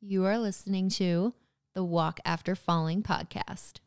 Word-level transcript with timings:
You 0.00 0.26
are 0.26 0.38
listening 0.38 0.90
to 0.90 1.34
the 1.74 1.82
Walk 1.82 2.20
After 2.24 2.54
Falling 2.54 3.02
podcast. 3.02 3.78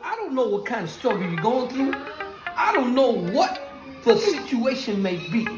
I 0.00 0.14
don't 0.14 0.36
know 0.36 0.46
what 0.46 0.64
kind 0.64 0.84
of 0.84 0.90
struggle 0.90 1.28
you're 1.28 1.42
going 1.42 1.68
through. 1.68 1.92
I 2.46 2.72
don't 2.72 2.94
know 2.94 3.10
what 3.10 3.60
the 4.04 4.16
situation 4.16 5.02
may 5.02 5.16
be, 5.16 5.48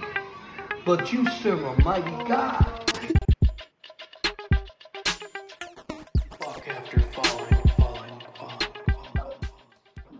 but 0.86 1.12
you 1.12 1.28
serve 1.28 1.62
a 1.64 1.82
mighty 1.82 2.24
God. 2.24 2.77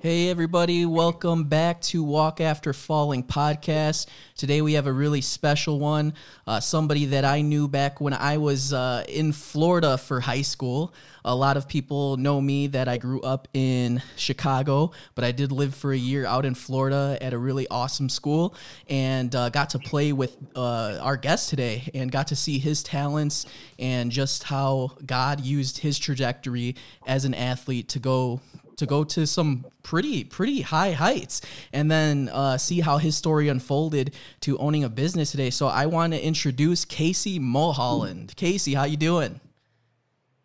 Hey, 0.01 0.29
everybody, 0.29 0.87
welcome 0.87 1.43
back 1.43 1.81
to 1.81 2.05
Walk 2.05 2.41
After 2.41 2.73
Falling 2.73 3.25
podcast. 3.25 4.07
Today 4.37 4.63
we 4.63 4.75
have 4.75 4.87
a 4.87 4.93
really 4.93 5.21
special 5.21 5.81
one. 5.81 6.15
Uh, 6.47 6.61
somebody 6.61 7.07
that 7.07 7.25
I 7.25 7.41
knew 7.41 7.67
back 7.67 8.01
when 8.01 8.13
I 8.13 8.37
was 8.37 8.73
uh, 8.73 9.03
in 9.09 9.33
Florida 9.33 9.99
for 9.99 10.21
high 10.21 10.43
school. 10.43 10.95
A 11.25 11.35
lot 11.35 11.57
of 11.57 11.67
people 11.67 12.17
know 12.17 12.41
me 12.41 12.69
that 12.69 12.87
I 12.87 12.97
grew 12.97 13.21
up 13.23 13.49
in 13.55 14.01
Chicago, 14.15 14.93
but 15.17 15.25
I 15.25 15.33
did 15.33 15.51
live 15.51 15.75
for 15.75 15.93
a 15.93 15.99
year 15.99 16.25
out 16.25 16.47
in 16.47 16.55
Florida 16.55 17.19
at 17.21 17.33
a 17.33 17.39
really 17.39 17.67
awesome 17.67 18.09
school 18.09 18.55
and 18.89 19.35
uh, 19.35 19.49
got 19.49 19.71
to 19.71 19.81
play 19.81 20.13
with 20.13 20.37
uh, 20.55 21.01
our 21.03 21.17
guest 21.17 21.51
today 21.51 21.91
and 21.93 22.13
got 22.13 22.29
to 22.29 22.37
see 22.37 22.61
his 22.61 22.85
talents 22.85 23.47
and 23.81 24.13
just 24.13 24.45
how 24.45 24.93
God 25.05 25.41
used 25.41 25.79
his 25.79 25.99
trajectory 25.99 26.77
as 27.05 27.25
an 27.25 27.35
athlete 27.35 27.89
to 27.89 27.99
go 27.99 28.41
to 28.79 28.87
go 28.87 29.05
to 29.05 29.27
some 29.27 29.67
pretty 29.83 30.25
pretty 30.25 30.61
high 30.63 30.93
heights 30.93 31.41
and 31.73 31.91
then 31.91 32.29
uh, 32.31 32.57
see 32.59 32.81
how 32.81 32.99
his 32.99 33.17
story 33.17 33.49
unfolded 33.49 34.15
to 34.41 34.59
owning 34.59 34.85
a 34.85 34.89
business 34.89 35.31
today. 35.31 35.51
So 35.51 35.67
i 35.69 35.87
want 35.87 36.13
to 36.15 36.25
introduce 36.25 36.85
casey 36.85 37.39
mulholland. 37.39 38.35
Casey 38.37 38.75
how 38.75 38.85
you 38.85 38.97
doing 38.97 39.41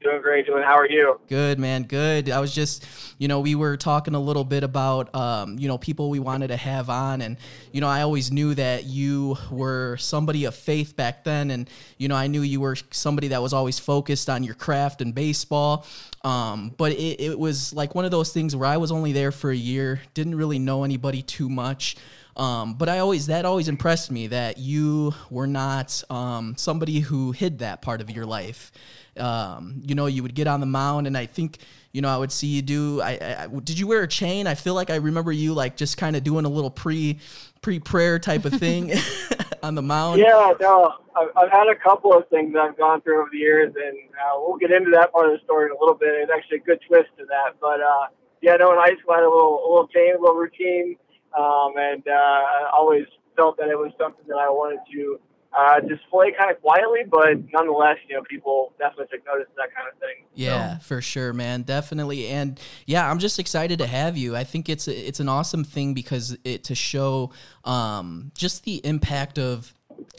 Doing 0.04 0.22
great, 0.22 0.46
doing. 0.46 0.64
How 0.64 0.78
are 0.78 0.90
you? 0.90 1.18
Good, 1.30 1.60
man. 1.60 1.84
Good. 1.84 2.30
I 2.30 2.42
was 2.42 2.54
just, 2.54 2.86
you 3.20 3.30
know, 3.30 3.40
we 3.40 3.56
were 3.56 3.78
talking 3.78 4.16
a 4.16 4.20
little 4.20 4.44
bit 4.44 4.62
about, 4.62 5.16
um, 5.16 5.58
you 5.58 5.70
know, 5.70 5.78
people 5.78 6.10
we 6.10 6.20
wanted 6.20 6.50
to 6.50 6.58
have 6.58 6.90
on. 6.90 7.22
And, 7.22 7.38
you 7.72 7.80
know, 7.80 7.88
I 7.88 8.02
always 8.02 8.30
knew 8.30 8.54
that 8.56 8.84
you 8.84 9.38
were 9.50 9.96
somebody 9.96 10.44
of 10.44 10.56
faith 10.56 10.98
back 10.98 11.24
then. 11.24 11.52
And, 11.52 11.70
you 11.98 12.10
know, 12.10 12.16
I 12.16 12.28
knew 12.28 12.42
you 12.42 12.60
were 12.60 12.76
somebody 12.92 13.30
that 13.30 13.42
was 13.42 13.54
always 13.54 13.80
focused 13.80 14.30
on 14.30 14.44
your 14.44 14.56
craft 14.56 15.02
and 15.02 15.16
baseball. 15.16 15.86
Um, 16.26 16.74
but 16.78 16.92
it, 16.92 17.22
it 17.22 17.40
was 17.40 17.74
like 17.74 17.96
one 17.96 18.04
of 18.04 18.12
those 18.12 18.34
things 18.34 18.58
where 18.58 18.68
I 18.68 18.76
was 18.76 18.92
only 18.92 19.14
there 19.14 19.32
for 19.32 19.52
a 19.52 19.56
year, 19.56 20.02
didn't 20.14 20.36
really 20.36 20.60
know 20.60 20.84
anybody 20.84 21.22
too 21.22 21.48
much. 21.48 21.96
Um, 22.36 22.74
but 22.74 22.90
I 22.90 23.00
always 23.00 23.28
that 23.28 23.46
always 23.46 23.68
impressed 23.68 24.12
me 24.12 24.28
that 24.28 24.58
you 24.58 25.14
were 25.30 25.48
not 25.48 26.04
um, 26.10 26.56
somebody 26.58 27.00
who 27.00 27.32
hid 27.32 27.60
that 27.60 27.82
part 27.82 28.02
of 28.02 28.10
your 28.10 28.26
life. 28.26 28.72
Um, 29.18 29.84
you 29.86 29.94
know, 29.94 30.08
you 30.08 30.24
would 30.24 30.34
get 30.34 30.48
on 30.48 30.60
the 30.60 30.66
mound, 30.66 31.06
and 31.06 31.16
I 31.16 31.28
think 31.28 31.60
you 31.92 32.02
know 32.02 32.10
I 32.10 32.18
would 32.18 32.32
see 32.32 32.48
you 32.48 32.64
do. 32.64 33.02
I, 33.02 33.12
I 33.44 33.48
did 33.48 33.78
you 33.78 33.86
wear 33.86 34.02
a 34.02 34.08
chain? 34.08 34.48
I 34.48 34.56
feel 34.56 34.74
like 34.74 34.90
I 34.90 34.96
remember 34.96 35.32
you 35.32 35.54
like 35.54 35.78
just 35.78 35.98
kind 35.98 36.16
of 36.16 36.24
doing 36.24 36.46
a 36.46 36.50
little 36.50 36.72
pre 36.72 37.20
pre 37.62 37.80
prayer 37.80 38.18
type 38.18 38.46
of 38.46 38.54
thing 38.54 38.92
on 39.64 39.76
the 39.76 39.84
mound. 39.84 40.20
Yeah, 40.20 40.54
no, 40.60 40.96
I've, 41.16 41.30
I've 41.38 41.52
had 41.52 41.68
a 41.68 41.76
couple 41.76 42.14
of 42.14 42.28
things 42.30 42.54
that 42.54 42.62
I've 42.62 42.78
gone 42.78 43.02
through 43.02 43.22
over 43.22 43.30
the 43.32 43.38
years, 43.38 43.74
and 43.76 43.98
uh, 44.14 44.38
we'll 44.38 44.58
get 44.58 44.72
into 44.72 44.90
that 44.92 45.12
part 45.12 45.28
of 45.28 45.34
the 45.34 45.44
story 45.44 45.68
in 45.68 45.72
a 45.76 45.80
little 45.80 45.96
bit. 45.96 46.10
It's 46.10 46.32
actually 46.36 46.58
a 46.58 46.62
good 46.62 46.80
twist 46.88 47.10
to 47.20 47.26
that, 47.26 47.56
but 47.62 47.82
uh, 47.82 48.08
yeah, 48.42 48.56
no, 48.56 48.72
in 48.72 48.80
high 48.80 48.98
school 49.00 49.14
I 49.14 49.18
had 49.18 49.26
a 49.26 49.30
little 49.30 49.62
a 49.62 49.68
little 49.70 49.88
chain, 49.88 50.16
a 50.16 50.20
little 50.20 50.36
routine, 50.36 50.98
um, 51.38 51.74
and 51.78 52.04
uh, 52.08 52.12
I 52.12 52.70
always 52.78 53.06
felt 53.36 53.58
that 53.58 53.70
it 53.70 53.78
was 53.78 53.92
something 53.98 54.26
that 54.28 54.38
I 54.38 54.50
wanted 54.50 54.80
to 54.94 55.20
uh, 55.58 55.80
display 55.82 56.34
kind 56.38 56.52
of 56.52 56.62
quietly, 56.62 57.02
but 57.10 57.38
nonetheless, 57.52 57.98
you 58.08 58.16
know, 58.16 58.24
people 58.24 58.74
definitely 58.80 59.18
took 59.18 59.26
notice 59.26 59.48
of 59.50 59.56
that 59.56 59.74
kind 59.76 59.88
of 59.92 59.98
thing. 60.00 60.26
Yeah, 60.34 60.80
for 60.80 61.02
sure, 61.02 61.34
man, 61.34 61.62
definitely, 61.62 62.28
and 62.28 62.60
yeah, 62.88 63.10
I'm 63.10 63.20
just 63.20 63.40
excited 63.40 63.80
to 63.80 63.88
have 63.88 64.18
you. 64.18 64.36
I 64.36 64.44
think 64.44 64.68
it's 64.68 64.88
it's 64.88 65.20
an 65.20 65.30
awesome 65.30 65.64
thing 65.64 65.94
because 65.94 66.36
it 66.44 66.64
to 66.66 66.76
show 66.76 67.32
um, 67.66 68.32
just 68.36 68.64
the 68.64 68.78
impact 68.86 69.38
of 69.38 69.74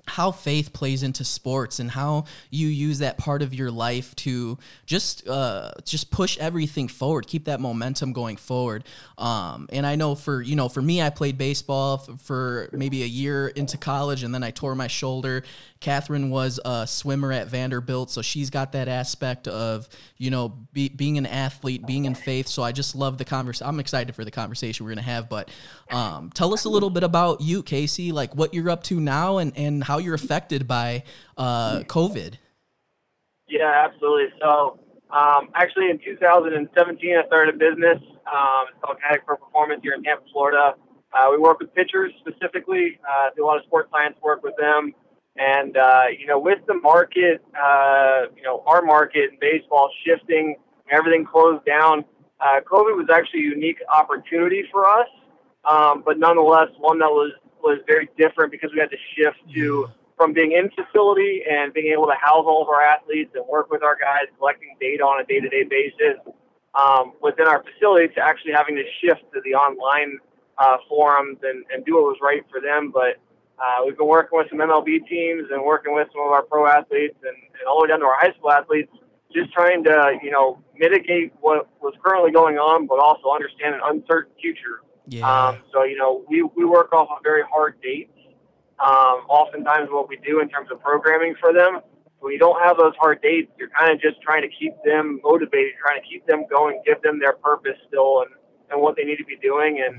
how 0.07 0.31
faith 0.31 0.73
plays 0.73 1.03
into 1.03 1.25
sports 1.25 1.79
and 1.79 1.91
how 1.91 2.25
you 2.51 2.69
use 2.69 2.99
that 2.99 3.19
part 3.19 3.43
of 3.43 3.55
your 3.55 3.71
life 3.71 4.15
to 4.17 4.59
just 4.87 5.27
uh, 5.29 5.73
just 5.85 6.11
push 6.11 6.39
everything 6.39 6.89
forward, 6.89 7.27
keep 7.27 7.47
that 7.47 7.61
momentum 7.61 8.13
going 8.13 8.37
forward. 8.37 8.85
Um, 9.19 9.69
and 9.73 9.87
I 9.87 9.97
know 9.97 10.15
for 10.15 10.43
you 10.43 10.57
know 10.57 10.69
for 10.69 10.83
me, 10.83 11.03
I 11.03 11.11
played 11.11 11.39
baseball 11.39 12.05
f- 12.09 12.21
for 12.21 12.69
maybe 12.73 13.03
a 13.03 13.07
year 13.07 13.49
into 13.49 13.79
college, 13.79 14.23
and 14.23 14.35
then 14.35 14.43
I 14.43 14.51
tore 14.51 14.75
my 14.75 14.89
shoulder. 14.89 15.45
Catherine 15.81 16.31
was 16.31 16.59
a 16.65 16.87
swimmer 16.87 17.31
at 17.31 17.49
Vanderbilt, 17.49 18.11
so 18.11 18.23
she's 18.23 18.49
got 18.51 18.73
that 18.73 18.89
aspect 18.89 19.47
of 19.49 19.89
you 20.17 20.31
know 20.31 20.49
be, 20.73 20.89
being 20.89 21.19
an 21.19 21.27
athlete, 21.27 21.87
being 21.87 22.07
in 22.07 22.15
faith. 22.15 22.49
So 22.49 22.63
I 22.63 22.73
just 22.73 22.95
love 22.95 23.19
the 23.19 23.25
conversation. 23.25 23.69
I'm 23.69 23.81
excited 23.81 24.15
for 24.15 24.25
the 24.25 24.31
conversation 24.31 24.85
we're 24.85 24.93
gonna 24.93 25.03
have. 25.03 25.29
But 25.29 25.51
um, 25.91 26.31
tell 26.35 26.55
us 26.55 26.65
a 26.65 26.69
little 26.69 26.91
bit 26.91 27.03
about 27.03 27.41
you, 27.41 27.63
Casey, 27.63 28.13
like 28.13 28.35
what 28.35 28.55
you're 28.55 28.71
up 28.71 28.83
to 28.85 29.01
now, 29.01 29.39
and 29.39 29.53
and 29.57 29.74
how 29.83 29.99
you're 29.99 30.15
affected 30.15 30.67
by 30.67 31.03
uh, 31.37 31.81
COVID. 31.81 32.35
Yeah, 33.49 33.87
absolutely. 33.87 34.33
So, 34.41 34.79
um, 35.11 35.49
actually, 35.55 35.91
in 35.91 35.99
2017, 35.99 37.17
I 37.17 37.27
started 37.27 37.55
a 37.55 37.59
business. 37.59 37.99
Um, 38.27 38.67
it's 38.69 38.79
called 38.83 38.99
Kinetic 39.01 39.25
for 39.27 39.37
Performance 39.37 39.81
here 39.83 39.95
in 39.95 40.03
Tampa, 40.03 40.25
Florida. 40.33 40.75
Uh, 41.13 41.29
we 41.31 41.39
work 41.39 41.61
with 41.61 41.73
pitchers 41.75 42.13
specifically, 42.21 42.99
uh, 43.09 43.31
do 43.37 43.45
a 43.45 43.47
lot 43.47 43.59
of 43.59 43.65
sports 43.65 43.89
science 43.93 44.17
work 44.23 44.43
with 44.43 44.55
them. 44.59 44.93
And, 45.37 45.77
uh, 45.77 46.05
you 46.17 46.27
know, 46.27 46.39
with 46.39 46.59
the 46.67 46.75
market, 46.75 47.43
uh, 47.55 48.23
you 48.37 48.43
know, 48.43 48.63
our 48.67 48.83
market 48.83 49.31
in 49.33 49.39
baseball 49.41 49.91
shifting, 50.05 50.57
everything 50.91 51.25
closed 51.25 51.65
down, 51.65 52.05
uh, 52.41 52.61
COVID 52.61 52.97
was 52.97 53.07
actually 53.13 53.41
a 53.41 53.51
unique 53.51 53.79
opportunity 53.93 54.65
for 54.71 54.87
us. 54.89 55.09
Um, 55.65 56.03
but 56.05 56.19
nonetheless, 56.19 56.69
one 56.79 56.99
that 56.99 57.11
was, 57.11 57.33
was 57.65 57.81
very 57.87 58.09
different 58.17 58.53
because 58.53 58.71
we 58.73 58.79
had 58.79 58.91
to 58.91 59.01
shift 59.17 59.39
to 59.55 59.89
from 60.17 60.33
being 60.33 60.53
in 60.53 60.71
facility 60.71 61.43
and 61.51 61.73
being 61.73 61.93
able 61.93 62.07
to 62.07 62.15
house 62.21 62.45
all 62.47 62.63
of 62.63 62.69
our 62.69 62.83
athletes 62.83 63.33
and 63.35 63.45
work 63.49 63.71
with 63.71 63.83
our 63.83 63.97
guys, 63.97 64.31
collecting 64.39 64.77
data 64.81 65.03
on 65.03 65.21
a 65.21 65.25
day-to-day 65.25 65.65
basis 65.65 66.23
um, 66.75 67.15
within 67.21 67.49
our 67.49 67.65
facility 67.65 68.15
to 68.15 68.21
actually 68.21 68.53
having 68.53 68.77
to 68.77 68.85
shift 69.01 69.23
to 69.33 69.41
the 69.45 69.55
online 69.55 70.19
uh, 70.59 70.77
forums 70.89 71.39
and, 71.43 71.65
and 71.73 71.85
do 71.85 71.95
what 71.95 72.05
was 72.05 72.19
right 72.23 72.45
for 72.51 72.61
them. 72.61 72.93
But 72.93 73.19
uh, 73.59 73.83
we've 73.85 73.97
been 73.97 74.07
working 74.07 74.39
with 74.39 74.49
some 74.51 74.59
MLB 74.59 75.07
teams 75.09 75.51
and 75.51 75.63
working 75.65 75.95
with 75.95 76.09
some 76.13 76.23
of 76.23 76.31
our 76.31 76.43
pro 76.43 76.67
athletes 76.67 77.19
and, 77.23 77.37
and 77.59 77.67
all 77.69 77.81
the 77.81 77.83
way 77.85 77.89
down 77.89 78.01
to 78.01 78.07
our 78.07 78.19
high 78.19 78.33
school 78.39 78.53
athletes, 78.53 78.93
just 79.33 79.53
trying 79.53 79.83
to, 79.85 80.19
you 80.23 80.31
know, 80.31 80.63
mitigate 80.77 81.33
what 81.41 81.69
was 81.81 81.95
currently 82.05 82.31
going 82.31 82.57
on, 82.57 82.87
but 82.87 82.99
also 82.99 83.31
understand 83.35 83.75
an 83.75 83.81
uncertain 83.85 84.33
future. 84.41 84.83
Yeah. 85.07 85.29
Um, 85.29 85.59
so, 85.73 85.85
you 85.85 85.97
know, 85.97 86.25
we, 86.29 86.43
we 86.43 86.65
work 86.65 86.93
off 86.93 87.09
of 87.11 87.23
very 87.23 87.43
hard 87.51 87.81
dates. 87.83 88.11
Um, 88.79 89.27
oftentimes, 89.29 89.89
what 89.91 90.09
we 90.09 90.17
do 90.17 90.41
in 90.41 90.49
terms 90.49 90.69
of 90.73 90.81
programming 90.81 91.35
for 91.41 91.53
them, 91.53 91.81
when 92.21 92.33
you 92.33 92.39
don't 92.39 92.61
have 92.63 92.77
those 92.77 92.95
hard 92.99 93.21
dates, 93.23 93.53
you're 93.59 93.69
kind 93.69 93.93
of 93.93 94.01
just 94.01 94.21
trying 94.23 94.43
to 94.43 94.49
keep 94.49 94.73
them 94.85 95.21
motivated, 95.23 95.73
trying 95.81 96.01
to 96.03 96.09
keep 96.09 96.27
them 96.27 96.45
going, 96.51 96.83
give 96.85 97.01
them 97.03 97.19
their 97.19 97.35
purpose 97.35 97.77
still 97.87 98.23
and, 98.23 98.31
and 98.71 98.81
what 98.81 98.97
they 98.97 99.05
need 99.05 99.17
to 99.17 99.25
be 99.25 99.37
doing. 99.37 99.85
And 99.87 99.99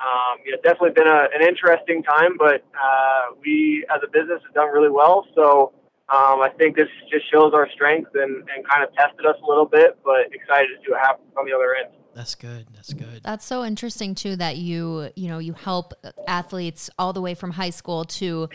um, 0.00 0.38
you 0.44 0.52
know, 0.52 0.58
it's 0.58 0.62
definitely 0.62 0.92
been 0.92 1.06
a, 1.06 1.28
an 1.34 1.46
interesting 1.46 2.02
time, 2.02 2.36
but 2.38 2.64
uh, 2.74 3.34
we 3.40 3.86
as 3.94 4.00
a 4.04 4.08
business 4.08 4.40
have 4.44 4.54
done 4.54 4.68
really 4.72 4.90
well. 4.90 5.26
So 5.34 5.72
um, 6.08 6.40
I 6.40 6.50
think 6.58 6.76
this 6.76 6.88
just 7.10 7.30
shows 7.30 7.52
our 7.54 7.68
strength 7.70 8.10
and, 8.14 8.46
and 8.54 8.66
kind 8.68 8.84
of 8.84 8.94
tested 8.94 9.26
us 9.26 9.36
a 9.42 9.46
little 9.46 9.66
bit, 9.66 9.98
but 10.04 10.32
excited 10.32 10.68
to 10.68 10.76
see 10.84 10.92
what 10.92 11.00
happens 11.00 11.28
on 11.38 11.46
the 11.46 11.52
other 11.52 11.74
end. 11.74 11.92
That's 12.16 12.34
good. 12.34 12.66
That's 12.74 12.94
good. 12.94 13.20
That's 13.22 13.44
so 13.44 13.62
interesting 13.62 14.14
too 14.14 14.36
that 14.36 14.56
you, 14.56 15.10
you 15.16 15.28
know, 15.28 15.38
you 15.38 15.52
help 15.52 15.92
athletes 16.26 16.88
all 16.98 17.12
the 17.12 17.20
way 17.20 17.34
from 17.34 17.50
high 17.50 17.70
school 17.70 18.06
to 18.06 18.48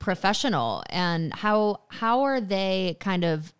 professional 0.00 0.82
and 0.90 1.32
how 1.32 1.82
how 1.88 2.22
are 2.22 2.40
they 2.40 2.96
kind 2.98 3.24
of 3.24 3.52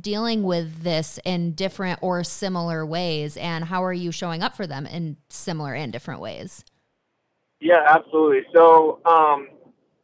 dealing 0.00 0.42
with 0.42 0.82
this 0.82 1.20
in 1.26 1.52
different 1.52 1.98
or 2.00 2.24
similar 2.24 2.86
ways 2.86 3.36
and 3.36 3.66
how 3.66 3.84
are 3.84 3.92
you 3.92 4.10
showing 4.10 4.42
up 4.42 4.56
for 4.56 4.66
them 4.66 4.86
in 4.86 5.18
similar 5.28 5.74
and 5.74 5.92
different 5.92 6.22
ways? 6.22 6.64
Yeah, 7.60 7.84
absolutely. 7.86 8.44
So 8.54 9.00
um, 9.04 9.48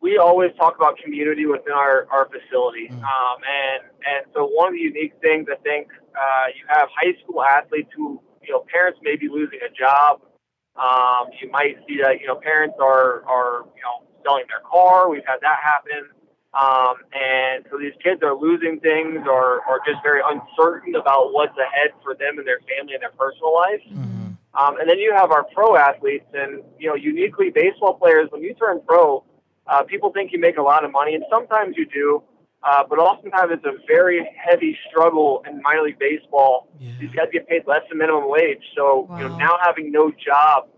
we 0.03 0.19
always 0.19 0.51
talk 0.59 0.77
about 0.77 0.99
community 1.03 1.47
within 1.47 1.73
our, 1.73 2.07
our 2.13 2.29
facility. 2.29 2.89
Um, 2.91 2.99
and, 3.01 3.83
and 4.07 4.27
so 4.35 4.47
one 4.47 4.69
of 4.69 4.75
the 4.75 4.81
unique 4.81 5.15
things, 5.23 5.49
I 5.51 5.57
think, 5.63 5.89
uh, 6.15 6.47
you 6.55 6.65
have 6.69 6.89
high 6.95 7.19
school 7.23 7.43
athletes 7.43 7.89
who, 7.97 8.21
you 8.49 8.55
know, 8.55 8.65
parents 8.73 8.99
may 9.03 9.17
be 9.17 9.29
losing 9.29 9.61
a 9.61 9.73
job. 9.73 10.21
Um, 10.77 11.31
you 11.41 11.51
might 11.51 11.77
see 11.87 11.99
that, 12.03 12.21
you 12.21 12.27
know, 12.27 12.37
parents 12.37 12.77
are, 12.81 13.23
are, 13.29 13.67
you 13.77 13.83
know, 13.83 14.09
selling 14.25 14.45
their 14.49 14.63
car. 14.65 15.11
We've 15.11 15.27
had 15.27 15.39
that 15.43 15.59
happen. 15.63 16.09
Um, 16.55 16.97
and 17.13 17.67
so 17.71 17.79
these 17.79 17.93
kids 18.03 18.23
are 18.23 18.35
losing 18.35 18.81
things 18.81 19.27
or, 19.29 19.61
or 19.69 19.81
just 19.87 20.03
very 20.03 20.23
uncertain 20.25 20.95
about 20.95 21.33
what's 21.33 21.57
ahead 21.59 21.91
for 22.03 22.15
them 22.15 22.39
and 22.39 22.47
their 22.47 22.61
family 22.65 22.95
and 22.95 23.03
their 23.03 23.13
personal 23.13 23.55
life. 23.55 23.83
Um, 24.55 24.81
and 24.81 24.89
then 24.89 24.99
you 24.99 25.13
have 25.15 25.31
our 25.31 25.45
pro 25.55 25.77
athletes, 25.77 26.27
and 26.35 26.63
you 26.79 26.89
know, 26.89 26.95
uniquely 26.97 27.51
baseball 27.51 27.95
players. 27.95 28.29
When 28.31 28.43
you 28.43 28.55
turn 28.55 28.81
pro, 28.87 29.23
uh, 29.67 29.85
people 29.85 30.11
think 30.13 30.33
you 30.33 30.41
make 30.41 30.57
a 30.57 30.63
lot 30.63 30.85
of 30.85 30.91
money, 30.91 31.15
and 31.15 31.25
sometimes 31.31 31.77
you 31.77 31.87
do. 31.87 32.23
Uh, 32.63 32.83
but 32.89 32.99
oftentimes 32.99 33.53
it's 33.53 33.65
a 33.65 33.79
very 33.87 34.29
heavy 34.37 34.77
struggle 34.91 35.45
in 35.47 35.63
minor 35.63 35.83
league 35.83 35.99
baseball. 35.99 36.69
Yeah. 36.81 36.93
These 36.99 37.13
guys 37.13 37.27
get 37.33 37.49
paid 37.49 37.63
less 37.67 37.83
than 37.89 37.99
minimum 37.99 38.25
wage. 38.27 38.63
So, 38.77 39.07
you 39.17 39.29
know, 39.29 39.37
now 39.37 39.57
having 39.63 39.93
no 39.93 40.11
job, 40.11 40.69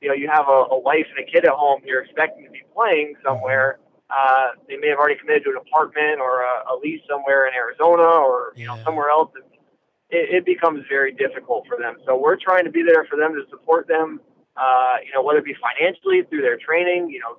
you 0.00 0.08
know, 0.08 0.14
you 0.14 0.28
have 0.28 0.48
a, 0.48 0.66
a 0.70 0.78
wife 0.78 1.06
and 1.16 1.26
a 1.26 1.30
kid 1.30 1.44
at 1.44 1.52
home, 1.52 1.80
you're 1.84 2.02
expecting 2.02 2.44
to 2.44 2.50
be 2.50 2.62
playing 2.74 3.14
somewhere. 3.24 3.78
Uh, 4.10 4.48
they 4.68 4.76
may 4.76 4.88
have 4.88 4.98
already 4.98 5.16
committed 5.20 5.44
to 5.44 5.50
an 5.50 5.56
apartment 5.56 6.18
or 6.18 6.42
a, 6.42 6.72
a 6.72 6.74
lease 6.82 7.02
somewhere 7.08 7.46
in 7.46 7.54
Arizona 7.54 8.02
or, 8.02 8.52
you 8.56 8.66
know, 8.66 8.76
somewhere 8.82 9.10
else. 9.10 9.30
And 9.34 9.44
it, 10.10 10.34
it 10.36 10.44
becomes 10.44 10.84
very 10.88 11.12
difficult 11.12 11.66
for 11.68 11.76
them. 11.78 11.96
So 12.04 12.18
we're 12.18 12.36
trying 12.36 12.64
to 12.64 12.70
be 12.70 12.82
there 12.82 13.04
for 13.04 13.16
them 13.16 13.34
to 13.34 13.42
support 13.50 13.86
them, 13.86 14.20
uh, 14.56 14.96
you 15.04 15.12
know, 15.14 15.22
whether 15.22 15.38
it 15.38 15.44
be 15.44 15.54
financially 15.60 16.22
through 16.28 16.42
their 16.42 16.56
training, 16.58 17.10
you 17.10 17.20
know, 17.20 17.36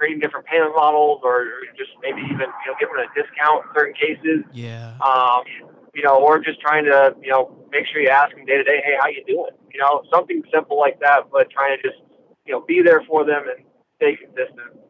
creating 0.00 0.18
different 0.18 0.46
payment 0.46 0.72
models 0.74 1.20
or 1.22 1.44
just 1.76 1.90
maybe 2.00 2.22
even, 2.22 2.48
you 2.48 2.66
know, 2.66 2.76
giving 2.80 2.96
a 2.96 3.04
discount 3.12 3.66
in 3.66 3.70
certain 3.76 3.94
cases 3.94 4.48
Yeah. 4.54 4.96
um, 5.04 5.44
you 5.92 6.02
know, 6.02 6.16
or 6.16 6.38
just 6.38 6.58
trying 6.60 6.84
to, 6.86 7.14
you 7.20 7.28
know, 7.30 7.54
make 7.70 7.84
sure 7.92 8.00
you 8.00 8.08
ask 8.08 8.34
them 8.34 8.46
day 8.46 8.56
to 8.56 8.64
day, 8.64 8.80
hey, 8.82 8.96
how 8.98 9.08
you 9.08 9.22
doing? 9.26 9.52
You 9.70 9.78
know, 9.78 10.02
something 10.10 10.42
simple 10.52 10.78
like 10.78 10.98
that, 11.00 11.28
but 11.30 11.50
trying 11.50 11.76
to 11.76 11.82
just, 11.82 12.00
you 12.46 12.52
know, 12.52 12.62
be 12.62 12.80
there 12.80 13.02
for 13.06 13.26
them 13.26 13.42
and 13.54 13.66
stay 13.96 14.16
consistent. 14.16 14.80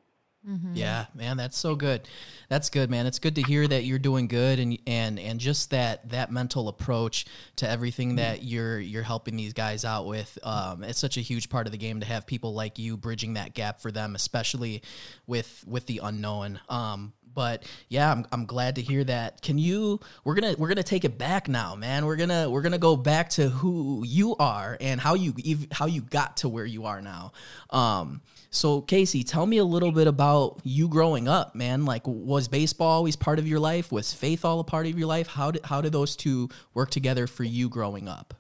Mhm. 0.48 0.70
Yeah, 0.74 1.06
man, 1.12 1.36
that's 1.36 1.58
so 1.58 1.74
good. 1.74 2.02
That's 2.50 2.68
good, 2.68 2.90
man. 2.90 3.06
It's 3.06 3.20
good 3.20 3.36
to 3.36 3.42
hear 3.42 3.68
that 3.68 3.84
you're 3.84 4.00
doing 4.00 4.26
good 4.26 4.58
and 4.58 4.76
and 4.84 5.20
and 5.20 5.38
just 5.38 5.70
that 5.70 6.08
that 6.08 6.32
mental 6.32 6.66
approach 6.66 7.24
to 7.56 7.68
everything 7.68 8.16
that 8.16 8.42
you're 8.42 8.80
you're 8.80 9.04
helping 9.04 9.36
these 9.36 9.52
guys 9.52 9.84
out 9.84 10.04
with. 10.04 10.36
Um, 10.42 10.82
it's 10.82 10.98
such 10.98 11.16
a 11.16 11.20
huge 11.20 11.48
part 11.48 11.68
of 11.68 11.72
the 11.72 11.78
game 11.78 12.00
to 12.00 12.06
have 12.06 12.26
people 12.26 12.52
like 12.52 12.76
you 12.76 12.96
bridging 12.96 13.34
that 13.34 13.54
gap 13.54 13.80
for 13.80 13.92
them, 13.92 14.16
especially 14.16 14.82
with 15.28 15.64
with 15.64 15.86
the 15.86 16.00
unknown. 16.02 16.58
Um, 16.68 17.12
but 17.34 17.64
yeah, 17.88 18.10
I'm, 18.10 18.26
I'm 18.32 18.46
glad 18.46 18.76
to 18.76 18.82
hear 18.82 19.04
that. 19.04 19.42
Can 19.42 19.58
you? 19.58 20.00
We're 20.24 20.34
gonna 20.34 20.54
we're 20.58 20.68
gonna 20.68 20.82
take 20.82 21.04
it 21.04 21.18
back 21.18 21.48
now, 21.48 21.74
man. 21.74 22.06
We're 22.06 22.16
gonna 22.16 22.48
we're 22.50 22.62
gonna 22.62 22.78
go 22.78 22.96
back 22.96 23.30
to 23.30 23.48
who 23.48 24.04
you 24.06 24.36
are 24.36 24.76
and 24.80 25.00
how 25.00 25.14
you 25.14 25.34
how 25.72 25.86
you 25.86 26.02
got 26.02 26.38
to 26.38 26.48
where 26.48 26.66
you 26.66 26.86
are 26.86 27.00
now. 27.00 27.32
Um, 27.70 28.22
so 28.50 28.80
Casey, 28.80 29.22
tell 29.22 29.46
me 29.46 29.58
a 29.58 29.64
little 29.64 29.92
bit 29.92 30.08
about 30.08 30.60
you 30.64 30.88
growing 30.88 31.28
up, 31.28 31.54
man. 31.54 31.84
Like, 31.84 32.02
was 32.06 32.48
baseball 32.48 32.88
always 32.88 33.14
part 33.14 33.38
of 33.38 33.46
your 33.46 33.60
life? 33.60 33.92
Was 33.92 34.12
faith 34.12 34.44
all 34.44 34.58
a 34.58 34.64
part 34.64 34.86
of 34.86 34.98
your 34.98 35.06
life? 35.06 35.28
How 35.28 35.52
did 35.52 35.64
how 35.64 35.80
did 35.80 35.92
those 35.92 36.16
two 36.16 36.48
work 36.74 36.90
together 36.90 37.26
for 37.26 37.44
you 37.44 37.68
growing 37.68 38.08
up? 38.08 38.34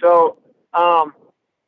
So, 0.00 0.38
um, 0.72 1.12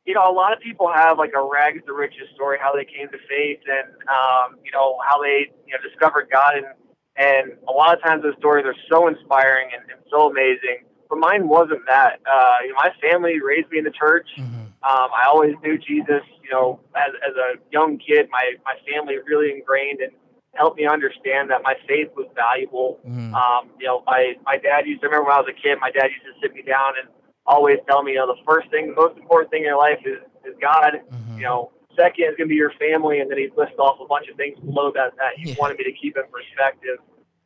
you 0.05 0.13
know, 0.13 0.29
a 0.29 0.33
lot 0.33 0.51
of 0.53 0.59
people 0.59 0.91
have 0.93 1.17
like 1.17 1.31
a 1.35 1.41
rags 1.41 1.81
to 1.85 1.93
riches 1.93 2.27
story, 2.35 2.57
how 2.59 2.73
they 2.73 2.85
came 2.85 3.07
to 3.09 3.17
faith 3.29 3.59
and, 3.67 3.87
um, 4.09 4.59
you 4.63 4.71
know, 4.71 4.97
how 5.07 5.21
they, 5.21 5.51
you 5.65 5.73
know, 5.73 5.81
discovered 5.87 6.27
God. 6.31 6.55
And, 6.55 6.67
and 7.15 7.57
a 7.69 7.71
lot 7.71 7.95
of 7.95 8.03
times 8.03 8.23
those 8.23 8.35
stories 8.37 8.65
are 8.65 8.75
so 8.91 9.07
inspiring 9.07 9.69
and, 9.73 9.89
and 9.89 10.01
so 10.11 10.29
amazing. 10.29 10.83
But 11.09 11.19
mine 11.19 11.47
wasn't 11.47 11.85
that. 11.87 12.19
Uh, 12.25 12.55
you 12.63 12.69
know, 12.69 12.75
my 12.75 12.89
family 12.99 13.39
raised 13.39 13.69
me 13.69 13.77
in 13.77 13.85
the 13.85 13.91
church. 13.91 14.27
Um, 14.83 15.09
I 15.15 15.23
always 15.27 15.55
knew 15.63 15.77
Jesus, 15.77 16.23
you 16.43 16.51
know, 16.51 16.81
as, 16.95 17.13
as 17.23 17.35
a 17.37 17.55
young 17.71 17.97
kid, 17.97 18.27
my, 18.29 18.43
my 18.65 18.75
family 18.91 19.15
really 19.25 19.51
ingrained 19.51 20.01
and 20.01 20.11
helped 20.55 20.77
me 20.77 20.85
understand 20.85 21.49
that 21.49 21.63
my 21.63 21.75
faith 21.87 22.09
was 22.15 22.27
valuable. 22.35 22.99
Mhm. 23.07 23.31
Um, 23.33 23.69
you 23.79 23.87
know, 23.87 24.03
my, 24.05 24.33
my 24.43 24.57
dad 24.57 24.85
used 24.85 25.01
to 25.01 25.07
remember 25.07 25.29
when 25.29 25.33
I 25.33 25.39
was 25.39 25.49
a 25.49 25.55
kid, 25.55 25.79
my 25.79 25.89
dad 25.91 26.11
used 26.11 26.27
to 26.27 26.35
sit 26.41 26.53
me 26.53 26.61
down 26.61 26.93
and 26.99 27.07
always 27.45 27.77
tell 27.87 28.03
me, 28.03 28.13
you 28.13 28.17
know, 28.17 28.27
the 28.27 28.41
first 28.47 28.69
thing, 28.69 28.87
the 28.89 28.95
most 29.01 29.17
important 29.17 29.51
thing 29.51 29.61
in 29.61 29.67
your 29.67 29.77
life 29.77 29.99
is, 30.05 30.19
is 30.45 30.55
God. 30.61 31.01
Mhm. 31.11 31.37
You 31.37 31.43
know, 31.43 31.71
second 31.95 32.25
is 32.25 32.35
going 32.37 32.47
to 32.47 32.53
be 32.53 32.55
your 32.55 32.71
family. 32.79 33.19
And 33.19 33.29
then 33.29 33.37
he 33.37 33.49
lists 33.55 33.77
off 33.79 33.99
a 33.99 34.05
bunch 34.05 34.27
of 34.29 34.37
things 34.37 34.59
below 34.59 34.91
that 34.95 35.15
that 35.17 35.33
he 35.37 35.49
Yeah. 35.49 35.55
wanted 35.59 35.77
me 35.77 35.83
to 35.85 35.91
keep 35.93 36.17
in 36.17 36.23
perspective. 36.31 36.97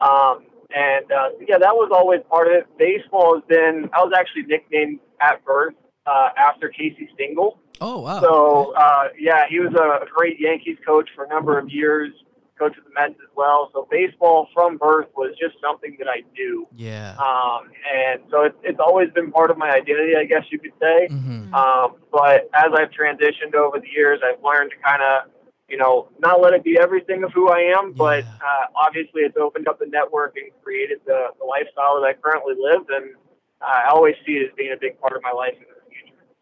Um, 0.02 0.46
and 0.74 1.12
uh, 1.12 1.30
yeah, 1.48 1.58
that 1.58 1.74
was 1.76 1.90
always 1.94 2.22
part 2.30 2.48
of 2.48 2.54
it. 2.54 2.68
Baseball 2.78 3.36
has 3.36 3.44
been, 3.48 3.90
I 3.94 4.04
was 4.04 4.14
actually 4.18 4.44
nicknamed 4.44 5.00
at 5.22 5.44
birth 5.46 5.74
uh, 6.06 6.30
after 6.38 6.70
Casey 6.70 7.10
Stengel. 7.14 7.60
Oh 7.82 8.00
wow. 8.02 8.20
So 8.22 8.74
uh, 8.76 9.10
yeah, 9.20 9.46
he 9.50 9.60
was 9.60 9.74
a 9.74 10.06
great 10.14 10.40
Yankees 10.40 10.78
coach 10.86 11.10
for 11.16 11.24
a 11.26 11.28
number 11.30 11.58
of 11.58 11.70
years, 11.70 12.12
coach 12.58 12.78
of 12.78 12.84
the 12.84 12.92
Mets 12.94 13.16
as 13.22 13.30
well. 13.36 13.70
So 13.74 13.88
baseball 13.90 14.48
from 14.54 14.78
birth 14.78 15.08
was 15.16 15.36
just 15.40 15.56
something 15.62 15.96
that 16.00 16.08
I 16.08 16.22
do, 16.36 16.68
yeah. 16.76 17.16
um, 17.18 17.70
and 17.94 18.22
so 18.30 18.44
it's 18.44 18.58
it's 18.64 18.80
always 18.80 19.10
been 19.12 19.32
part 19.32 19.52
of 19.52 19.58
my 19.58 19.70
identity, 19.72 20.16
I 20.18 20.26
guess 20.26 20.44
you 20.52 20.60
could 20.60 20.74
say. 20.80 21.08
Mhm. 21.12 21.54
Um, 21.54 21.96
but 22.12 22.50
as 22.54 22.72
I've 22.74 22.92
transitioned 22.92 23.56
over 23.56 23.80
the 23.80 23.90
years, 23.90 24.20
I've 24.24 24.44
learned 24.44 24.72
to 24.72 24.78
kind 24.84 25.02
of, 25.02 25.32
you 25.70 25.78
know, 25.78 26.10
not 26.20 26.42
let 26.42 26.54
it 26.54 26.64
be 26.64 26.78
everything 26.80 27.24
of 27.24 27.32
who 27.34 27.50
I 27.50 27.74
am, 27.78 27.94
but 27.94 28.24
uh, 28.24 28.66
obviously 28.76 29.22
it's 29.22 29.38
opened 29.38 29.68
up 29.68 29.80
the 29.80 29.88
network 29.88 30.36
and 30.36 30.52
created 30.64 31.00
the, 31.06 31.28
the 31.40 31.46
lifestyle 31.46 32.00
that 32.02 32.08
I 32.08 32.14
currently 32.14 32.56
live, 32.58 32.84
and 32.90 33.16
I 33.62 33.90
always 33.90 34.16
see 34.26 34.34
it 34.34 34.50
as 34.50 34.56
being 34.56 34.74
a 34.74 34.80
big 34.80 35.00
part 35.00 35.14
of 35.16 35.22
my 35.24 35.32
life 35.32 35.56
in 35.56 35.66
the 35.68 35.77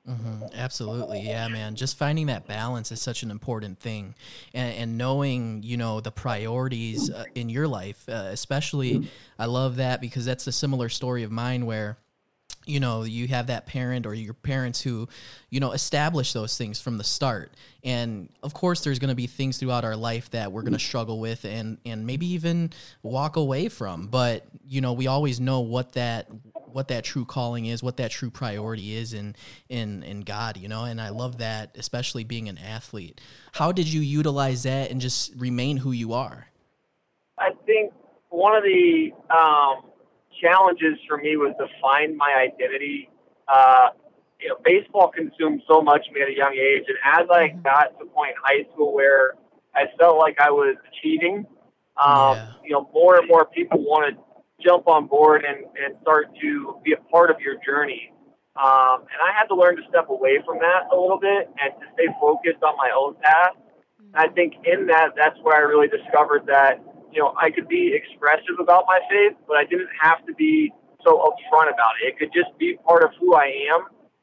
future. 0.06 0.20
hmm 0.22 0.46
Absolutely, 0.54 1.20
yeah, 1.20 1.48
man. 1.48 1.76
Just 1.76 1.98
finding 1.98 2.28
that 2.28 2.48
balance 2.48 2.92
is 2.92 3.02
such 3.02 3.24
an 3.24 3.32
important 3.32 3.80
thing, 3.80 4.16
and, 4.54 4.74
and 4.76 4.98
knowing 4.98 5.64
you 5.64 5.78
know 5.78 6.00
the 6.02 6.12
priorities 6.12 7.10
uh, 7.10 7.26
in 7.36 7.50
your 7.50 7.68
life, 7.68 8.04
uh, 8.10 8.28
especially. 8.30 9.02
I 9.38 9.46
love 9.46 9.78
that 9.78 10.02
because 10.02 10.26
that's 10.26 10.48
a 10.48 10.52
similar 10.52 10.90
story 10.90 11.24
of 11.24 11.32
mine 11.32 11.66
where 11.66 11.98
you 12.66 12.80
know 12.80 13.04
you 13.04 13.28
have 13.28 13.48
that 13.48 13.66
parent 13.68 14.06
or 14.06 14.14
your 14.14 14.34
parents 14.34 14.82
who 14.82 15.08
you 15.50 15.60
know 15.60 15.72
establish 15.72 16.34
those 16.34 16.58
things 16.58 16.80
from 16.80 16.98
the 16.98 17.04
start 17.04 17.52
and 17.84 18.30
of 18.44 18.54
course 18.54 18.84
there's 18.84 19.00
going 19.00 19.10
to 19.10 19.16
be 19.16 19.28
things 19.28 19.58
throughout 19.58 19.84
our 19.86 19.96
life 19.96 20.30
that 20.32 20.52
we're 20.52 20.64
going 20.64 20.74
to 20.74 20.80
struggle 20.80 21.20
with 21.20 21.46
and 21.46 21.78
and 21.86 22.06
maybe 22.08 22.26
even 22.26 22.72
walk 23.04 23.36
away 23.36 23.70
from 23.70 24.08
but 24.08 24.46
you 24.68 24.82
know 24.82 24.94
we 24.94 25.08
always 25.08 25.40
know 25.40 25.60
what 25.60 25.94
that 25.94 26.28
what 26.76 26.90
that 26.90 27.06
true 27.06 27.24
calling 27.24 27.66
is 27.66 27.82
what 27.82 27.96
that 27.96 28.12
true 28.12 28.30
priority 28.30 28.96
is 28.96 29.14
in 29.14 29.34
in 29.70 30.04
in 30.04 30.22
god 30.22 30.58
you 30.58 30.68
know 30.68 30.84
and 30.84 31.00
i 31.00 31.08
love 31.08 31.38
that 31.38 31.72
especially 31.76 32.26
being 32.26 32.50
an 32.50 32.58
athlete 32.58 33.22
how 33.54 33.72
did 33.72 33.92
you 33.92 34.02
utilize 34.02 34.64
that 34.64 34.92
and 34.92 35.00
just 35.00 35.34
remain 35.38 35.78
who 35.78 35.94
you 35.94 36.12
are 36.12 36.48
I 37.38 37.52
think 37.66 37.94
one 38.30 38.56
of 38.56 38.64
the 38.64 39.12
um, 39.34 39.92
challenges 40.42 40.98
for 41.08 41.18
me 41.18 41.38
was 41.38 41.54
to 41.60 41.68
find 41.82 42.16
my 42.16 42.34
identity. 42.40 43.10
Uh, 43.48 43.90
you 44.40 44.50
know, 44.50 44.56
baseball 44.64 45.10
consumed 45.10 45.62
so 45.68 45.82
much 45.82 46.08
of 46.08 46.14
me 46.14 46.22
at 46.22 46.30
a 46.30 46.36
young 46.36 46.54
age, 46.54 46.84
and 46.88 46.98
as 47.04 47.28
I 47.30 47.50
got 47.64 47.98
to 48.00 48.06
point 48.06 48.32
in 48.32 48.36
high 48.44 48.72
school 48.74 48.94
where 48.94 49.36
I 49.74 49.86
felt 50.00 50.18
like 50.18 50.40
I 50.40 50.52
was 50.52 50.76
achieving, 50.92 51.46
um, 52.04 52.38
Yeah. 52.38 52.48
you 52.64 52.72
know, 52.72 52.90
more 52.94 53.18
and 53.18 53.28
more 53.28 53.46
people 53.46 53.80
want 53.80 54.16
to 54.16 54.22
jump 54.66 54.88
on 54.88 55.08
board 55.08 55.46
and, 55.48 55.66
and 55.78 55.96
start 56.02 56.28
to 56.42 56.80
be 56.84 56.94
a 56.94 57.02
part 57.12 57.30
of 57.30 57.40
your 57.40 57.56
journey. 57.66 58.12
Um, 58.56 59.04
and 59.12 59.20
I 59.20 59.36
had 59.38 59.46
to 59.52 59.56
learn 59.56 59.76
to 59.76 59.84
step 59.90 60.10
away 60.10 60.40
from 60.46 60.60
that 60.60 60.88
a 60.92 60.96
little 60.96 61.20
bit 61.20 61.52
and 61.62 61.76
to 61.80 61.86
stay 61.94 62.08
focused 62.20 62.64
on 62.64 62.76
my 62.78 62.90
own 62.96 63.16
path. 63.22 63.54
And 64.00 64.16
I 64.16 64.28
think 64.34 64.54
in 64.64 64.88
that, 64.88 65.12
that's 65.16 65.38
where 65.44 65.56
I 65.56 65.60
really 65.60 65.88
discovered 65.88 66.48
that, 66.48 66.82
you 67.12 67.20
know, 67.20 67.36
I 67.40 67.52
could 67.52 67.68
be 67.68 67.94
expressive 67.94 68.58
about 68.60 68.86
my 68.88 69.00
faith, 69.10 69.36
but 69.48 69.58
I 69.58 69.66
didn't 69.66 69.92
have 70.02 70.26
to 70.26 70.34
be 70.34 70.72
so 71.04 71.20
upfront 71.20 71.68
about 71.68 72.00
it. 72.02 72.16
It 72.16 72.18
could 72.18 72.32
just 72.34 72.58
be 72.58 72.78
part 72.88 73.04
of 73.04 73.12
who 73.20 73.36
I 73.36 73.52
am. 73.76 73.82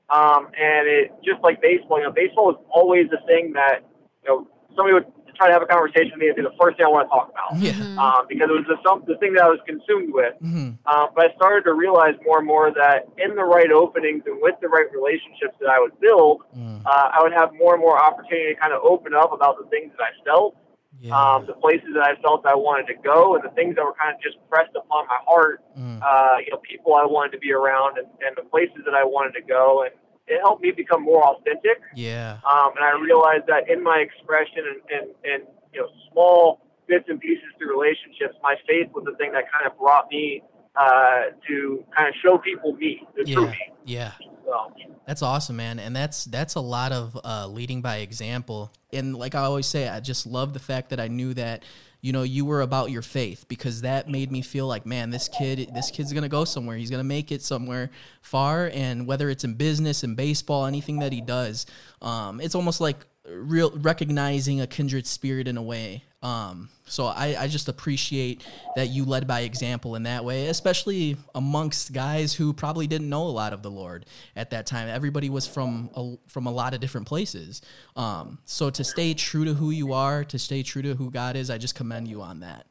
Um, 0.09 0.49
and 0.59 0.89
it 0.89 1.13
just 1.25 1.41
like 1.43 1.61
baseball, 1.63 1.99
you 1.99 2.05
know, 2.05 2.13
baseball 2.13 2.51
is 2.51 2.57
always 2.71 3.09
the 3.11 3.21
thing 3.27 3.53
that, 3.53 3.85
you 4.25 4.29
know, 4.29 4.49
somebody 4.77 4.95
would 4.95 5.07
try 5.35 5.47
to 5.49 5.53
have 5.53 5.63
a 5.63 5.67
conversation 5.67 6.13
with 6.13 6.21
me 6.21 6.27
and 6.29 6.37
be 6.37 6.43
the 6.43 6.55
first 6.61 6.77
thing 6.77 6.87
I 6.87 6.89
want 6.89 7.09
to 7.09 7.13
talk 7.13 7.31
about. 7.31 7.59
yeah 7.61 7.73
Um, 7.99 8.27
because 8.29 8.49
it 8.51 8.57
was 8.61 8.67
the, 8.69 8.79
some, 8.87 9.03
the 9.07 9.17
thing 9.17 9.33
that 9.35 9.45
I 9.45 9.49
was 9.49 9.61
consumed 9.67 10.13
with. 10.13 10.35
hmm 10.41 10.71
Um, 10.87 11.07
but 11.15 11.31
I 11.31 11.35
started 11.37 11.63
to 11.65 11.75
realize 11.75 12.15
more 12.27 12.39
and 12.39 12.47
more 12.47 12.71
that 12.73 13.09
in 13.19 13.35
the 13.37 13.45
right 13.45 13.71
openings 13.71 14.23
and 14.27 14.41
with 14.41 14.57
the 14.61 14.69
right 14.69 14.87
relationships 14.93 15.55
that 15.61 15.71
I 15.71 15.79
would 15.81 15.99
build, 16.01 16.43
Mm. 16.57 16.83
uh, 16.85 17.09
I 17.17 17.23
would 17.23 17.33
have 17.33 17.53
more 17.55 17.73
and 17.75 17.81
more 17.81 17.97
opportunity 17.99 18.55
to 18.55 18.61
kind 18.61 18.73
of 18.73 18.83
open 18.85 19.15
up 19.15 19.33
about 19.33 19.57
the 19.61 19.67
things 19.73 19.93
that 19.97 20.03
I 20.05 20.13
felt, 20.25 20.57
yeah 21.01 21.17
um, 21.17 21.47
the 21.47 21.55
places 21.55 21.89
that 21.95 22.05
I 22.05 22.15
felt 22.21 22.45
I 22.47 22.55
wanted 22.55 22.87
to 22.93 22.97
go, 23.03 23.35
and 23.35 23.43
the 23.43 23.49
things 23.59 23.77
that 23.77 23.85
were 23.85 23.95
kind 23.95 24.15
of 24.15 24.21
just 24.21 24.37
pressed 24.51 24.75
upon 24.77 25.07
my 25.09 25.19
heart. 25.27 25.63
Mm. 25.79 26.01
Uh, 26.03 26.37
you 26.45 26.51
know, 26.53 26.59
people 26.59 26.95
I 26.95 27.07
wanted 27.07 27.33
to 27.33 27.39
be 27.39 27.53
around, 27.53 27.97
and, 27.99 28.07
and 28.27 28.37
the 28.37 28.47
places 28.55 28.81
that 28.85 28.95
I 28.95 29.05
wanted 29.05 29.33
to 29.41 29.43
go, 29.43 29.83
and 29.85 29.93
it 30.27 30.41
helped 30.41 30.63
me 30.63 30.71
become 30.71 31.03
more 31.03 31.25
authentic. 31.25 31.79
yeah 31.95 32.39
Um, 32.51 32.71
and 32.77 32.85
I 32.85 32.93
realized 33.01 33.47
that 33.49 33.69
in 33.69 33.83
my 33.83 33.99
expression 33.99 34.63
and, 34.71 34.81
and, 34.91 35.11
and 35.25 35.43
you 35.73 35.81
know 35.81 35.89
small 36.13 36.61
bits 36.89 37.05
and 37.09 37.21
pieces 37.21 37.45
through 37.59 37.71
relationships, 37.71 38.35
my 38.43 38.57
faith 38.69 38.89
was 38.95 39.05
the 39.05 39.17
thing 39.17 39.33
that 39.33 39.45
kind 39.53 39.67
of 39.71 39.79
brought 39.79 40.09
me 40.11 40.43
uh, 40.77 41.33
to 41.49 41.85
kind 41.97 42.09
of 42.09 42.15
show 42.25 42.39
people 42.39 42.75
me, 42.75 43.03
the 43.17 43.25
true 43.25 43.45
yeah 43.45 43.51
me. 43.51 43.59
yeah 43.85 44.13
So, 44.45 44.73
That's 45.07 45.23
awesome, 45.23 45.57
man, 45.57 45.79
and 45.79 45.95
that's 45.95 46.25
that's 46.25 46.55
a 46.55 46.61
lot 46.61 46.93
of 46.93 47.19
uh, 47.25 47.47
leading 47.47 47.83
by 47.83 47.99
example. 47.99 48.73
And 48.93 49.15
like 49.15 49.35
I 49.35 49.41
always 49.41 49.67
say, 49.67 49.89
I 49.89 50.01
just 50.01 50.27
love 50.27 50.53
the 50.55 50.61
fact 50.61 50.91
that 50.91 51.01
I 51.01 51.09
knew 51.09 51.35
that 51.35 51.65
you 52.03 52.13
know 52.13 52.25
you 52.25 52.45
were 52.45 52.61
about 52.61 52.91
your 52.91 53.01
faith 53.01 53.47
because 53.49 53.83
that 53.83 54.09
made 54.09 54.31
me 54.31 54.43
feel 54.43 54.67
like, 54.67 54.85
man, 54.85 55.11
this 55.11 55.29
kid, 55.29 55.71
this 55.73 55.91
kid's 55.91 56.13
gonna 56.13 56.29
go 56.29 56.45
somewhere. 56.45 56.77
He's 56.77 56.91
gonna 56.91 57.05
make 57.05 57.33
it 57.33 57.43
somewhere 57.43 57.91
far, 58.21 58.71
and 58.75 59.07
whether 59.07 59.31
it's 59.31 59.45
in 59.45 59.55
business, 59.55 60.05
in 60.05 60.17
baseball, 60.17 60.67
anything 60.67 60.99
that 60.99 61.13
he 61.13 61.21
does, 61.21 61.65
um, 62.03 62.41
it's 62.41 62.57
almost 62.57 62.81
like 62.81 63.07
real 63.35 63.71
recognizing 63.77 64.61
a 64.61 64.67
kindred 64.67 65.07
spirit 65.07 65.49
in 65.49 65.57
a 65.57 65.63
way. 65.63 66.05
Um, 66.23 66.69
so 66.87 67.07
I, 67.07 67.37
I 67.39 67.49
just 67.49 67.69
appreciate 67.69 68.47
that 68.77 68.91
you 68.91 69.05
led 69.05 69.27
by 69.27 69.41
example 69.41 69.97
in 69.97 70.05
that 70.05 70.25
way, 70.25 70.47
especially 70.47 71.17
amongst 71.35 71.93
guys 71.93 72.33
who 72.33 72.53
probably 72.53 72.87
didn't 72.87 73.09
know 73.09 73.25
a 73.25 73.33
lot 73.33 73.53
of 73.53 73.63
the 73.63 73.71
Lord 73.71 74.07
at 74.37 74.51
that 74.51 74.67
time. 74.67 74.89
Everybody 74.89 75.31
was 75.31 75.47
from 75.47 75.91
a, 75.95 76.15
from 76.29 76.47
a 76.47 76.53
lot 76.53 76.75
of 76.75 76.81
different 76.81 77.09
places. 77.09 77.61
Um, 77.97 78.39
so 78.45 78.71
to 78.71 78.85
stay 78.85 79.15
true 79.15 79.45
to 79.45 79.55
who 79.55 79.71
you 79.71 79.93
are, 79.93 80.23
to 80.25 80.39
stay 80.39 80.63
true 80.63 80.83
to 80.83 80.95
who 80.95 81.11
God 81.11 81.35
is, 81.35 81.51
I 81.51 81.59
just 81.59 81.75
commend 81.75 82.07
you 82.07 82.23
on 82.23 82.41
that. 82.41 82.67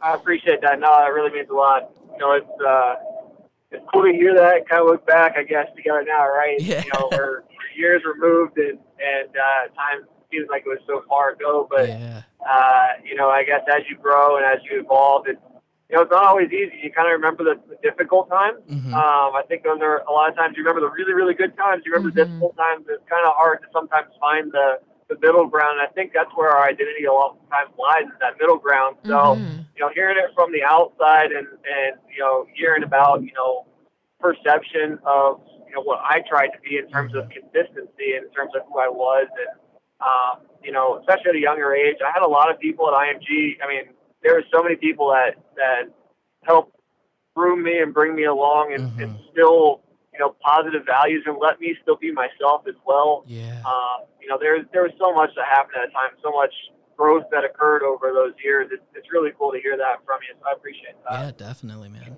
I 0.00 0.14
appreciate 0.14 0.60
that. 0.60 0.78
No, 0.78 0.96
that 0.96 1.12
really 1.12 1.32
means 1.32 1.50
a 1.50 1.54
lot. 1.54 1.90
You 2.12 2.18
know, 2.18 2.32
it's 2.32 2.60
uh, 2.64 2.94
it's 3.72 3.84
cool 3.92 4.04
to 4.04 4.12
hear 4.12 4.34
that. 4.34 4.68
Kind 4.68 4.82
of 4.82 4.86
look 4.86 5.04
back, 5.06 5.34
I 5.36 5.42
guess, 5.42 5.66
together 5.74 6.04
now, 6.06 6.28
right? 6.28 6.60
Yeah. 6.60 6.84
You 6.84 6.92
know, 6.92 7.08
we're 7.10 7.42
years 7.78 8.02
removed, 8.04 8.58
and 8.58 8.78
and 8.98 9.30
uh, 9.30 9.62
time 9.78 10.04
seems 10.30 10.48
like 10.50 10.64
it 10.66 10.68
was 10.68 10.82
so 10.86 11.04
far 11.08 11.30
ago. 11.32 11.66
But 11.70 11.88
yeah, 11.88 12.22
uh, 12.44 12.88
you 13.04 13.14
know, 13.14 13.30
I 13.30 13.44
guess 13.44 13.62
as 13.70 13.82
you 13.88 13.96
grow 13.96 14.36
and 14.36 14.44
as 14.44 14.58
you 14.68 14.80
evolve, 14.80 15.26
it's 15.28 15.40
you 15.88 15.96
know, 15.96 16.02
it's 16.02 16.10
not 16.12 16.24
always 16.24 16.50
easy. 16.52 16.76
You 16.82 16.92
kind 16.92 17.08
of 17.08 17.12
remember 17.16 17.44
the, 17.44 17.56
the 17.70 17.76
difficult 17.80 18.28
times. 18.28 18.60
Mhm. 18.68 18.92
Um, 18.92 19.32
I 19.38 19.42
think 19.48 19.62
those 19.62 19.80
are 19.80 20.04
a 20.04 20.12
lot 20.12 20.28
of 20.28 20.36
times 20.36 20.54
you 20.56 20.62
remember 20.62 20.82
the 20.82 20.92
really, 20.92 21.14
really 21.14 21.32
good 21.34 21.56
times. 21.56 21.82
You 21.86 21.92
remember 21.92 22.12
the 22.12 22.20
Mhm. 22.20 22.26
difficult 22.28 22.56
times. 22.58 22.84
It's 22.90 23.08
kind 23.08 23.24
of 23.24 23.32
hard 23.36 23.62
to 23.62 23.68
sometimes 23.72 24.08
find 24.20 24.52
the 24.52 24.80
the 25.08 25.16
middle 25.24 25.46
ground. 25.46 25.80
And 25.80 25.88
I 25.88 25.90
think 25.96 26.12
that's 26.12 26.30
where 26.36 26.50
our 26.50 26.68
identity 26.68 27.06
a 27.06 27.12
lot 27.12 27.38
of 27.40 27.48
times 27.48 27.70
lies 27.78 28.04
is 28.04 28.18
that 28.20 28.36
middle 28.38 28.58
ground. 28.58 28.96
So 29.06 29.36
Mhm. 29.40 29.64
you 29.74 29.80
know, 29.80 29.90
hearing 29.94 30.18
it 30.18 30.34
from 30.34 30.52
the 30.52 30.62
outside 30.64 31.32
and 31.32 31.46
and 31.64 31.96
you 32.12 32.20
know, 32.20 32.46
hearing 32.54 32.82
about 32.82 33.22
you 33.22 33.32
know 33.32 33.64
perception 34.20 34.98
of 35.06 35.40
you 35.68 35.74
know 35.74 35.82
what 35.82 36.00
I 36.02 36.22
tried 36.28 36.48
to 36.48 36.60
be 36.60 36.76
in 36.78 36.88
terms 36.90 37.14
of 37.14 37.28
consistency, 37.30 38.16
in 38.16 38.28
terms 38.32 38.52
of 38.56 38.62
who 38.68 38.78
I 38.78 38.88
was, 38.88 39.28
and 39.36 39.60
um, 40.00 40.46
you 40.62 40.72
know, 40.72 40.98
especially 41.00 41.30
at 41.30 41.36
a 41.36 41.40
younger 41.40 41.74
age, 41.74 41.96
I 42.06 42.10
had 42.12 42.22
a 42.22 42.28
lot 42.28 42.50
of 42.50 42.58
people 42.58 42.88
at 42.88 42.94
IMG. 42.94 43.58
I 43.62 43.68
mean, 43.68 43.94
there 44.22 44.34
were 44.34 44.44
so 44.52 44.62
many 44.62 44.76
people 44.76 45.08
that 45.10 45.36
that 45.56 45.92
helped 46.44 46.74
groom 47.34 47.62
me 47.62 47.78
and 47.78 47.92
bring 47.92 48.14
me 48.14 48.24
along, 48.24 48.72
and, 48.74 48.82
Mhm. 48.92 49.02
and 49.02 49.18
still 49.32 49.82
you 50.12 50.18
know 50.18 50.34
positive 50.40 50.84
values 50.86 51.22
and 51.26 51.36
let 51.40 51.60
me 51.60 51.76
still 51.82 51.96
be 51.96 52.10
myself 52.12 52.66
as 52.66 52.74
well. 52.86 53.24
yeah, 53.26 53.62
Um, 53.66 54.06
you 54.20 54.28
know, 54.28 54.38
there 54.40 54.62
there 54.72 54.82
was 54.82 54.92
so 54.98 55.12
much 55.12 55.30
that 55.36 55.44
happened 55.46 55.76
at 55.82 55.88
a 55.90 55.92
time, 55.92 56.10
so 56.22 56.30
much 56.32 56.54
growth 56.96 57.24
that 57.30 57.44
occurred 57.44 57.82
over 57.84 58.12
those 58.12 58.32
years. 58.42 58.68
It's, 58.72 58.82
it's 58.94 59.12
really 59.12 59.30
cool 59.38 59.52
to 59.52 59.60
hear 59.60 59.76
that 59.76 60.04
from 60.04 60.18
you. 60.26 60.34
So 60.40 60.48
I 60.48 60.52
appreciate 60.52 60.96
that. 61.08 61.20
yeah, 61.20 61.30
definitely, 61.36 61.88
man. 61.90 62.16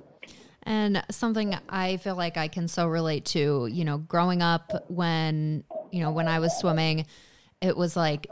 And 0.70 1.02
something 1.10 1.58
I 1.68 1.96
feel 1.96 2.14
like 2.14 2.36
I 2.36 2.46
can 2.46 2.68
so 2.68 2.86
relate 2.86 3.24
to, 3.26 3.66
you 3.66 3.84
know, 3.84 3.98
growing 3.98 4.40
up 4.40 4.84
when, 4.86 5.64
you 5.90 6.00
know, 6.00 6.12
when 6.12 6.28
I 6.28 6.38
was 6.38 6.56
swimming, 6.60 7.06
it 7.60 7.76
was 7.76 7.96
like 7.96 8.28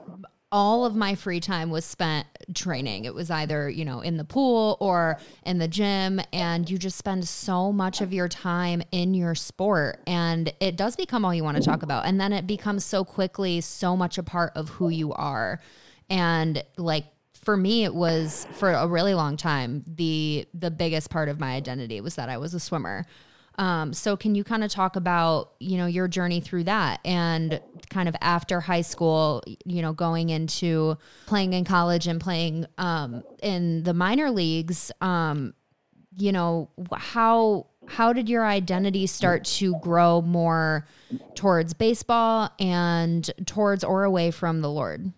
all 0.53 0.85
of 0.85 0.95
my 0.95 1.17
free 1.17 1.41
time 1.41 1.69
was 1.69 1.85
spent 1.85 2.29
training. 2.55 3.07
It 3.07 3.13
was 3.13 3.29
either, 3.29 3.69
you 3.69 3.85
know, 3.85 4.03
in 4.03 4.17
the 4.17 4.25
pool 4.25 4.77
or 4.79 5.19
in 5.47 5.59
the 5.59 5.67
gym. 5.67 6.21
And 6.33 6.71
you 6.71 6.79
just 6.79 6.97
spend 6.97 7.27
so 7.27 7.73
much 7.73 8.01
of 8.03 8.13
your 8.13 8.29
time 8.29 8.83
in 8.93 9.15
your 9.15 9.35
sport. 9.35 10.01
And 10.07 10.53
it 10.61 10.77
does 10.77 10.95
become 10.95 11.25
all 11.25 11.35
you 11.35 11.43
want 11.43 11.57
to 11.57 11.63
talk 11.65 11.83
about. 11.83 12.07
And 12.07 12.21
then 12.21 12.33
it 12.33 12.47
becomes 12.47 12.85
so 12.85 13.05
quickly 13.05 13.61
so 13.63 13.97
much 13.97 14.17
a 14.17 14.23
part 14.23 14.53
of 14.55 14.69
who 14.69 14.91
you 14.91 15.13
are. 15.13 15.61
And 16.09 16.63
like, 16.77 17.07
for 17.43 17.57
me 17.57 17.85
it 17.85 17.95
was 17.95 18.47
for 18.53 18.73
a 18.73 18.87
really 18.87 19.15
long 19.15 19.37
time 19.37 19.85
the 19.87 20.47
the 20.55 20.71
biggest 20.71 21.11
part 21.11 21.29
of 21.29 21.41
my 21.41 21.55
identity 21.55 22.01
was 22.01 22.17
that 22.17 22.29
I 22.29 22.39
was 22.39 22.55
a 22.55 22.61
swimmer. 22.61 23.07
Um, 23.57 23.93
so 23.93 24.17
can 24.17 24.37
you 24.37 24.45
kind 24.45 24.63
of 24.63 24.71
talk 24.71 24.95
about 24.95 25.55
you 25.59 25.79
know 25.79 25.87
your 25.87 26.07
journey 26.09 26.41
through 26.41 26.65
that 26.65 27.01
and 27.05 27.61
kind 27.91 28.09
of 28.09 28.17
after 28.21 28.61
high 28.61 28.83
school, 28.83 29.43
you 29.65 29.83
know, 29.83 29.93
going 29.93 30.31
into 30.31 30.97
playing 31.27 31.53
in 31.55 31.65
college 31.65 32.07
and 32.07 32.21
playing 32.21 32.67
um, 32.79 33.25
in 33.43 33.83
the 33.83 33.95
minor 33.95 34.31
leagues, 34.31 34.93
um, 35.01 35.55
you 36.17 36.33
know, 36.33 36.71
how 36.95 37.67
how 37.87 38.13
did 38.13 38.29
your 38.29 38.47
identity 38.47 39.07
start 39.07 39.45
to 39.45 39.77
grow 39.81 40.21
more 40.21 40.87
towards 41.35 41.75
baseball 41.75 42.51
and 42.59 43.31
towards 43.47 43.83
or 43.83 44.05
away 44.05 44.31
from 44.31 44.61
the 44.61 44.71
Lord? 44.71 45.13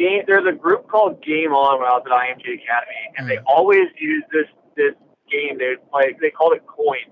Game 0.00 0.24
there's 0.26 0.48
a 0.48 0.56
group 0.56 0.88
called 0.88 1.22
Game 1.22 1.52
On 1.52 1.78
when 1.78 1.88
I 1.88 1.94
was 2.00 2.04
at 2.08 2.12
IMG 2.12 2.56
Academy 2.64 3.04
and 3.16 3.28
they 3.28 3.38
always 3.46 3.88
use 4.00 4.24
this 4.32 4.48
this 4.76 4.94
game 5.30 5.58
they 5.60 5.76
play 5.92 6.16
they 6.20 6.30
called 6.30 6.54
it 6.56 6.64
coin. 6.66 7.04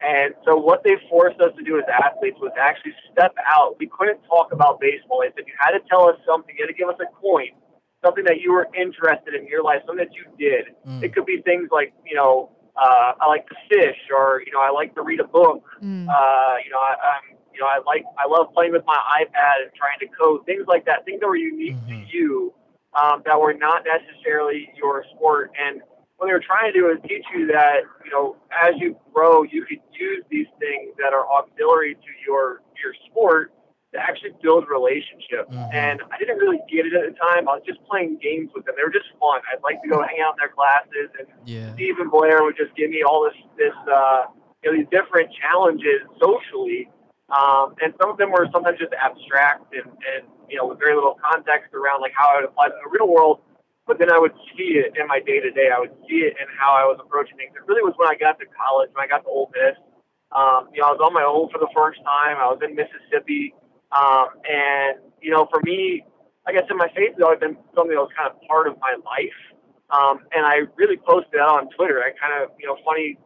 And 0.00 0.32
so 0.46 0.56
what 0.56 0.82
they 0.82 0.96
forced 1.10 1.40
us 1.40 1.52
to 1.58 1.62
do 1.62 1.76
as 1.76 1.84
athletes 1.92 2.38
was 2.40 2.52
actually 2.58 2.92
step 3.12 3.34
out. 3.44 3.76
We 3.78 3.86
couldn't 3.86 4.20
talk 4.24 4.52
about 4.52 4.80
baseball. 4.80 5.20
They 5.20 5.28
said 5.36 5.44
you 5.46 5.52
had 5.58 5.72
to 5.72 5.80
tell 5.90 6.08
us 6.08 6.16
something, 6.24 6.54
you 6.56 6.64
had 6.64 6.72
to 6.72 6.78
give 6.78 6.88
us 6.88 6.96
a 7.00 7.08
coin, 7.20 7.52
something 8.04 8.24
that 8.24 8.40
you 8.40 8.52
were 8.52 8.68
interested 8.72 9.34
in 9.34 9.46
your 9.46 9.62
life, 9.62 9.82
something 9.84 10.04
that 10.04 10.16
you 10.16 10.24
did. 10.40 10.72
Mm. 10.88 11.02
It 11.04 11.12
could 11.14 11.26
be 11.26 11.42
things 11.42 11.68
like, 11.70 11.92
you 12.06 12.16
know, 12.16 12.48
uh, 12.80 13.12
I 13.20 13.28
like 13.28 13.46
to 13.48 13.56
fish 13.68 14.00
or, 14.08 14.40
you 14.46 14.52
know, 14.52 14.60
I 14.60 14.70
like 14.70 14.94
to 14.94 15.02
read 15.02 15.20
a 15.20 15.28
book 15.28 15.64
Mm. 15.84 16.08
uh, 16.08 16.54
you 16.64 16.70
know, 16.72 16.80
I, 16.80 16.92
I'm, 17.12 17.29
you 17.60 17.66
know, 17.66 17.70
I 17.70 17.80
like, 17.86 18.04
I 18.18 18.26
love 18.26 18.52
playing 18.54 18.72
with 18.72 18.84
my 18.86 18.96
iPad 19.20 19.62
and 19.62 19.70
trying 19.76 19.98
to 20.00 20.06
code 20.16 20.46
things 20.46 20.64
like 20.66 20.86
that, 20.86 21.04
things 21.04 21.20
that 21.20 21.26
were 21.26 21.36
unique 21.36 21.76
Mhm. 21.76 21.88
to 22.10 22.16
you, 22.16 22.54
um, 22.94 23.22
that 23.26 23.38
were 23.38 23.52
not 23.52 23.84
necessarily 23.84 24.72
your 24.76 25.04
sport. 25.14 25.52
And 25.60 25.82
what 26.16 26.26
they 26.26 26.32
were 26.32 26.40
trying 26.40 26.72
to 26.72 26.78
do 26.78 26.88
is 26.90 26.98
teach 27.06 27.24
you 27.34 27.46
that, 27.48 27.82
you 28.04 28.10
know, 28.10 28.36
as 28.50 28.74
you 28.78 28.96
grow, 29.12 29.42
you 29.42 29.64
could 29.66 29.80
use 29.92 30.24
these 30.30 30.46
things 30.58 30.96
that 30.96 31.12
are 31.12 31.28
auxiliary 31.30 31.94
to 31.94 32.10
your 32.26 32.62
your 32.82 32.94
sport 33.10 33.52
to 33.92 33.98
actually 34.00 34.32
build 34.40 34.66
relationships. 34.70 35.52
Mhm. 35.54 35.74
And 35.74 36.02
I 36.10 36.16
didn't 36.16 36.38
really 36.38 36.60
get 36.70 36.86
it 36.86 36.94
at 36.94 37.04
the 37.12 37.18
time. 37.18 37.46
I 37.46 37.56
was 37.56 37.62
just 37.66 37.84
playing 37.84 38.16
games 38.16 38.50
with 38.54 38.64
them. 38.64 38.74
They 38.76 38.82
were 38.84 38.90
just 38.90 39.10
fun. 39.20 39.42
I'd 39.52 39.62
like 39.62 39.82
to 39.82 39.88
go 39.88 40.00
hang 40.00 40.20
out 40.20 40.32
in 40.32 40.36
their 40.38 40.48
classes 40.48 41.10
and 41.18 41.26
Yeah, 41.44 41.74
Steve 41.74 41.98
and 42.00 42.10
Blair 42.10 42.42
would 42.42 42.56
just 42.56 42.74
give 42.74 42.88
me 42.90 43.02
all 43.02 43.22
this 43.24 43.34
this 43.56 43.74
uh, 43.86 44.26
you 44.62 44.70
know 44.72 44.76
these 44.78 44.88
different 44.90 45.30
challenges 45.34 46.02
socially, 46.20 46.88
um, 47.30 47.74
and 47.82 47.94
some 48.00 48.10
of 48.10 48.18
them 48.18 48.30
were 48.30 48.46
sometimes 48.52 48.78
just 48.78 48.92
abstract 48.94 49.72
and, 49.74 49.86
and 49.86 50.26
you 50.48 50.56
know 50.56 50.66
with 50.66 50.78
very 50.78 50.94
little 50.94 51.16
context 51.22 51.74
around 51.74 52.00
like 52.00 52.12
how 52.16 52.30
I 52.30 52.40
would 52.40 52.50
apply 52.50 52.66
in 52.66 52.78
the 52.82 52.90
real 52.90 53.08
world. 53.08 53.40
But 53.86 53.98
then 53.98 54.12
I 54.12 54.18
would 54.18 54.34
see 54.54 54.78
it 54.78 54.94
in 54.94 55.08
my 55.08 55.18
day 55.18 55.40
to 55.40 55.50
day. 55.50 55.70
I 55.74 55.80
would 55.80 55.94
see 56.06 56.22
it 56.22 56.38
in 56.38 56.46
how 56.54 56.78
I 56.78 56.86
was 56.86 57.00
approaching 57.02 57.36
things. 57.36 57.50
It 57.56 57.66
really 57.66 57.82
was 57.82 57.94
when 57.96 58.06
I 58.06 58.14
got 58.14 58.38
to 58.38 58.46
college, 58.54 58.90
when 58.94 59.02
I 59.02 59.08
got 59.08 59.26
to 59.26 59.30
Ole 59.30 59.50
Miss. 59.50 59.74
Um, 60.30 60.70
you 60.70 60.78
know, 60.78 60.90
I 60.90 60.92
was 60.94 61.02
on 61.02 61.10
my 61.10 61.26
own 61.26 61.50
for 61.50 61.58
the 61.58 61.70
first 61.74 61.98
time. 62.06 62.38
I 62.38 62.46
was 62.46 62.62
in 62.62 62.78
Mississippi, 62.78 63.50
um, 63.90 64.38
and 64.46 65.02
you 65.18 65.34
know, 65.34 65.48
for 65.50 65.58
me, 65.66 66.06
I 66.46 66.52
guess 66.52 66.64
in 66.70 66.76
my 66.76 66.88
faith 66.94 67.14
has 67.14 67.22
always 67.22 67.40
been 67.40 67.56
something 67.74 67.94
that 67.94 68.02
was 68.02 68.14
kind 68.16 68.30
of 68.30 68.38
part 68.46 68.66
of 68.66 68.78
my 68.78 68.94
life. 69.02 69.40
Um, 69.90 70.22
and 70.30 70.46
I 70.46 70.70
really 70.76 70.96
posted 70.96 71.34
that 71.34 71.50
on 71.50 71.68
Twitter. 71.74 71.98
I 71.98 72.14
kind 72.14 72.42
of, 72.42 72.54
you 72.58 72.66
know, 72.66 72.78
funny, 72.86 73.18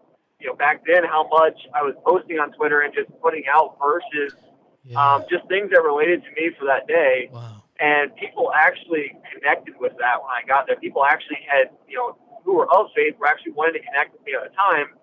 you 0.44 0.50
know, 0.50 0.56
back 0.56 0.84
then 0.86 1.04
how 1.04 1.26
much 1.32 1.56
I 1.72 1.80
was 1.80 1.96
posting 2.04 2.38
on 2.38 2.52
Twitter 2.52 2.82
and 2.82 2.92
just 2.92 3.08
putting 3.22 3.44
out 3.48 3.80
verses, 3.80 4.36
yeah. 4.84 5.00
um, 5.00 5.24
just 5.30 5.48
things 5.48 5.72
that 5.72 5.80
related 5.80 6.20
to 6.20 6.30
me 6.36 6.52
for 6.60 6.66
that 6.66 6.86
day. 6.86 7.30
wow. 7.32 7.64
And 7.80 8.14
people 8.14 8.52
actually 8.54 9.16
connected 9.32 9.74
with 9.80 9.96
that 9.98 10.20
when 10.20 10.30
I 10.30 10.46
got 10.46 10.68
there. 10.68 10.76
People 10.76 11.02
actually 11.04 11.40
had, 11.48 11.72
you 11.88 11.96
know, 11.96 12.16
who 12.44 12.54
were 12.54 12.70
of 12.70 12.92
faith 12.94 13.16
were 13.18 13.26
actually 13.26 13.52
wanting 13.52 13.80
to 13.80 13.84
connect 13.88 14.12
with 14.12 14.22
me 14.22 14.36
at 14.36 14.46
the 14.46 14.54
time. 14.54 14.94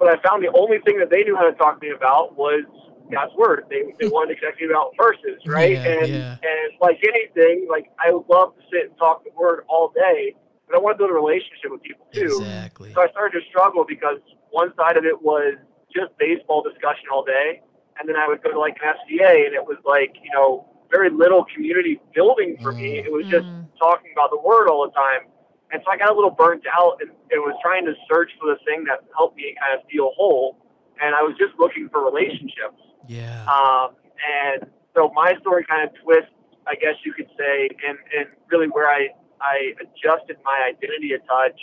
But 0.00 0.08
I 0.08 0.16
found 0.26 0.42
the 0.42 0.50
only 0.56 0.80
thing 0.80 0.98
that 0.98 1.10
they 1.10 1.22
knew 1.22 1.36
how 1.36 1.44
to 1.44 1.52
talk 1.52 1.78
to 1.78 1.86
me 1.86 1.92
about 1.92 2.34
was 2.34 2.64
God's 3.12 3.36
word. 3.36 3.66
They, 3.68 3.94
they 4.00 4.08
wanted 4.08 4.34
to 4.34 4.40
connect 4.40 4.58
me 4.58 4.66
about 4.66 4.96
verses, 4.96 5.38
right? 5.46 5.78
Yeah, 5.78 6.00
and 6.00 6.08
yeah. 6.08 6.36
and 6.42 6.68
like 6.80 6.98
anything, 7.06 7.68
like 7.70 7.92
I 8.02 8.10
would 8.10 8.26
love 8.26 8.56
to 8.56 8.62
sit 8.72 8.90
and 8.90 8.98
talk 8.98 9.22
the 9.22 9.30
word 9.38 9.62
all 9.68 9.92
day, 9.94 10.34
but 10.66 10.74
I 10.74 10.80
want 10.80 10.96
to 10.96 10.98
build 10.98 11.10
a 11.10 11.14
relationship 11.14 11.70
with 11.70 11.82
people 11.82 12.08
too. 12.10 12.42
Exactly. 12.42 12.92
So 12.94 13.02
I 13.02 13.08
started 13.14 13.38
to 13.38 13.46
struggle 13.46 13.84
because 13.86 14.18
one 14.52 14.72
side 14.76 14.96
of 14.96 15.04
it 15.04 15.20
was 15.20 15.56
just 15.92 16.16
baseball 16.18 16.62
discussion 16.62 17.04
all 17.12 17.24
day, 17.24 17.60
and 17.98 18.08
then 18.08 18.16
I 18.16 18.28
would 18.28 18.42
go 18.42 18.52
to 18.52 18.58
like 18.58 18.76
an 18.82 18.94
FCA, 18.94 19.46
and 19.46 19.54
it 19.54 19.64
was 19.64 19.78
like 19.84 20.14
you 20.22 20.30
know 20.32 20.68
very 20.90 21.10
little 21.10 21.44
community 21.54 22.00
building 22.14 22.56
for 22.62 22.72
me. 22.72 23.00
Mm. 23.00 23.06
It 23.06 23.12
was 23.12 23.26
just 23.26 23.46
Mm. 23.46 23.66
talking 23.78 24.12
about 24.12 24.30
the 24.30 24.38
word 24.38 24.68
all 24.68 24.84
the 24.86 24.92
time, 24.92 25.26
and 25.72 25.82
so 25.84 25.90
I 25.90 25.96
got 25.96 26.10
a 26.10 26.14
little 26.14 26.30
burnt 26.30 26.64
out, 26.78 26.98
and, 27.00 27.10
and 27.30 27.40
was 27.42 27.56
trying 27.62 27.84
to 27.86 27.94
search 28.08 28.30
for 28.38 28.46
the 28.46 28.58
thing 28.64 28.84
that 28.84 29.00
helped 29.16 29.36
me 29.36 29.54
kind 29.58 29.78
of 29.78 29.84
feel 29.90 30.12
whole, 30.16 30.56
and 31.00 31.14
I 31.14 31.22
was 31.22 31.34
just 31.38 31.58
looking 31.58 31.88
for 31.88 32.04
relationships. 32.04 32.80
Yeah. 33.08 33.44
Um, 33.48 33.96
and 34.22 34.70
so 34.94 35.10
my 35.14 35.34
story 35.40 35.64
kind 35.64 35.88
of 35.88 35.94
twists, 36.04 36.30
I 36.66 36.74
guess 36.76 36.94
you 37.04 37.12
could 37.12 37.28
say, 37.38 37.68
and, 37.88 37.98
and 38.16 38.28
really 38.50 38.68
where 38.68 38.88
I, 38.88 39.08
I 39.40 39.74
adjusted 39.80 40.36
my 40.44 40.68
identity 40.68 41.12
a 41.14 41.18
touch 41.26 41.58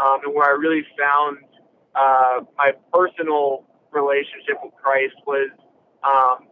um, 0.00 0.20
and 0.24 0.34
where 0.34 0.46
I 0.46 0.56
really 0.56 0.86
found 0.98 1.38
uh, 1.94 2.40
my 2.56 2.72
personal 2.92 3.64
relationship 3.92 4.58
with 4.62 4.72
Christ 4.80 5.14
was, 5.26 5.50
um, 6.04 6.46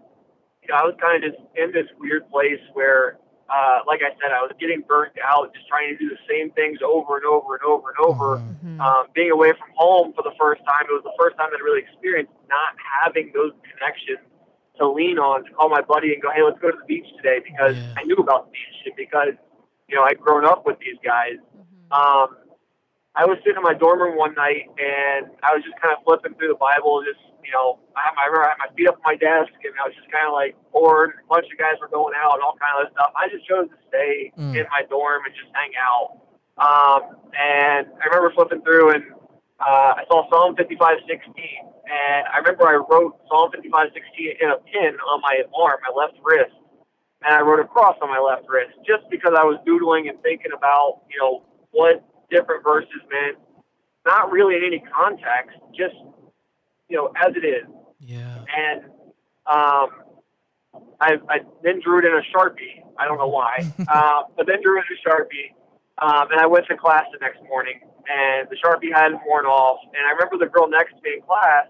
you 0.63 0.69
know, 0.69 0.75
I 0.75 0.85
was 0.85 0.95
kind 1.01 1.23
of 1.23 1.31
just 1.31 1.41
in 1.57 1.73
this 1.73 1.87
weird 1.99 2.29
place 2.31 2.61
where, 2.75 3.19
uh, 3.49 3.81
like 3.87 4.01
I 4.03 4.11
said, 4.21 4.33
I 4.33 4.43
was 4.43 4.53
getting 4.61 4.83
burnt 4.87 5.13
out, 5.25 5.55
just 5.55 5.67
trying 5.69 5.89
to 5.89 5.97
do 5.97 6.09
the 6.11 6.21
same 6.29 6.51
things 6.53 6.79
over 6.85 7.17
and 7.17 7.25
over 7.25 7.55
and 7.55 7.65
over 7.65 7.89
and 7.91 7.99
over 8.05 8.29
Mhm. 8.39 8.77
Mhm. 8.77 8.81
um, 8.81 9.07
being 9.15 9.31
away 9.31 9.53
from 9.53 9.71
home 9.75 10.13
for 10.13 10.23
the 10.23 10.35
first 10.39 10.63
time. 10.67 10.85
It 10.91 10.93
was 10.93 11.05
the 11.05 11.17
first 11.19 11.37
time 11.39 11.51
that 11.51 11.61
I 11.61 11.63
really 11.65 11.81
experienced 11.81 12.33
not 12.49 12.75
having 13.03 13.33
those 13.33 13.53
connections 13.73 14.19
to 14.77 14.87
lean 14.87 15.19
on 15.19 15.45
to 15.45 15.51
call 15.53 15.69
my 15.69 15.81
buddy 15.81 16.13
and 16.13 16.23
go, 16.23 16.31
hey, 16.31 16.43
let's 16.43 16.59
go 16.61 16.71
to 16.71 16.77
the 16.77 16.85
beach 16.85 17.07
today 17.17 17.41
because 17.41 17.75
Yeah. 17.77 17.95
I 17.97 18.03
knew 18.05 18.17
about 18.17 18.47
the 18.47 18.51
beach 18.53 18.83
and 18.87 18.95
because 18.97 19.35
you 19.89 19.97
know 19.97 20.03
I'd 20.05 20.21
grown 20.21 20.45
up 20.45 20.67
with 20.67 20.79
these 20.81 20.99
guys. 21.03 21.39
Um, 21.91 22.37
I 23.19 23.27
was 23.27 23.37
sitting 23.43 23.59
in 23.59 23.67
my 23.67 23.75
dorm 23.75 23.99
room 23.99 24.15
one 24.17 24.33
night 24.39 24.71
and 24.79 25.27
I 25.43 25.51
was 25.51 25.67
just 25.67 25.75
kind 25.83 25.91
of 25.91 26.07
flipping 26.07 26.39
through 26.39 26.55
the 26.55 26.61
Bible, 26.63 27.03
just 27.03 27.19
you 27.43 27.51
know, 27.51 27.81
I, 27.99 28.13
I 28.15 28.23
remember 28.31 28.47
I 28.47 28.51
had 28.55 28.61
my 28.63 28.71
feet 28.79 28.87
up 28.87 29.01
on 29.03 29.07
my 29.09 29.17
desk 29.19 29.51
and 29.65 29.75
I 29.75 29.89
was 29.91 29.97
just 29.99 30.07
kind 30.13 30.29
of 30.31 30.37
like 30.39 30.55
bored. 30.71 31.19
A 31.19 31.27
bunch 31.27 31.51
of 31.51 31.57
guys 31.59 31.81
were 31.83 31.91
going 31.91 32.15
out 32.15 32.39
and 32.39 32.43
all 32.47 32.55
kind 32.61 32.79
of 32.79 32.93
stuff. 32.95 33.11
I 33.19 33.27
just 33.27 33.43
chose 33.49 33.67
to 33.73 33.79
stay 33.91 34.31
Mm. 34.39 34.55
in 34.55 34.65
my 34.71 34.87
dorm 34.87 35.27
and 35.27 35.35
just 35.35 35.51
hang 35.51 35.75
out. 35.83 36.23
Um, 36.63 37.19
and 37.35 37.91
I 37.99 38.05
remember 38.07 38.31
flipping 38.39 38.63
through 38.63 38.95
and 38.95 39.03
uh, 39.59 39.99
I 39.99 40.07
saw 40.07 40.23
Psalm 40.31 40.55
55:16, 40.55 41.11
and 41.91 42.23
I 42.31 42.39
remember 42.39 42.69
I 42.71 42.79
wrote 42.79 43.19
Psalm 43.27 43.51
55:16 43.51 44.39
in 44.39 44.51
a 44.55 44.59
pin 44.63 44.95
on 45.11 45.19
my 45.23 45.43
arm, 45.59 45.79
my 45.83 45.91
left 45.91 46.15
wrist, 46.23 46.55
and 47.27 47.35
I 47.35 47.41
wrote 47.43 47.59
a 47.59 47.67
cross 47.67 47.97
on 48.01 48.09
my 48.09 48.21
left 48.23 48.47
wrist 48.49 48.79
just 48.87 49.03
because 49.11 49.35
I 49.35 49.43
was 49.43 49.59
doodling 49.67 50.09
and 50.09 50.21
thinking 50.23 50.53
about 50.55 51.03
you 51.11 51.19
know 51.19 51.43
what 51.73 52.05
different 52.31 52.65
verses 52.65 53.01
meant, 53.11 53.39
not 54.07 54.31
really 54.31 54.57
in 54.57 54.65
any 54.65 54.81
context, 54.81 55.59
just 55.77 55.95
you 56.89 56.97
know 56.97 57.13
as 57.17 57.35
it 57.37 57.47
is. 57.47 57.67
Yeah. 58.01 58.45
And 58.57 58.85
um, 59.47 59.89
I, 61.01 61.17
I 61.29 61.39
then 61.63 61.81
drew 61.81 61.99
it 61.99 62.05
in 62.05 62.13
a 62.13 62.23
sharpie. 62.37 62.85
I 62.99 63.07
don't 63.07 63.19
know 63.19 63.29
why, 63.29 63.59
uh, 63.89 64.23
but 64.37 64.47
then 64.47 64.63
drew 64.63 64.79
it 64.79 64.85
in 64.91 64.97
a 64.97 65.09
sharpie. 65.09 65.55
Um, 66.01 66.31
and 66.31 66.41
I 66.41 66.47
went 66.47 66.67
to 66.67 66.77
class 66.77 67.05
the 67.13 67.19
next 67.21 67.43
morning, 67.49 67.81
and 68.09 68.49
the 68.49 68.57
sharpie 68.57 68.95
hadn't 68.95 69.21
worn 69.27 69.47
off. 69.47 69.81
And 69.97 70.07
I 70.07 70.11
remember 70.13 70.39
the 70.39 70.51
girl 70.51 70.69
next 70.69 70.95
to 70.95 71.01
me 71.03 71.17
in 71.17 71.23
class 71.23 71.67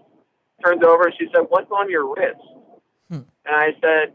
turned 0.63 0.83
over 0.83 1.05
and 1.05 1.15
she 1.17 1.27
said, 1.33 1.45
"What's 1.49 1.71
on 1.71 1.89
your 1.89 2.13
wrist?" 2.13 2.41
Hmm. 3.09 3.25
And 3.45 3.55
I 3.55 3.71
said, 3.81 4.13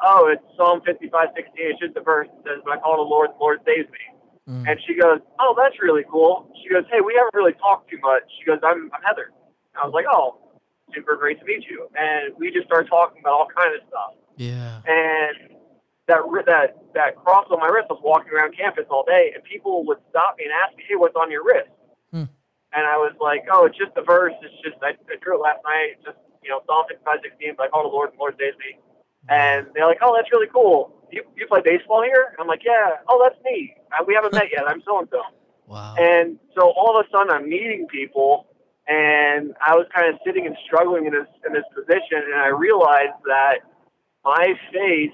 "Oh, 0.00 0.28
it's 0.28 0.42
Psalm 0.56 0.80
55:16. 0.82 1.70
It's 1.70 1.80
just 1.80 1.96
a 1.96 2.00
verse 2.00 2.28
that 2.28 2.44
says, 2.44 2.62
"But 2.64 2.78
I 2.78 2.80
call 2.80 2.96
the 2.96 3.08
Lord, 3.08 3.30
the 3.30 3.40
Lord 3.40 3.60
saves 3.64 3.90
me." 3.90 4.11
Mm. 4.52 4.68
And 4.68 4.80
she 4.86 4.94
goes, 4.94 5.20
"Oh, 5.40 5.56
that's 5.56 5.80
really 5.80 6.04
cool." 6.10 6.52
She 6.62 6.68
goes, 6.68 6.84
"Hey, 6.92 7.00
we 7.00 7.14
haven't 7.16 7.34
really 7.34 7.54
talked 7.54 7.88
too 7.88 7.98
much." 8.02 8.22
She 8.38 8.44
goes, 8.44 8.60
"I'm, 8.62 8.90
I'm 8.92 9.02
Heather." 9.02 9.32
I 9.80 9.86
was 9.86 9.94
like, 9.94 10.04
"Oh, 10.12 10.36
super 10.94 11.16
great 11.16 11.40
to 11.40 11.44
meet 11.46 11.64
you." 11.64 11.88
And 11.96 12.36
we 12.36 12.52
just 12.52 12.66
started 12.66 12.88
talking 12.88 13.20
about 13.24 13.32
all 13.32 13.48
kind 13.48 13.72
of 13.74 13.80
stuff. 13.88 14.12
Yeah. 14.36 14.84
And 14.84 15.56
that 16.06 16.20
that 16.44 16.76
that 16.92 17.16
cross 17.16 17.46
on 17.50 17.60
my 17.60 17.68
wrist 17.72 17.88
I 17.88 17.94
was 17.94 18.02
walking 18.04 18.32
around 18.32 18.54
campus 18.56 18.84
all 18.90 19.04
day, 19.08 19.32
and 19.34 19.42
people 19.44 19.86
would 19.86 19.98
stop 20.10 20.36
me 20.36 20.44
and 20.44 20.52
ask 20.52 20.76
me, 20.76 20.84
"Hey, 20.86 20.96
what's 20.96 21.16
on 21.16 21.30
your 21.30 21.44
wrist?" 21.44 21.72
Hmm. 22.12 22.28
And 22.76 22.84
I 22.84 23.00
was 23.00 23.16
like, 23.20 23.48
"Oh, 23.50 23.64
it's 23.64 23.78
just 23.78 23.96
a 23.96 24.02
verse. 24.02 24.36
It's 24.42 24.60
just 24.60 24.76
I, 24.84 24.92
I 25.08 25.16
drew 25.24 25.40
it 25.40 25.40
last 25.40 25.64
night. 25.64 25.96
Just 26.04 26.20
you 26.44 26.50
know 26.50 26.60
Psalm 26.68 26.84
55:16. 26.92 27.56
But 27.56 27.64
I 27.64 27.68
call 27.68 27.88
the 27.88 27.94
Lord, 27.94 28.10
and 28.10 28.18
the 28.18 28.20
Lord 28.20 28.36
saves 28.36 28.58
me." 28.60 28.76
And 29.32 29.66
they're 29.72 29.88
like, 29.88 30.04
"Oh, 30.04 30.12
that's 30.12 30.28
really 30.28 30.52
cool. 30.52 31.01
You 31.12 31.22
you 31.36 31.46
play 31.46 31.60
baseball 31.62 32.02
here?" 32.02 32.34
I'm 32.40 32.46
like, 32.48 32.64
"Yeah." 32.64 32.96
Oh, 33.08 33.20
that's 33.22 33.40
me. 33.44 33.76
We 34.06 34.14
haven't 34.14 34.32
met 34.34 34.48
yet. 34.50 34.66
I'm 34.66 34.82
so 34.82 34.98
and 34.98 35.08
so. 35.10 35.22
Wow. 35.68 35.94
And 35.96 36.38
so 36.54 36.70
all 36.76 36.98
of 36.98 37.06
a 37.06 37.08
sudden, 37.10 37.30
I'm 37.30 37.48
meeting 37.48 37.86
people, 37.86 38.46
and 38.88 39.54
I 39.64 39.74
was 39.74 39.86
kind 39.94 40.12
of 40.12 40.20
sitting 40.26 40.44
and 40.44 40.56
struggling 40.66 41.06
in 41.06 41.12
this 41.12 41.28
in 41.46 41.52
this 41.54 41.64
position, 41.74 42.18
and 42.18 42.34
I 42.34 42.48
realized 42.48 43.16
that 43.24 43.60
my 44.24 44.52
faith, 44.72 45.12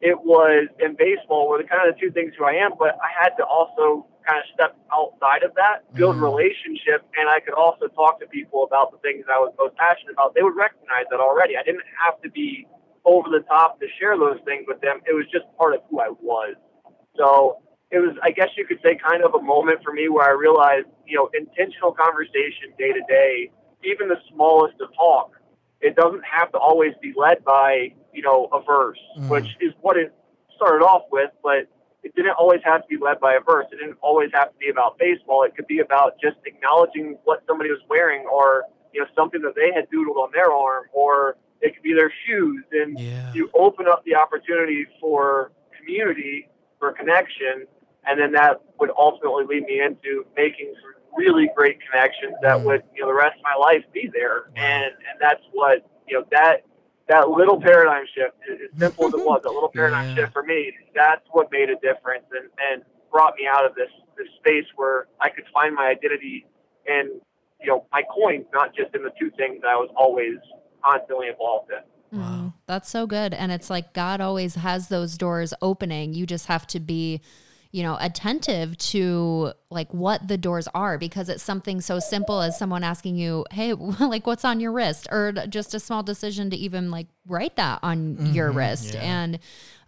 it 0.00 0.20
was 0.20 0.68
in 0.78 0.96
baseball, 0.96 1.48
were 1.48 1.58
the 1.58 1.64
kind 1.64 1.88
of 1.88 1.94
the 1.94 2.00
two 2.00 2.10
things 2.10 2.34
who 2.36 2.44
I 2.44 2.52
am, 2.54 2.72
but 2.78 2.98
I 3.00 3.08
had 3.22 3.30
to 3.38 3.44
also 3.46 4.04
kind 4.26 4.38
of 4.38 4.44
step 4.52 4.76
outside 4.92 5.42
of 5.42 5.54
that, 5.54 5.90
build 5.94 6.16
Mhm. 6.16 6.22
relationship, 6.22 7.06
and 7.16 7.28
I 7.28 7.40
could 7.40 7.54
also 7.54 7.88
talk 7.88 8.20
to 8.20 8.26
people 8.26 8.64
about 8.64 8.92
the 8.92 8.98
things 8.98 9.24
I 9.28 9.38
was 9.38 9.54
most 9.58 9.76
passionate 9.76 10.12
about. 10.12 10.34
They 10.34 10.42
would 10.42 10.56
recognize 10.56 11.06
that 11.10 11.20
already. 11.20 11.56
I 11.56 11.62
didn't 11.62 11.86
have 12.04 12.20
to 12.22 12.30
be 12.30 12.66
over 13.04 13.28
the 13.28 13.44
top 13.48 13.80
to 13.80 13.86
share 13.98 14.16
those 14.16 14.38
things 14.44 14.64
with 14.66 14.80
them. 14.80 15.00
It 15.06 15.12
was 15.12 15.26
just 15.32 15.44
part 15.58 15.74
of 15.74 15.80
who 15.90 16.00
I 16.00 16.10
was. 16.20 16.54
So 17.16 17.58
it 17.90 17.98
was, 17.98 18.16
I 18.22 18.30
guess 18.30 18.48
you 18.56 18.64
could 18.66 18.78
say, 18.82 18.96
kind 18.96 19.22
of 19.22 19.34
a 19.34 19.42
moment 19.42 19.80
for 19.84 19.92
me 19.92 20.08
where 20.08 20.26
I 20.26 20.32
realized, 20.32 20.86
you 21.06 21.16
know, 21.16 21.28
intentional 21.34 21.92
conversation 21.92 22.72
day 22.78 22.92
to 22.92 23.02
day, 23.08 23.50
even 23.84 24.08
the 24.08 24.18
smallest 24.32 24.80
of 24.80 24.94
talk, 24.94 25.32
it 25.80 25.96
doesn't 25.96 26.22
have 26.24 26.50
to 26.52 26.58
always 26.58 26.92
be 27.02 27.12
led 27.16 27.44
by, 27.44 27.92
you 28.14 28.22
know, 28.22 28.48
a 28.52 28.62
verse, 28.62 29.00
Mhm. 29.18 29.30
which 29.30 29.56
is 29.60 29.74
what 29.80 29.96
it 29.96 30.12
started 30.54 30.84
off 30.84 31.02
with, 31.10 31.30
but 31.42 31.66
it 32.02 32.14
didn't 32.14 32.34
always 32.38 32.60
have 32.64 32.82
to 32.82 32.88
be 32.88 32.96
led 32.96 33.20
by 33.20 33.34
a 33.34 33.40
verse. 33.40 33.66
It 33.72 33.76
didn't 33.76 33.98
always 34.00 34.30
have 34.32 34.52
to 34.52 34.58
be 34.58 34.70
about 34.70 34.98
baseball. 34.98 35.42
It 35.42 35.54
could 35.54 35.66
be 35.66 35.80
about 35.80 36.18
just 36.20 36.36
acknowledging 36.46 37.18
what 37.24 37.42
somebody 37.46 37.70
was 37.70 37.80
wearing 37.88 38.26
or, 38.26 38.64
you 38.92 39.00
know, 39.00 39.06
something 39.14 39.42
that 39.42 39.54
they 39.54 39.72
had 39.72 39.90
doodled 39.90 40.16
on 40.16 40.30
their 40.32 40.52
arm 40.52 40.86
or 40.92 41.36
it 41.62 41.74
could 41.74 41.82
be 41.82 41.94
their 41.94 42.12
shoes. 42.26 42.64
And 42.72 42.98
Yeah. 42.98 43.30
you 43.32 43.50
open 43.54 43.86
up 43.88 44.04
the 44.04 44.14
opportunity 44.14 44.86
for 45.00 45.52
community, 45.78 46.48
for 46.78 46.92
connection, 46.92 47.66
and 48.06 48.20
then 48.20 48.32
that 48.32 48.60
would 48.78 48.90
ultimately 48.98 49.44
lead 49.46 49.64
me 49.64 49.80
into 49.80 50.26
making 50.36 50.74
some 50.82 50.94
really 51.16 51.48
great 51.56 51.78
connections 51.88 52.34
that 52.42 52.58
Mm. 52.58 52.64
would, 52.64 52.82
you 52.94 53.02
know, 53.02 53.08
the 53.08 53.14
rest 53.14 53.36
of 53.38 53.42
my 53.44 53.54
life 53.54 53.84
be 53.92 54.08
there. 54.12 54.50
And 54.56 54.92
and 55.08 55.20
that's 55.20 55.42
what 55.52 55.86
you 56.08 56.18
know 56.18 56.26
that 56.32 56.64
that 57.08 57.28
little 57.30 57.60
paradigm 57.60 58.06
shift, 58.14 58.36
as 58.50 58.58
simple 58.78 59.08
as 59.08 59.14
it 59.14 59.20
was, 59.24 59.40
that 59.44 59.52
little 59.52 59.68
paradigm 59.74 60.06
Yeah. 60.08 60.14
shift 60.14 60.32
for 60.32 60.42
me, 60.42 60.72
that's 60.94 61.24
what 61.30 61.50
made 61.52 61.70
a 61.70 61.76
difference 61.76 62.26
and 62.32 62.50
and 62.70 62.82
brought 63.10 63.34
me 63.36 63.46
out 63.46 63.64
of 63.64 63.74
this 63.74 63.90
this 64.16 64.28
space 64.40 64.66
where 64.76 65.06
I 65.20 65.28
could 65.30 65.44
find 65.54 65.74
my 65.74 65.86
identity 65.88 66.46
and 66.86 67.20
you 67.60 67.68
know 67.68 67.86
my 67.92 68.02
coins, 68.02 68.46
not 68.52 68.74
just 68.74 68.94
in 68.94 69.02
the 69.02 69.12
two 69.18 69.30
things 69.36 69.60
that 69.62 69.68
I 69.68 69.76
was 69.76 69.90
always 69.96 70.38
constantly 70.84 71.28
involved 71.28 71.70
in. 71.70 72.18
Wow. 72.18 72.26
Mm, 72.26 72.52
that's 72.66 72.90
so 72.90 73.06
good. 73.06 73.32
And 73.34 73.50
it's 73.50 73.70
like 73.70 73.94
God 73.94 74.20
always 74.20 74.54
has 74.56 74.88
those 74.88 75.16
doors 75.16 75.54
opening. 75.62 76.14
You 76.14 76.26
just 76.26 76.46
have 76.46 76.66
to 76.68 76.80
be, 76.80 77.22
you 77.70 77.82
know, 77.82 77.96
attentive 78.00 78.76
to 78.78 79.52
like 79.70 79.92
what 79.94 80.28
the 80.28 80.36
doors 80.36 80.68
are 80.74 80.98
because 80.98 81.28
it's 81.30 81.42
something 81.42 81.80
so 81.80 81.98
simple 81.98 82.42
as 82.42 82.58
someone 82.58 82.84
asking 82.84 83.16
you, 83.16 83.46
"Hey, 83.50 83.72
like 84.00 84.26
what's 84.26 84.44
on 84.44 84.60
your 84.60 84.72
wrist?" 84.72 85.08
or 85.10 85.32
just 85.48 85.74
a 85.74 85.80
small 85.80 86.02
decision 86.02 86.50
to 86.50 86.56
even 86.56 86.90
like 86.90 87.06
write 87.26 87.56
that 87.56 87.78
on 87.82 88.34
your 88.34 88.52
wrist. 88.52 88.94
yeah. 88.94 89.00
And 89.00 89.38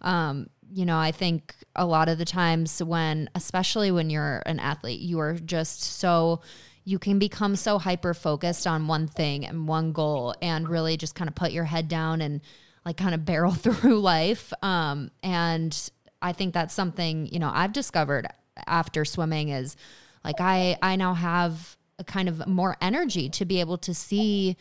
um 0.01 0.49
you 0.71 0.85
know, 0.85 0.97
I 0.97 1.11
think 1.11 1.53
a 1.75 1.85
lot 1.85 2.09
of 2.09 2.17
the 2.17 2.25
times 2.25 2.81
when, 2.83 3.29
especially 3.35 3.91
when 3.91 4.09
you're 4.09 4.41
an 4.45 4.59
athlete, 4.59 4.99
you 4.99 5.19
are 5.19 5.33
just 5.35 5.83
so, 5.83 6.41
you 6.85 6.99
can 6.99 7.17
become 7.17 7.55
so 7.55 7.79
hyper 7.79 8.13
focused 8.13 8.67
on 8.67 8.87
one 8.87 9.07
thing 9.07 9.45
and 9.45 9.67
one 9.67 9.91
goal 9.91 10.35
and 10.41 10.69
really 10.69 10.95
just 10.95 11.15
kind 11.15 11.27
of 11.27 11.33
put 11.33 11.51
your 11.51 11.63
head 11.63 11.87
down 11.87 12.21
and 12.21 12.41
like 12.85 12.95
kind 12.95 13.15
of 13.15 13.25
barrel 13.25 13.51
through 13.53 13.99
life. 13.99 14.53
Um, 14.61 15.09
and 15.23 15.91
I 16.21 16.31
think 16.31 16.53
that's 16.53 16.73
something, 16.73 17.25
you 17.27 17.39
know, 17.39 17.51
I've 17.53 17.73
discovered 17.73 18.27
after 18.67 19.03
swimming 19.03 19.49
is 19.49 19.75
like 20.23 20.39
I, 20.39 20.77
I 20.81 20.95
now 20.95 21.15
have 21.15 21.75
a 21.97 22.03
kind 22.03 22.29
of 22.29 22.45
more 22.47 22.77
energy 22.79 23.29
to 23.29 23.45
be 23.45 23.59
able 23.59 23.79
to 23.79 23.93
see 23.93 24.55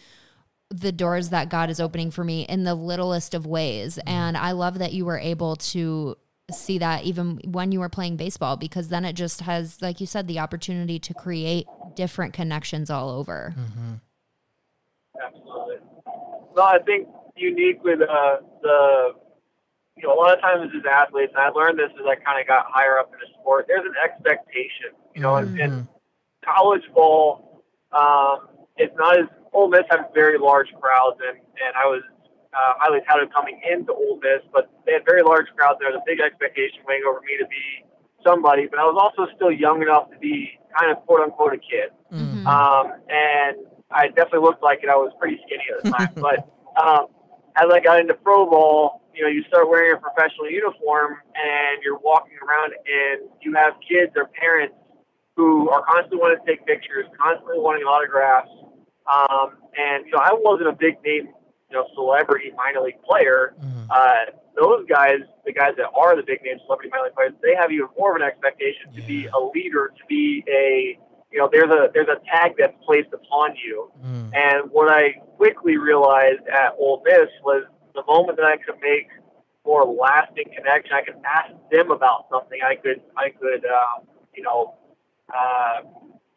the 0.70 0.92
doors 0.92 1.28
that 1.28 1.50
God 1.50 1.68
is 1.68 1.78
opening 1.78 2.10
for 2.10 2.24
me 2.24 2.42
in 2.42 2.64
the 2.64 2.74
littlest 2.74 3.34
of 3.34 3.46
ways. 3.46 3.98
And 4.06 4.36
I 4.36 4.52
love 4.52 4.78
that 4.78 4.92
you 4.92 5.04
were 5.04 5.18
able 5.18 5.56
to 5.56 6.16
see 6.50 6.78
that 6.78 7.04
even 7.04 7.40
when 7.44 7.72
you 7.72 7.80
were 7.80 7.88
playing 7.88 8.16
baseball, 8.16 8.56
because 8.56 8.88
then 8.88 9.04
it 9.04 9.14
just 9.14 9.40
has, 9.42 9.80
like 9.80 10.00
you 10.00 10.06
said, 10.06 10.28
the 10.28 10.38
opportunity 10.38 10.98
to 10.98 11.14
create 11.14 11.66
different 11.94 12.34
connections 12.34 12.90
all 12.90 13.10
over. 13.10 13.54
Absolutely. 15.24 15.76
Well, 16.54 16.66
I 16.66 16.78
think 16.80 17.08
unique 17.36 17.82
with 17.82 18.00
uh, 18.02 18.36
the, 18.62 19.12
you 19.96 20.02
know, 20.06 20.14
a 20.14 20.18
lot 20.18 20.34
of 20.34 20.40
times 20.40 20.70
as 20.76 20.82
athletes, 20.90 21.32
and 21.34 21.42
I 21.42 21.48
learned 21.48 21.78
this 21.78 21.90
as 21.98 22.06
I 22.06 22.16
kind 22.16 22.40
of 22.40 22.46
got 22.46 22.66
higher 22.68 22.98
up 22.98 23.10
in 23.12 23.18
the 23.18 23.26
sport, 23.40 23.66
there's 23.66 23.86
an 23.86 23.94
expectation. 24.04 24.92
You 25.14 25.22
know, 25.22 25.36
in, 25.36 25.58
in 25.58 25.88
college 26.44 26.82
ball, 26.94 27.64
um, 27.92 28.48
it's 28.76 28.94
not 28.96 29.18
as, 29.18 29.26
Ole 29.52 29.68
Miss 29.68 29.84
had 29.88 30.00
very 30.12 30.36
large 30.36 30.68
crowds, 30.80 31.18
and, 31.26 31.38
and 31.38 31.74
I 31.76 31.86
was 31.86 32.02
uh, 32.54 32.72
highly 32.78 33.00
touted 33.08 33.32
coming 33.34 33.60
into 33.68 33.92
Ole 33.92 34.18
Miss, 34.22 34.42
but 34.52 34.70
they 34.86 34.92
had 34.92 35.04
very 35.04 35.22
large 35.22 35.46
crowds. 35.56 35.78
There 35.80 35.90
a 35.90 36.00
big 36.06 36.20
expectation 36.20 36.80
waiting 36.86 37.04
over 37.08 37.20
me 37.20 37.36
to 37.38 37.46
be 37.46 37.84
somebody, 38.24 38.66
but 38.66 38.78
I 38.78 38.84
was 38.84 38.96
also 38.96 39.30
still 39.36 39.50
young 39.50 39.82
enough 39.82 40.10
to 40.10 40.18
be 40.18 40.58
kind 40.78 40.90
of 40.90 41.04
quote 41.06 41.20
unquote 41.20 41.54
a 41.54 41.58
kid. 41.58 41.90
Mhm. 42.12 42.46
Um, 42.46 42.92
and 43.08 43.66
I 43.90 44.08
definitely 44.08 44.40
looked 44.40 44.62
like 44.62 44.80
it. 44.82 44.88
I 44.88 44.96
was 44.96 45.12
pretty 45.18 45.40
skinny 45.46 45.64
at 45.76 45.84
the 45.84 45.90
time. 45.90 46.12
but 46.16 46.48
um, 46.80 47.06
as 47.56 47.66
I 47.70 47.80
got 47.80 48.00
into 48.00 48.14
pro 48.14 48.46
ball, 48.48 49.02
you 49.14 49.22
know, 49.22 49.28
you 49.28 49.44
start 49.44 49.68
wearing 49.68 49.94
a 49.94 50.00
professional 50.00 50.50
uniform 50.50 51.18
and 51.34 51.82
you're 51.82 51.98
walking 51.98 52.34
around 52.42 52.72
and 52.72 53.30
you 53.42 53.54
have 53.54 53.74
kids 53.86 54.12
or 54.16 54.26
parents 54.34 54.74
who 55.36 55.68
are 55.70 55.84
constantly 55.86 56.18
wanting 56.18 56.38
to 56.44 56.46
take 56.46 56.66
pictures, 56.66 57.06
constantly 57.18 57.58
wanting 57.58 57.84
autographs. 57.84 58.50
Um, 59.06 59.58
and, 59.76 60.06
you 60.06 60.12
know, 60.12 60.18
I 60.18 60.30
wasn't 60.32 60.68
a 60.68 60.72
big 60.72 60.98
name, 61.04 61.28
you 61.70 61.76
know, 61.76 61.86
celebrity 61.94 62.52
minor 62.56 62.80
league 62.80 63.00
player. 63.02 63.54
Mhm. 63.60 63.86
Uh, 63.90 64.30
those 64.54 64.86
guys, 64.86 65.20
the 65.44 65.52
guys 65.52 65.74
that 65.76 65.90
are 65.94 66.14
the 66.14 66.22
big 66.22 66.42
name 66.42 66.58
celebrity 66.64 66.90
minor 66.90 67.04
league 67.04 67.14
players, 67.14 67.32
they 67.42 67.54
have 67.54 67.72
even 67.72 67.88
more 67.98 68.10
of 68.14 68.16
an 68.16 68.22
expectation 68.22 68.92
to 68.94 69.02
be 69.02 69.26
a 69.26 69.40
leader, 69.40 69.92
to 69.96 70.06
be 70.06 70.44
a 70.48 70.98
you 71.34 71.40
know, 71.40 71.48
there's 71.50 71.70
a 71.70 71.90
there's 71.92 72.06
a 72.06 72.20
tag 72.30 72.54
that's 72.56 72.76
placed 72.86 73.12
upon 73.12 73.56
you. 73.56 73.90
Mm. 74.06 74.30
And 74.36 74.70
what 74.70 74.88
I 74.88 75.14
quickly 75.36 75.76
realized 75.76 76.46
at 76.46 76.76
Ole 76.78 77.02
Miss 77.04 77.28
was 77.42 77.64
the 77.92 78.04
moment 78.06 78.38
that 78.38 78.46
I 78.46 78.56
could 78.56 78.80
make 78.80 79.08
more 79.66 79.84
lasting 79.84 80.44
connection, 80.56 80.92
I 80.92 81.02
could 81.02 81.16
ask 81.24 81.50
them 81.72 81.90
about 81.90 82.26
something. 82.30 82.60
I 82.64 82.76
could 82.76 83.00
I 83.16 83.30
could 83.30 83.64
um, 83.64 84.06
you 84.36 84.44
know, 84.44 84.74
uh, 85.34 85.80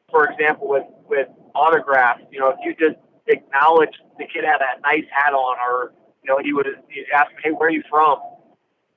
for 0.10 0.28
example, 0.30 0.68
with 0.68 0.86
with 1.08 1.28
autographs, 1.54 2.24
you 2.32 2.40
know, 2.40 2.50
if 2.50 2.58
you 2.64 2.74
just 2.74 3.00
acknowledge 3.28 3.94
the 4.18 4.26
kid 4.26 4.44
had 4.44 4.62
a 4.62 4.82
nice 4.82 5.06
hat 5.12 5.34
on, 5.34 5.58
or 5.60 5.94
you 6.24 6.30
know, 6.30 6.40
he 6.44 6.54
would 6.54 6.68
ask 7.14 7.32
me, 7.36 7.42
"Hey, 7.44 7.52
where 7.52 7.70
are 7.70 7.72
you 7.72 7.84
from?" 7.90 8.20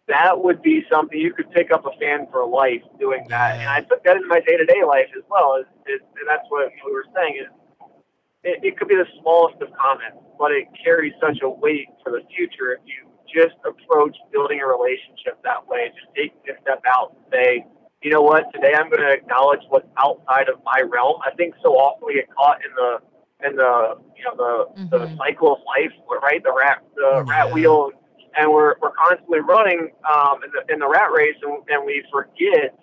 That 0.08 0.42
would 0.42 0.60
be 0.62 0.84
something 0.90 1.18
you 1.18 1.32
could 1.32 1.50
pick 1.52 1.70
up 1.70 1.86
a 1.86 1.92
fan 2.00 2.26
for 2.32 2.44
life 2.46 2.82
doing 2.98 3.26
that. 3.28 3.60
And 3.60 3.68
I 3.68 3.82
took 3.82 4.02
that 4.04 4.16
into 4.16 4.26
my 4.26 4.40
day 4.40 4.56
to 4.56 4.66
day 4.66 4.82
life 4.84 5.06
as 5.16 5.22
well. 5.30 5.56
Is, 5.56 5.66
is, 5.86 6.00
and 6.18 6.26
that's 6.28 6.46
what 6.48 6.70
we 6.84 6.92
were 6.92 7.06
saying 7.14 7.38
is 7.40 7.48
it, 8.42 8.58
it 8.64 8.78
could 8.78 8.88
be 8.88 8.96
the 8.96 9.06
smallest 9.20 9.60
of 9.62 9.68
comments, 9.72 10.18
but 10.38 10.50
it 10.50 10.66
carries 10.82 11.12
such 11.20 11.38
a 11.42 11.48
weight 11.48 11.88
for 12.02 12.10
the 12.12 12.22
future 12.34 12.72
if 12.74 12.80
you 12.86 13.06
just 13.30 13.54
approach 13.64 14.16
building 14.32 14.60
a 14.60 14.66
relationship 14.66 15.38
that 15.44 15.66
way. 15.68 15.92
Just 15.94 16.10
take 16.16 16.32
a 16.48 16.60
step 16.62 16.82
out 16.88 17.14
and 17.14 17.24
say, 17.30 17.66
you 18.02 18.10
know 18.10 18.22
what, 18.22 18.50
today 18.54 18.72
I'm 18.74 18.88
going 18.88 19.02
to 19.02 19.12
acknowledge 19.12 19.60
what's 19.68 19.86
outside 19.98 20.48
of 20.48 20.58
my 20.64 20.82
realm. 20.88 21.20
I 21.24 21.30
think 21.36 21.54
so 21.62 21.76
often 21.76 22.06
we 22.06 22.14
get 22.14 22.32
caught 22.34 22.58
in 22.64 22.72
the 22.74 22.98
in 23.44 23.56
the 23.56 23.96
you 24.16 24.24
know 24.24 24.34
the 24.36 24.96
the 24.98 25.06
Mhm. 25.06 25.18
cycle 25.18 25.52
of 25.54 25.60
life, 25.66 25.92
right? 26.22 26.42
The 26.42 26.52
rat 26.52 26.82
the 26.94 27.24
Yeah. 27.26 27.32
rat 27.32 27.52
wheel, 27.52 27.90
and 28.36 28.50
we're 28.52 28.74
we're 28.80 28.92
constantly 28.92 29.40
running 29.40 29.92
um, 30.12 30.42
in 30.44 30.50
the 30.52 30.72
in 30.72 30.78
the 30.80 30.88
rat 30.88 31.10
race, 31.12 31.36
and, 31.42 31.58
and 31.68 31.84
we 31.84 32.04
forget 32.10 32.74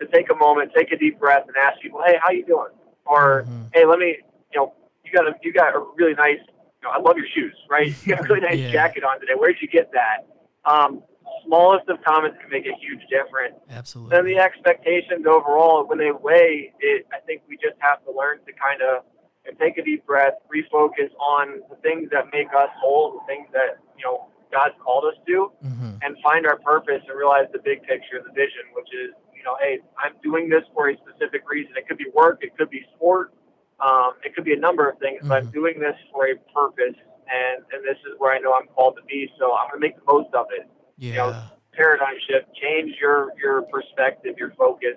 to 0.00 0.06
take 0.08 0.30
a 0.30 0.34
moment, 0.34 0.72
take 0.74 0.92
a 0.92 0.96
deep 0.96 1.18
breath, 1.18 1.44
and 1.46 1.56
ask 1.56 1.80
people, 1.80 2.02
hey, 2.04 2.18
how 2.22 2.30
you 2.30 2.44
doing? 2.44 2.72
Or 3.06 3.44
Mhm. 3.48 3.70
hey, 3.74 3.84
let 3.84 3.98
me 3.98 4.18
you 4.52 4.58
know 4.60 4.72
you 5.04 5.12
got 5.12 5.26
a 5.26 5.34
you 5.42 5.52
got 5.52 5.74
a 5.74 5.80
really 5.96 6.14
nice 6.14 6.38
you 6.82 6.88
know, 6.88 6.90
I 6.90 6.98
love 6.98 7.16
your 7.16 7.26
shoes, 7.34 7.56
right? 7.70 7.86
You 8.06 8.14
got 8.14 8.24
a 8.24 8.28
really 8.28 8.40
nice 8.40 8.58
Yeah. 8.58 8.72
jacket 8.72 9.04
on 9.04 9.18
today. 9.20 9.34
Where'd 9.34 9.56
you 9.60 9.68
get 9.68 9.90
that? 9.92 10.26
Um, 10.64 11.02
smallest 11.46 11.88
of 11.88 12.02
comments 12.04 12.38
can 12.40 12.50
make 12.50 12.66
a 12.66 12.74
huge 12.78 13.00
difference. 13.10 13.56
Absolutely. 13.70 14.16
Then 14.16 14.24
the 14.26 14.38
expectations 14.38 15.26
overall, 15.26 15.84
when 15.86 15.98
they 15.98 16.10
weigh 16.12 16.72
it, 16.80 17.06
I 17.12 17.18
think 17.20 17.42
we 17.48 17.56
just 17.56 17.76
have 17.80 18.04
to 18.04 18.12
learn 18.12 18.38
to 18.46 18.52
kind 18.52 18.80
of 18.82 19.04
take 19.52 19.78
a 19.78 19.82
deep 19.84 20.06
breath, 20.06 20.34
refocus 20.52 21.12
on 21.20 21.60
the 21.70 21.76
things 21.76 22.08
that 22.10 22.32
make 22.32 22.48
us 22.56 22.70
whole, 22.80 23.20
the 23.20 23.26
things 23.26 23.46
that 23.52 23.78
you 23.96 24.04
know 24.04 24.26
God's 24.52 24.74
called 24.82 25.04
us 25.04 25.18
to, 25.26 25.52
Mhm. 25.62 25.98
and 26.02 26.16
find 26.22 26.46
our 26.46 26.58
purpose 26.58 27.02
and 27.08 27.16
realize 27.18 27.46
the 27.52 27.58
big 27.58 27.82
picture, 27.82 28.22
the 28.22 28.32
vision, 28.32 28.62
which 28.72 28.92
is 28.94 29.10
you 29.34 29.42
know, 29.42 29.56
hey, 29.60 29.80
I'm 29.98 30.14
doing 30.22 30.48
this 30.48 30.64
for 30.72 30.88
a 30.88 30.96
specific 30.96 31.42
reason. 31.48 31.76
It 31.76 31.86
could 31.86 31.98
be 31.98 32.08
work, 32.14 32.42
it 32.42 32.56
could 32.56 32.70
be 32.70 32.86
sport, 32.94 33.34
um, 33.80 34.12
it 34.24 34.34
could 34.34 34.44
be 34.44 34.54
a 34.54 34.58
number 34.58 34.88
of 34.88 34.98
things, 34.98 35.20
but 35.28 35.42
I'm 35.42 35.48
Mhm. 35.48 35.52
doing 35.52 35.80
this 35.80 35.96
for 36.12 36.26
a 36.26 36.36
purpose, 36.54 36.96
and 37.30 37.64
and 37.72 37.84
this 37.84 37.98
is 38.06 38.18
where 38.18 38.32
I 38.32 38.38
know 38.38 38.54
I'm 38.54 38.68
called 38.68 38.96
to 38.96 39.02
be. 39.02 39.30
So 39.38 39.52
I'm 39.54 39.68
gonna 39.68 39.80
make 39.80 39.96
the 39.96 40.04
most 40.10 40.32
of 40.34 40.46
it 40.52 40.66
Yeah. 40.96 41.42
paradigm 41.72 42.18
shift, 42.20 42.54
change 42.54 42.98
your 43.00 43.32
your 43.36 43.62
perspective, 43.62 44.38
your 44.38 44.50
focus, 44.52 44.96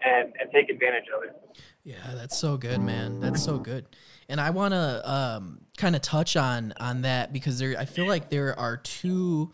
and 0.00 0.32
and 0.40 0.50
take 0.52 0.70
advantage 0.70 1.08
of 1.14 1.24
it. 1.24 1.36
Yeah, 1.84 1.96
that's 2.14 2.38
so 2.38 2.56
good, 2.56 2.80
man. 2.80 3.18
That's 3.20 3.42
so 3.42 3.58
good. 3.58 3.86
And 4.28 4.40
I 4.40 4.50
want 4.50 4.72
to 4.72 5.10
um, 5.10 5.60
kind 5.76 5.96
of 5.96 6.02
touch 6.02 6.36
on 6.36 6.72
on 6.78 7.02
that 7.02 7.32
because 7.32 7.58
there, 7.58 7.76
I 7.76 7.86
feel 7.86 8.06
like 8.06 8.30
there 8.30 8.58
are 8.58 8.76
two 8.76 9.52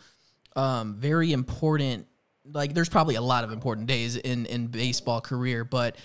um, 0.55 0.97
very 0.97 1.33
important. 1.33 2.07
Like, 2.51 2.75
there's 2.75 2.89
probably 2.89 3.15
a 3.15 3.23
lot 3.23 3.45
of 3.45 3.53
important 3.53 3.87
days 3.87 4.17
in 4.17 4.45
in 4.47 4.67
baseball 4.67 5.23
career, 5.23 5.65
but 5.65 5.97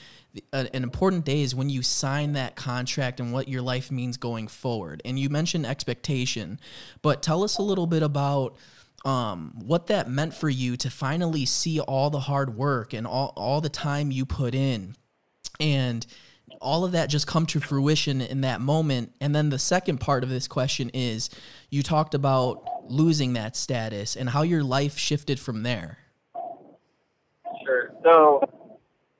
an 0.53 0.69
an 0.73 0.83
important 0.83 1.25
day 1.25 1.41
is 1.41 1.53
when 1.53 1.69
you 1.69 1.83
sign 1.83 2.33
that 2.33 2.55
contract 2.55 3.19
and 3.19 3.33
what 3.33 3.49
your 3.49 3.61
life 3.61 3.91
means 3.91 4.15
going 4.15 4.47
forward. 4.47 5.01
And 5.03 5.19
you 5.19 5.29
mentioned 5.29 5.65
expectation, 5.65 6.57
but 7.01 7.21
tell 7.21 7.43
us 7.43 7.57
a 7.57 7.61
little 7.61 7.85
bit 7.85 8.01
about 8.01 8.55
um, 9.03 9.53
what 9.61 9.87
that 9.87 10.09
meant 10.09 10.33
for 10.33 10.49
you 10.49 10.77
to 10.77 10.89
finally 10.89 11.45
see 11.45 11.81
all 11.81 12.09
the 12.09 12.21
hard 12.21 12.55
work 12.55 12.93
and 12.93 13.05
all, 13.05 13.33
all 13.35 13.59
the 13.59 13.67
time 13.67 14.11
you 14.11 14.25
put 14.25 14.55
in 14.55 14.95
and 15.59 16.05
all 16.61 16.85
of 16.85 16.91
that 16.91 17.09
just 17.09 17.27
come 17.27 17.45
to 17.45 17.59
fruition 17.59 18.21
in 18.21 18.41
that 18.41 18.61
moment 18.61 19.11
and 19.19 19.35
then 19.35 19.49
the 19.49 19.59
second 19.59 19.99
part 19.99 20.23
of 20.23 20.29
this 20.29 20.47
question 20.47 20.89
is 20.93 21.29
you 21.69 21.81
talked 21.83 22.13
about 22.13 22.63
losing 22.89 23.33
that 23.33 23.55
status 23.55 24.15
and 24.15 24.29
how 24.29 24.41
your 24.43 24.63
life 24.63 24.97
shifted 24.97 25.39
from 25.39 25.63
there 25.63 25.97
Sure. 27.65 27.91
So 28.03 28.41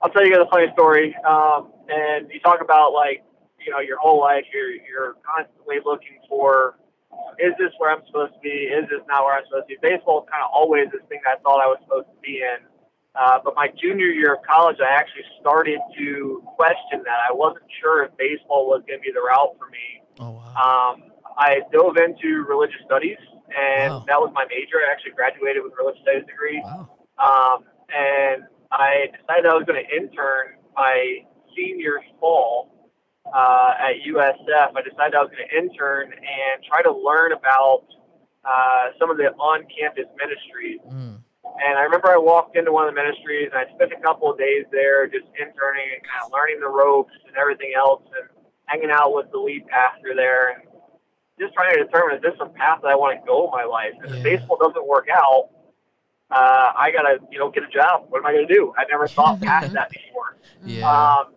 I'll 0.02 0.10
tell 0.10 0.26
you 0.26 0.32
guys 0.32 0.46
a 0.46 0.50
funny 0.50 0.67
story. 0.74 1.15
Um, 1.28 1.72
and 1.89 2.30
you 2.32 2.39
talk 2.39 2.62
about 2.62 2.93
like 2.93 3.24
you 3.60 3.72
know 3.72 3.80
your 3.80 3.98
whole 4.00 4.19
life, 4.19 4.43
you're 4.54 4.72
you're 4.72 5.15
constantly 5.24 5.78
looking 5.84 6.19
for. 6.28 6.78
Is 7.38 7.54
this 7.60 7.69
where 7.78 7.91
I'm 7.91 8.02
supposed 8.08 8.34
to 8.34 8.39
be? 8.41 8.74
Is 8.74 8.89
this 8.89 9.02
not 9.08 9.24
where 9.24 9.38
I'm 9.38 9.46
supposed 9.46 9.69
to 9.69 9.76
be? 9.76 9.78
Baseball 9.82 10.24
is 10.24 10.30
kind 10.32 10.43
of 10.43 10.50
always 10.52 10.89
this 10.91 11.02
thing 11.10 11.22
that 11.24 11.38
I 11.38 11.41
thought 11.41 11.62
I 11.62 11.67
was 11.69 11.78
supposed 11.86 12.10
to 12.10 12.19
be 12.22 12.41
in. 12.41 12.65
Uh, 13.15 13.39
but 13.43 13.54
my 13.56 13.67
junior 13.82 14.08
year 14.08 14.34
of 14.36 14.41
college, 14.43 14.78
I 14.82 14.89
actually 14.93 15.23
started 15.39 15.80
to 15.97 16.41
question 16.56 17.02
that. 17.06 17.19
I 17.30 17.34
wasn't 17.34 17.65
sure 17.82 18.04
if 18.06 18.12
baseball 18.17 18.67
was 18.67 18.82
going 18.88 18.99
to 18.99 19.04
be 19.04 19.12
the 19.13 19.21
route 19.21 19.54
for 19.58 19.69
me. 19.69 20.02
oh 20.19 20.32
wow 20.32 20.93
Um, 20.93 21.04
I 21.38 21.62
dove 21.71 21.97
into 21.97 22.43
religious 22.47 22.82
studies, 22.86 23.17
and 23.56 23.93
Wow. 23.93 24.06
that 24.08 24.19
was 24.19 24.32
my 24.34 24.45
major. 24.45 24.78
I 24.88 24.91
actually 24.91 25.12
graduated 25.13 25.62
with 25.63 25.73
a 25.73 25.76
religious 25.76 26.02
studies 26.02 26.26
degree. 26.26 26.62
wow 26.63 26.89
Um, 27.17 27.65
and 27.93 28.43
I 28.71 29.08
decided 29.19 29.45
I 29.45 29.54
was 29.54 29.65
going 29.65 29.84
to 29.84 29.95
intern 29.95 30.58
my 30.76 31.19
senior 31.56 32.02
fall 32.19 32.89
uh, 33.32 33.73
at 33.78 33.93
USF. 34.10 34.73
I 34.76 34.82
decided 34.82 35.13
I 35.15 35.21
was 35.21 35.30
going 35.30 35.45
to 35.47 35.56
intern 35.58 36.12
and 36.13 36.63
try 36.67 36.82
to 36.82 36.91
learn 36.91 37.32
about 37.34 37.86
uh, 38.43 38.89
some 38.99 39.10
of 39.12 39.17
the 39.17 39.30
on-campus 39.38 40.06
ministries. 40.17 40.80
Mm. 40.91 41.21
And 41.62 41.78
I 41.78 41.84
remember 41.84 42.10
I 42.10 42.18
walked 42.18 42.58
into 42.58 42.72
one 42.72 42.88
of 42.88 42.96
the 42.96 43.00
ministries 43.02 43.50
and 43.54 43.58
I 43.62 43.70
spent 43.76 43.94
a 43.94 44.02
couple 44.02 44.32
of 44.32 44.38
days 44.38 44.66
there 44.72 45.06
just 45.08 45.26
interning 45.38 45.88
and 45.94 46.02
kind 46.02 46.26
of 46.26 46.32
learning 46.34 46.60
the 46.60 46.70
ropes 46.70 47.13
and 47.28 47.36
everything 47.38 47.74
else 47.78 48.02
and 48.20 48.30
hanging 48.66 48.89
out 48.89 49.13
with 49.13 49.30
the 49.32 49.38
lead 49.38 49.68
pastor 49.68 50.16
there 50.16 50.54
and 50.58 50.63
just 51.39 51.54
trying 51.54 51.74
to 51.76 51.84
determine 51.84 52.18
is 52.18 52.22
this 52.22 52.38
a 52.42 52.50
path 52.50 52.80
that 52.82 52.89
I 52.89 52.96
want 52.96 53.20
to 53.20 53.26
go 53.26 53.46
in 53.46 53.52
my 53.52 53.63
life? 53.66 53.94
And 54.02 54.10
Yeah. 54.10 54.18
if 54.18 54.24
baseball 54.24 54.58
doesn't 54.58 54.86
work 54.86 55.08
out, 55.13 55.50
uh, 56.32 56.74
I 56.76 56.89
gotta, 56.92 57.20
you 57.30 57.38
know, 57.38 57.50
get 57.52 57.63
a 57.63 57.70
job. 57.70 58.06
What 58.10 58.20
am 58.20 58.26
I 58.26 58.34
gonna 58.34 58.48
do? 58.48 58.74
I 58.78 58.86
never 58.89 59.08
thought 59.10 59.42
past 59.42 59.72
that 59.74 59.89
before. 59.98 60.38
yeah 60.66 60.89
Um, 60.89 61.34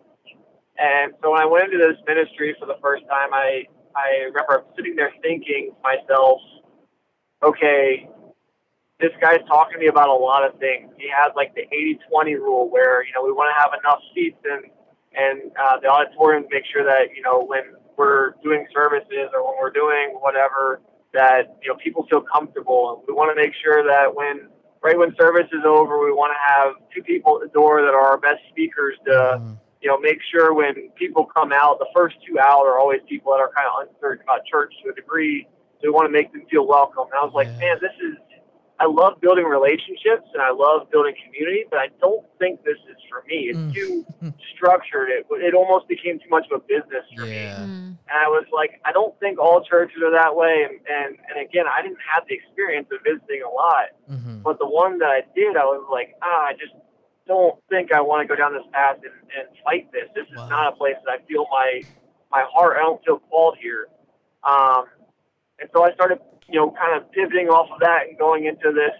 and 0.79 1.13
so 1.21 1.31
when 1.31 1.41
I 1.41 1.45
went 1.45 1.65
into 1.71 1.77
this 1.77 1.97
ministry 2.05 2.55
for 2.59 2.65
the 2.65 2.77
first 2.81 3.03
time, 3.07 3.33
I 3.33 3.65
I 3.95 4.25
remember 4.25 4.65
sitting 4.75 4.95
there 4.95 5.11
thinking 5.21 5.71
to 5.73 5.81
myself, 5.81 6.39
okay, 7.43 8.07
this 8.99 9.11
guy's 9.21 9.45
talking 9.47 9.73
to 9.73 9.79
me 9.79 9.87
about 9.87 10.09
a 10.09 10.13
lot 10.13 10.43
of 10.43 10.59
things. 10.59 10.89
He 10.97 11.07
has 11.13 11.31
like 11.35 11.53
the 11.53 11.65
80-20 12.11 12.33
rule 12.41 12.69
where, 12.69 13.05
you 13.05 13.13
know, 13.13 13.23
we 13.23 13.31
want 13.31 13.53
to 13.53 13.57
have 13.61 13.71
enough 13.79 14.01
seats 14.13 14.41
and, 14.43 14.65
and 15.13 15.51
uh, 15.53 15.79
the 15.79 15.87
auditorium 15.87 16.43
to 16.43 16.49
make 16.51 16.65
sure 16.65 16.83
that, 16.83 17.13
you 17.15 17.21
know, 17.21 17.43
when 17.45 17.77
we're 17.95 18.33
doing 18.43 18.65
services 18.73 19.29
or 19.33 19.45
when 19.45 19.55
we're 19.61 19.71
doing 19.71 20.17
whatever, 20.19 20.81
that, 21.13 21.57
you 21.61 21.69
know, 21.69 21.77
people 21.77 22.07
feel 22.09 22.21
comfortable. 22.21 22.97
And 22.97 23.07
we 23.07 23.13
want 23.13 23.29
to 23.29 23.37
make 23.37 23.53
sure 23.63 23.85
that 23.85 24.15
when, 24.15 24.49
right 24.81 24.97
when 24.97 25.13
service 25.19 25.47
is 25.53 25.61
over, 25.63 26.03
we 26.03 26.11
want 26.11 26.33
to 26.33 26.41
have 26.41 26.73
two 26.93 27.03
people 27.03 27.37
at 27.37 27.47
the 27.47 27.53
door 27.53 27.81
that 27.81 27.93
are 27.93 28.01
our 28.01 28.17
best 28.17 28.41
speakers 28.49 28.97
to, 29.05 29.37
Mhm. 29.37 29.57
you 29.81 29.89
know, 29.89 29.99
make 29.99 30.17
sure 30.33 30.53
when 30.53 30.89
people 30.97 31.23
come 31.23 31.53
out, 31.53 31.77
the 31.77 31.87
first 31.93 32.15
two 32.25 32.39
out 32.39 32.65
are 32.65 32.79
always 32.79 33.01
people 33.07 33.31
that 33.31 33.39
are 33.39 33.51
kind 33.53 33.67
of 33.69 33.87
uncertain 33.87 34.23
about 34.23 34.43
church 34.45 34.73
to 34.83 34.89
a 34.89 34.93
degree. 34.93 35.47
So 35.77 35.81
we 35.85 35.89
want 35.93 36.07
to 36.07 36.11
make 36.11 36.33
them 36.33 36.45
feel 36.49 36.65
welcome. 36.65 37.05
And 37.13 37.13
I 37.13 37.23
was 37.23 37.33
like, 37.35 37.49
Yeah. 37.61 37.77
man, 37.77 37.77
this 37.79 37.93
is, 38.01 38.17
I 38.79 38.85
love 38.85 39.19
building 39.21 39.45
relationships 39.45 40.27
and 40.33 40.41
I 40.41 40.51
love 40.51 40.89
building 40.91 41.15
community, 41.25 41.65
but 41.69 41.79
I 41.79 41.87
don't 41.99 42.25
think 42.37 42.63
this 42.63 42.77
is 42.89 42.97
for 43.09 43.23
me. 43.27 43.49
It's 43.49 43.57
Mm. 43.57 43.73
too 43.73 44.05
structured. 44.55 45.09
It, 45.09 45.25
it 45.31 45.53
almost 45.53 45.87
became 45.87 46.19
too 46.19 46.29
much 46.29 46.45
of 46.51 46.61
a 46.61 46.63
business 46.67 47.03
for 47.15 47.25
me. 47.25 47.43
yeah 47.43 47.57
Mm. 47.65 47.97
And 48.09 48.17
I 48.25 48.27
was 48.29 48.45
like, 48.53 48.79
I 48.85 48.91
don't 48.93 49.17
think 49.19 49.37
all 49.39 49.61
churches 49.63 49.97
are 50.01 50.11
that 50.11 50.33
way. 50.35 50.63
And, 50.63 50.79
and, 50.87 51.17
and 51.29 51.45
again, 51.45 51.65
I 51.67 51.81
didn't 51.81 51.97
have 52.13 52.23
the 52.29 52.35
experience 52.35 52.87
of 52.93 52.99
visiting 53.03 53.41
a 53.43 53.49
lot. 53.49 53.87
Mhm. 54.09 54.43
But 54.43 54.59
the 54.59 54.67
one 54.67 54.99
that 54.99 55.09
I 55.09 55.23
did, 55.35 55.57
I 55.57 55.65
was 55.65 55.85
like, 55.91 56.15
ah, 56.21 56.45
I 56.47 56.53
just 56.53 56.73
don't 57.27 57.59
think 57.69 57.91
I 57.91 57.99
want 57.99 58.21
to 58.21 58.27
go 58.27 58.35
down 58.39 58.53
this 58.53 58.63
path 58.71 58.97
and, 59.03 59.11
and 59.37 59.47
fight 59.65 59.91
this. 59.91 60.07
This 60.15 60.27
is 60.27 60.37
not 60.49 60.71
a 60.71 60.75
place 60.77 60.95
that 61.03 61.11
I 61.11 61.17
feel 61.27 61.45
my 61.51 61.81
my 62.31 62.45
heart. 62.53 62.77
I 62.77 62.81
don't 62.81 63.03
feel 63.03 63.19
called 63.29 63.57
here. 63.59 63.87
Um, 64.43 64.85
and 65.59 65.69
so 65.73 65.83
I 65.83 65.93
started, 65.93 66.19
you 66.47 66.59
know, 66.59 66.71
kind 66.71 66.95
of 67.01 67.11
pivoting 67.11 67.47
off 67.49 67.69
of 67.71 67.79
that 67.81 68.07
and 68.09 68.17
going 68.17 68.45
into 68.45 68.71
this 68.71 68.95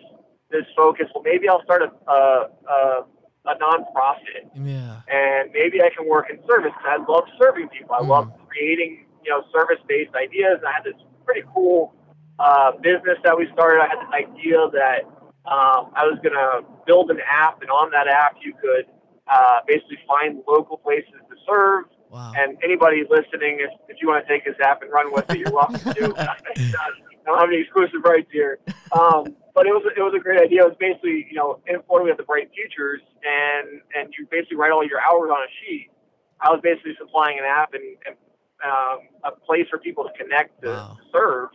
this 0.49 0.65
focus. 0.75 1.07
Well, 1.13 1.23
maybe 1.23 1.47
I'll 1.49 1.63
start 1.63 1.81
a 1.83 1.91
a, 2.11 2.49
a, 2.69 3.05
a 3.45 3.55
nonprofit 3.59 4.49
yeah 4.55 5.01
and 5.07 5.51
maybe 5.53 5.81
I 5.81 5.89
can 5.95 6.07
work 6.07 6.27
in 6.29 6.39
service. 6.47 6.73
I 6.85 6.97
love 6.97 7.23
serving 7.39 7.69
people. 7.69 7.95
I 7.95 8.01
Mm. 8.03 8.09
love 8.09 8.31
creating, 8.47 9.05
you 9.23 9.31
know, 9.31 9.43
service-based 9.53 10.13
ideas. 10.15 10.59
I 10.67 10.71
had 10.73 10.83
this 10.83 10.99
pretty 11.25 11.43
cool 11.53 11.93
uh, 12.39 12.71
business 12.81 13.17
that 13.23 13.37
we 13.37 13.47
started. 13.53 13.81
I 13.81 13.87
had 13.87 13.99
this 14.03 14.13
idea 14.13 14.57
that 14.73 14.99
um, 15.49 15.91
I 15.95 16.03
was 16.05 16.19
going 16.23 16.35
to 16.35 16.63
build 16.85 17.09
an 17.09 17.19
app, 17.25 17.61
and 17.61 17.69
on 17.71 17.89
that 17.91 18.07
app, 18.07 18.35
you 18.43 18.53
could 18.61 18.85
uh, 19.31 19.59
basically 19.65 19.99
find 20.07 20.41
local 20.47 20.77
places 20.77 21.13
to 21.29 21.35
serve, 21.47 21.85
Wow. 22.09 22.31
And 22.35 22.57
anybody 22.63 23.03
listening, 23.09 23.59
if, 23.59 23.71
if 23.89 23.97
you 24.01 24.07
want 24.07 24.25
to 24.25 24.31
take 24.31 24.45
this 24.45 24.55
app 24.63 24.81
and 24.81 24.91
run 24.91 25.11
with 25.11 25.29
it, 25.29 25.39
you're 25.39 25.51
welcome 25.51 25.79
to. 25.79 26.13
I 26.17 26.95
don't 27.25 27.39
have 27.39 27.49
any 27.49 27.61
exclusive 27.61 28.01
rights 28.05 28.29
here. 28.31 28.59
Um, 28.93 29.35
but 29.53 29.65
it 29.67 29.71
was 29.75 29.83
it 29.97 30.01
was 30.01 30.13
a 30.15 30.19
great 30.19 30.39
idea. 30.39 30.61
It 30.63 30.69
was 30.69 30.77
basically 30.79 31.27
you 31.29 31.35
know 31.35 31.59
in 31.67 31.81
Florida 31.83 32.05
we 32.05 32.09
have 32.09 32.17
the 32.17 32.23
Bright 32.23 32.49
Futures, 32.55 33.01
and 33.25 33.81
and 33.97 34.13
you 34.17 34.25
basically 34.31 34.55
write 34.57 34.71
all 34.71 34.85
your 34.87 35.01
hours 35.01 35.29
on 35.29 35.41
a 35.43 35.51
sheet. 35.59 35.89
I 36.39 36.49
was 36.51 36.61
basically 36.63 36.93
supplying 36.99 37.39
an 37.39 37.45
app 37.45 37.73
and, 37.73 37.83
and 38.05 38.15
um, 38.63 38.99
a 39.25 39.31
place 39.45 39.65
for 39.69 39.79
people 39.79 40.03
to 40.05 40.11
connect 40.17 40.61
to, 40.61 40.69
Wow. 40.69 40.97
to 40.97 41.03
serve, 41.11 41.49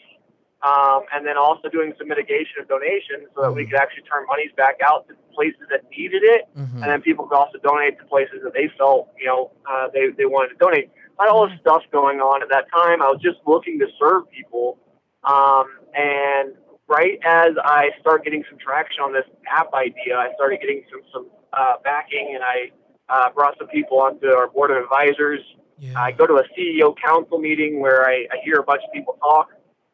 um, 0.62 1.02
and 1.12 1.26
then 1.26 1.36
also 1.36 1.68
doing 1.68 1.92
some 1.98 2.08
mitigation 2.08 2.60
of 2.60 2.68
donations 2.68 3.26
so 3.34 3.42
that 3.42 3.52
we 3.52 3.64
Mhm. 3.66 3.70
could 3.70 3.80
actually 3.80 4.02
turn 4.04 4.24
monies 4.26 4.52
back 4.56 4.76
out 4.84 5.08
to 5.08 5.14
places 5.34 5.66
that 5.70 5.82
needed 5.90 6.22
it, 6.22 6.46
Mhm. 6.56 6.74
and 6.82 6.90
then 6.90 7.02
people 7.02 7.26
could 7.26 7.36
also 7.36 7.58
donate 7.58 7.98
to 7.98 8.04
places 8.04 8.42
that 8.44 8.52
they 8.54 8.68
felt 8.78 9.08
you 9.18 9.26
know 9.26 9.50
uh, 9.68 9.88
they 9.94 10.08
they 10.10 10.24
wanted 10.26 10.48
to 10.50 10.54
donate. 10.56 10.90
I 11.18 11.24
had 11.24 11.30
all 11.32 11.48
this 11.48 11.58
stuff 11.60 11.82
going 11.90 12.20
on 12.20 12.42
at 12.42 12.48
that 12.50 12.66
time. 12.70 13.02
I 13.02 13.08
was 13.08 13.20
just 13.20 13.38
looking 13.46 13.78
to 13.80 13.86
serve 13.98 14.28
people, 14.30 14.78
um, 15.24 15.66
and 15.94 16.54
right 16.88 17.18
as 17.24 17.52
I 17.64 17.90
start 18.00 18.24
getting 18.24 18.44
some 18.48 18.58
traction 18.58 19.02
on 19.04 19.12
this 19.12 19.26
app 19.48 19.72
idea, 19.74 20.16
I 20.18 20.32
started 20.34 20.60
getting 20.60 20.84
some 20.90 21.02
some 21.12 21.26
uh, 21.52 21.74
backing, 21.84 22.34
and 22.34 22.42
I 22.44 22.70
uh, 23.08 23.30
brought 23.30 23.58
some 23.58 23.68
people 23.68 24.00
onto 24.00 24.26
our 24.28 24.46
board 24.48 24.70
of 24.70 24.76
advisors. 24.78 25.40
yeah. 25.78 25.92
I 26.00 26.12
go 26.12 26.26
to 26.26 26.36
a 26.36 26.44
CEO 26.56 26.94
council 26.96 27.38
meeting 27.38 27.80
where 27.80 28.06
I, 28.06 28.26
I 28.32 28.36
hear 28.44 28.56
a 28.56 28.62
bunch 28.62 28.82
of 28.86 28.92
people 28.92 29.18
talk. 29.20 29.50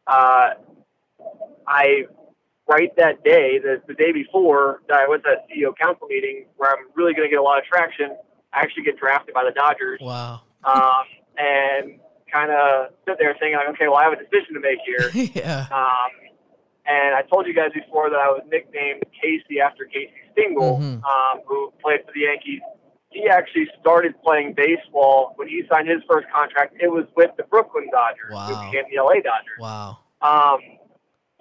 Uh, 0.08 0.50
I 1.66 2.04
right 2.68 2.94
that 2.96 3.22
day, 3.24 3.58
the, 3.58 3.80
the 3.86 3.94
day 3.94 4.12
before 4.12 4.82
that 4.88 4.98
I 4.98 5.08
went 5.08 5.22
to 5.24 5.30
that 5.36 5.46
CEO 5.48 5.76
council 5.76 6.06
meeting 6.08 6.46
where 6.56 6.70
I'm 6.70 6.86
really 6.94 7.14
going 7.14 7.26
to 7.26 7.30
get 7.30 7.38
a 7.38 7.42
lot 7.42 7.58
of 7.58 7.64
traction. 7.64 8.16
I 8.52 8.60
actually 8.60 8.84
get 8.84 8.98
drafted 8.98 9.34
by 9.34 9.44
the 9.44 9.52
Dodgers, 9.52 10.00
wow. 10.00 10.40
um, 10.64 11.04
and 11.36 12.00
kind 12.32 12.50
of 12.50 12.90
sit 13.06 13.16
there 13.18 13.34
thinking, 13.38 13.56
like, 13.56 13.68
okay, 13.74 13.88
well, 13.88 13.96
I 13.96 14.04
have 14.04 14.12
a 14.14 14.16
decision 14.16 14.54
to 14.54 14.60
make 14.60 14.78
here. 14.84 15.10
yeah. 15.34 15.66
Um, 15.70 16.10
and 16.86 17.14
I 17.14 17.22
told 17.30 17.46
you 17.46 17.52
guys 17.54 17.70
before 17.74 18.08
that 18.08 18.16
I 18.16 18.28
was 18.28 18.42
nicknamed 18.50 19.02
Casey 19.20 19.60
after 19.60 19.84
Casey 19.84 20.12
Stengel, 20.32 20.78
Mhm. 20.80 21.02
um, 21.04 21.40
who 21.46 21.72
played 21.82 22.00
for 22.06 22.12
the 22.14 22.20
Yankees. 22.20 22.60
He 23.10 23.26
actually 23.28 23.66
started 23.80 24.14
playing 24.22 24.54
baseball 24.54 25.32
when 25.36 25.48
he 25.48 25.62
signed 25.70 25.88
his 25.88 26.02
first 26.08 26.26
contract. 26.34 26.76
It 26.80 26.88
was 26.88 27.04
with 27.16 27.30
the 27.36 27.44
Brooklyn 27.44 27.88
Dodgers, 27.90 28.32
Wow. 28.32 28.46
who 28.46 28.54
became 28.70 28.84
the 28.94 29.02
LA 29.02 29.14
Dodgers. 29.14 29.58
Wow. 29.58 29.98
Um, 30.20 30.58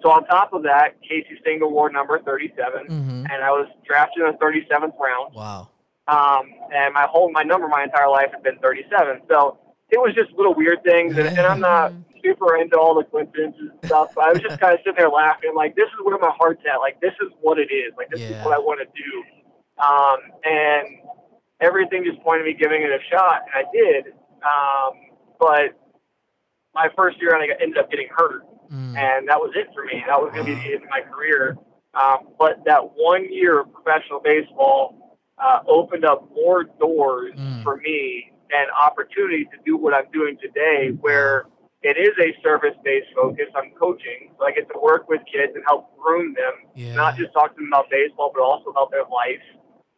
so 0.00 0.10
on 0.10 0.24
top 0.26 0.52
of 0.52 0.62
that, 0.62 1.00
Casey 1.02 1.36
Stengel 1.40 1.70
wore 1.70 1.90
number 1.90 2.18
37, 2.20 2.86
hmm 2.86 3.24
and 3.30 3.44
I 3.44 3.50
was 3.50 3.68
drafted 3.84 4.24
in 4.24 4.32
the 4.32 4.38
37th 4.38 4.98
round. 4.98 5.34
Wow. 5.34 5.68
Um, 6.06 6.48
and 6.74 6.94
my 6.94 7.06
whole 7.10 7.30
my 7.30 7.42
number 7.42 7.68
my 7.68 7.82
entire 7.84 8.08
life 8.08 8.30
had 8.32 8.42
been 8.42 8.58
37. 8.60 9.20
So 9.28 9.58
it 9.90 9.98
was 9.98 10.14
just 10.14 10.30
little 10.32 10.54
weird 10.54 10.82
things, 10.84 11.14
and, 11.18 11.28
and 11.28 11.46
I'm 11.46 11.60
not 11.60 11.92
super 12.24 12.56
into 12.56 12.78
all 12.78 12.94
the 12.94 13.04
coincidences 13.04 13.68
and 13.70 13.80
stuff. 13.84 14.08
But 14.14 14.24
I 14.24 14.32
was 14.32 14.40
just 14.40 14.58
kind 14.60 14.72
of 14.72 14.80
sitting 14.80 14.94
there 14.96 15.10
laughing, 15.10 15.52
like 15.54 15.76
this 15.76 15.88
is 15.88 15.98
where 16.04 16.16
my 16.16 16.32
heart's 16.38 16.62
at. 16.64 16.78
Like 16.80 16.98
this 17.02 17.12
is 17.20 17.28
what 17.42 17.58
it 17.58 17.68
is. 17.70 17.92
Like 17.98 18.08
this 18.08 18.20
Yeah. 18.20 18.38
is 18.38 18.44
what 18.44 18.54
I 18.54 18.58
want 18.58 18.80
to 18.80 18.88
do. 18.96 19.12
Um, 19.84 20.18
and 20.44 20.86
everything 21.60 22.04
just 22.04 22.20
pointed 22.22 22.44
me 22.46 22.54
giving 22.54 22.82
it 22.82 22.90
a 22.90 22.98
shot, 23.10 23.42
and 23.46 23.66
I 23.66 23.70
did. 23.72 24.12
Um, 24.42 24.92
but 25.38 25.78
my 26.74 26.88
first 26.96 27.20
year, 27.20 27.34
I 27.34 27.46
ended 27.60 27.78
up 27.78 27.90
getting 27.90 28.08
hurt 28.14 28.42
Mm. 28.70 28.98
and 28.98 29.28
that 29.28 29.40
was 29.40 29.50
it 29.56 29.66
for 29.74 29.82
me. 29.86 30.04
That 30.06 30.20
was 30.20 30.30
going 30.34 30.44
to 30.44 30.52
be 30.54 30.60
the 30.60 30.74
end 30.74 30.84
of 30.84 30.90
my 30.90 31.00
career. 31.00 31.56
Um, 31.94 32.28
but 32.38 32.62
that 32.66 32.82
one 32.96 33.24
year 33.32 33.60
of 33.60 33.72
professional 33.72 34.20
baseball 34.20 35.16
uh, 35.38 35.60
opened 35.66 36.04
up 36.04 36.28
more 36.34 36.64
doors 36.78 37.32
Mm. 37.34 37.62
for 37.62 37.78
me 37.78 38.30
and 38.50 38.68
opportunity 38.78 39.44
to 39.46 39.56
do 39.64 39.78
what 39.78 39.94
I'm 39.94 40.10
doing 40.12 40.36
today, 40.42 40.90
where 41.00 41.46
it 41.82 41.96
is 41.96 42.12
a 42.20 42.36
service-based 42.42 43.06
focus. 43.14 43.46
I'm 43.54 43.70
coaching, 43.80 44.34
so 44.38 44.44
I 44.44 44.52
get 44.52 44.68
to 44.68 44.78
work 44.78 45.08
with 45.08 45.22
kids 45.32 45.52
and 45.54 45.64
help 45.66 45.96
groom 45.96 46.34
them, 46.34 46.52
Yeah. 46.74 46.94
not 46.94 47.16
just 47.16 47.32
talk 47.32 47.54
to 47.54 47.56
them 47.56 47.68
about 47.68 47.88
baseball, 47.88 48.30
but 48.34 48.42
also 48.42 48.68
about 48.68 48.90
their 48.90 49.04
life. 49.04 49.40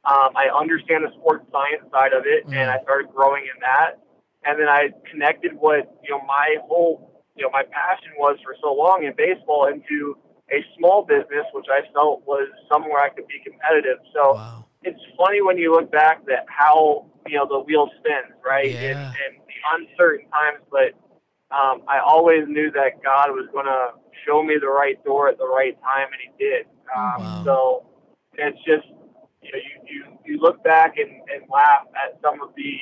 Um, 0.05 0.33
I 0.35 0.49
understand 0.49 1.05
the 1.05 1.13
sports 1.21 1.45
science 1.53 1.85
side 1.93 2.13
of 2.13 2.25
it, 2.27 2.47
Mm. 2.49 2.57
and 2.57 2.71
I 2.71 2.81
started 2.83 3.13
growing 3.13 3.45
in 3.45 3.61
that. 3.61 3.99
And 4.45 4.59
then 4.59 4.69
I 4.69 4.91
connected 5.11 5.53
what 5.55 5.93
you 6.03 6.11
know 6.11 6.23
my 6.27 6.57
whole 6.65 7.23
you 7.37 7.45
know 7.45 7.51
my 7.51 7.65
passion 7.65 8.13
was 8.19 8.39
for 8.43 8.57
so 8.63 8.73
long 8.73 9.05
in 9.05 9.13
baseball 9.15 9.67
into 9.67 10.17
a 10.51 10.65
small 10.79 11.03
business, 11.05 11.45
which 11.53 11.67
I 11.71 11.83
felt 11.93 12.23
was 12.27 12.49
somewhere 12.73 13.01
I 13.03 13.11
could 13.11 13.29
be 13.29 13.39
competitive. 13.45 13.99
So 14.15 14.35
Wow. 14.35 14.65
it's 14.83 15.01
funny 15.19 15.43
when 15.43 15.59
you 15.59 15.73
look 15.73 15.91
back 15.93 16.25
that 16.27 16.47
how 16.49 17.07
you 17.29 17.37
know 17.37 17.47
the 17.47 17.61
wheel 17.61 17.91
spins, 17.99 18.33
right? 18.45 18.73
Yeah. 18.73 18.81
In, 18.81 18.97
in 18.97 19.31
the 19.47 19.59
uncertain 19.77 20.27
times, 20.31 20.65
but 20.71 20.95
um, 21.55 21.83
I 21.87 21.99
always 21.99 22.49
knew 22.49 22.71
that 22.71 23.03
God 23.05 23.33
was 23.33 23.47
going 23.53 23.67
to 23.67 23.93
show 24.27 24.43
me 24.43 24.57
the 24.59 24.69
right 24.69 25.03
door 25.05 25.29
at 25.29 25.37
the 25.37 25.47
right 25.47 25.77
time, 25.83 26.09
and 26.13 26.21
He 26.23 26.31
did. 26.43 26.67
Um, 26.97 27.21
Wow. 27.21 27.43
So 27.45 27.87
it's 28.35 28.59
just 28.65 28.87
you 29.43 29.51
know 29.53 29.59
you 29.59 29.81
you, 29.89 30.19
you 30.27 30.39
look 30.41 30.63
back 30.65 30.97
and, 30.99 31.11
and 31.33 31.43
laugh 31.51 31.87
at 31.97 32.21
some 32.23 32.41
of 32.43 32.51
the 32.57 32.73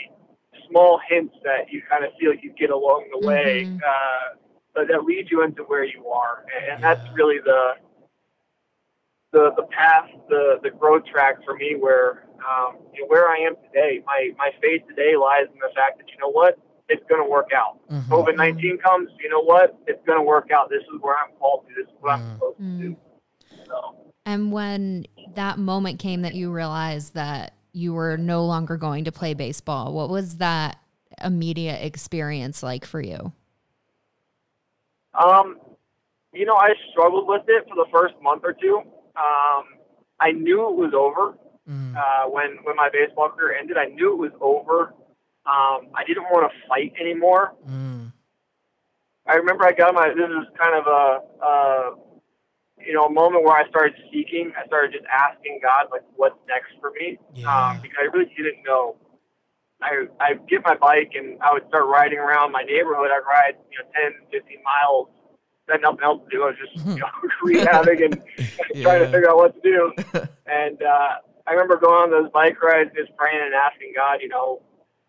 small 0.68 1.00
hints 1.08 1.34
that 1.44 1.70
you 1.72 1.82
kind 1.88 2.04
of 2.04 2.10
feel 2.20 2.32
you 2.34 2.52
get 2.58 2.70
along 2.70 3.08
the 3.12 3.26
way, 3.26 3.64
Mhm. 3.66 3.80
uh, 3.82 4.36
but 4.74 4.88
that 4.88 5.04
lead 5.04 5.30
you 5.30 5.42
into 5.42 5.62
where 5.64 5.84
you 5.84 6.06
are, 6.08 6.44
and, 6.54 6.74
and 6.74 6.82
that's 6.84 7.04
really 7.14 7.38
the 7.38 7.74
the 9.32 9.52
the 9.56 9.64
path, 9.64 10.08
the 10.28 10.58
the 10.62 10.70
growth 10.70 11.04
track 11.06 11.36
for 11.44 11.54
me, 11.54 11.74
where 11.78 12.24
um, 12.48 12.78
you 12.94 13.02
know, 13.02 13.06
where 13.08 13.28
I 13.28 13.38
am 13.38 13.54
today. 13.66 14.02
My 14.06 14.30
my 14.38 14.50
faith 14.62 14.82
today 14.88 15.16
lies 15.16 15.46
in 15.52 15.58
the 15.58 15.72
fact 15.74 15.98
that 15.98 16.08
you 16.10 16.16
know 16.18 16.30
what, 16.30 16.58
it's 16.88 17.02
going 17.08 17.22
to 17.22 17.28
work 17.28 17.48
out. 17.54 17.78
Mhm. 17.88 18.08
COVID 18.08 18.36
nineteen 18.36 18.78
comes, 18.78 19.10
you 19.20 19.28
know 19.28 19.42
what, 19.42 19.76
it's 19.86 20.02
going 20.06 20.18
to 20.18 20.24
work 20.24 20.50
out. 20.50 20.70
This 20.70 20.82
is 20.82 21.00
where 21.00 21.16
I'm 21.16 21.32
called 21.38 21.66
to. 21.68 21.74
This 21.74 21.86
is 21.88 21.96
what 22.00 22.18
Mm. 22.18 22.22
I'm 22.22 22.34
supposed 22.34 22.58
to 22.58 22.78
do. 22.78 22.96
So. 23.66 24.07
And 24.28 24.52
when 24.52 25.06
that 25.36 25.58
moment 25.58 25.98
came 25.98 26.20
that 26.20 26.34
you 26.34 26.52
realized 26.52 27.14
that 27.14 27.54
you 27.72 27.94
were 27.94 28.18
no 28.18 28.44
longer 28.44 28.76
going 28.76 29.04
to 29.04 29.12
play 29.12 29.32
baseball, 29.32 29.94
what 29.94 30.10
was 30.10 30.36
that 30.36 30.78
immediate 31.24 31.82
experience 31.82 32.62
like 32.62 32.84
for 32.84 33.00
you? 33.00 33.32
Um, 35.14 35.56
you 36.34 36.44
know, 36.44 36.56
I 36.56 36.74
struggled 36.90 37.26
with 37.26 37.44
it 37.48 37.66
for 37.70 37.74
the 37.74 37.86
first 37.90 38.16
month 38.22 38.42
or 38.44 38.52
two. 38.52 38.82
Um, 39.16 39.64
I 40.20 40.32
knew 40.32 40.68
it 40.68 40.76
was 40.76 40.92
over 40.94 41.38
Mm. 41.66 41.94
uh, 41.96 42.30
when 42.30 42.56
when 42.64 42.76
my 42.76 42.88
baseball 42.90 43.28
career 43.28 43.54
ended. 43.54 43.76
I 43.76 43.86
knew 43.86 44.12
it 44.12 44.16
was 44.16 44.32
over. 44.40 44.94
Um, 45.44 45.88
I 45.94 46.02
didn't 46.06 46.24
want 46.24 46.50
to 46.50 46.68
fight 46.68 46.94
anymore. 46.98 47.52
Mm. 47.68 48.10
I 49.26 49.34
remember 49.34 49.66
I 49.66 49.72
got 49.72 49.92
my. 49.94 50.08
This 50.08 50.30
is 50.30 50.46
kind 50.58 50.74
of 50.74 50.86
a, 50.86 51.20
uh, 51.44 51.90
you 52.88 52.94
know, 52.94 53.04
a 53.04 53.12
moment 53.12 53.44
where 53.44 53.54
I 53.54 53.68
started 53.68 53.92
seeking. 54.10 54.50
I 54.56 54.66
started 54.66 54.92
just 54.92 55.04
asking 55.12 55.60
God, 55.62 55.92
like, 55.92 56.00
what's 56.16 56.40
next 56.48 56.72
for 56.80 56.90
me? 56.98 57.18
Yeah. 57.34 57.44
Um, 57.52 57.80
because 57.82 57.98
I 58.00 58.04
really 58.16 58.32
didn't 58.34 58.64
know. 58.64 58.96
I 59.82 60.08
I 60.18 60.34
get 60.48 60.64
my 60.64 60.74
bike 60.74 61.12
and 61.14 61.38
I 61.42 61.52
would 61.52 61.68
start 61.68 61.84
riding 61.86 62.18
around 62.18 62.50
my 62.50 62.62
neighborhood. 62.62 63.10
I'd 63.12 63.28
ride, 63.28 63.60
you 63.70 63.78
know, 63.78 63.84
10, 64.32 64.40
15 64.40 64.56
miles. 64.64 65.08
I 65.68 65.72
had 65.72 65.82
nothing 65.82 66.00
else 66.02 66.22
to 66.24 66.34
do. 66.34 66.42
I 66.44 66.46
was 66.46 66.56
just, 66.56 66.86
you 66.88 66.96
know, 66.96 67.12
rehabbing 67.44 68.02
and 68.06 68.82
trying 68.82 69.04
to 69.04 69.10
figure 69.12 69.30
out 69.30 69.36
what 69.36 69.54
to 69.54 69.60
do. 69.60 69.92
And 70.46 70.82
uh, 70.82 71.20
I 71.46 71.52
remember 71.52 71.76
going 71.76 72.08
on 72.08 72.10
those 72.10 72.32
bike 72.32 72.56
rides, 72.62 72.90
just 72.96 73.14
praying 73.18 73.38
and 73.44 73.52
asking 73.52 73.92
God, 73.94 74.20
you 74.22 74.28
know, 74.28 74.62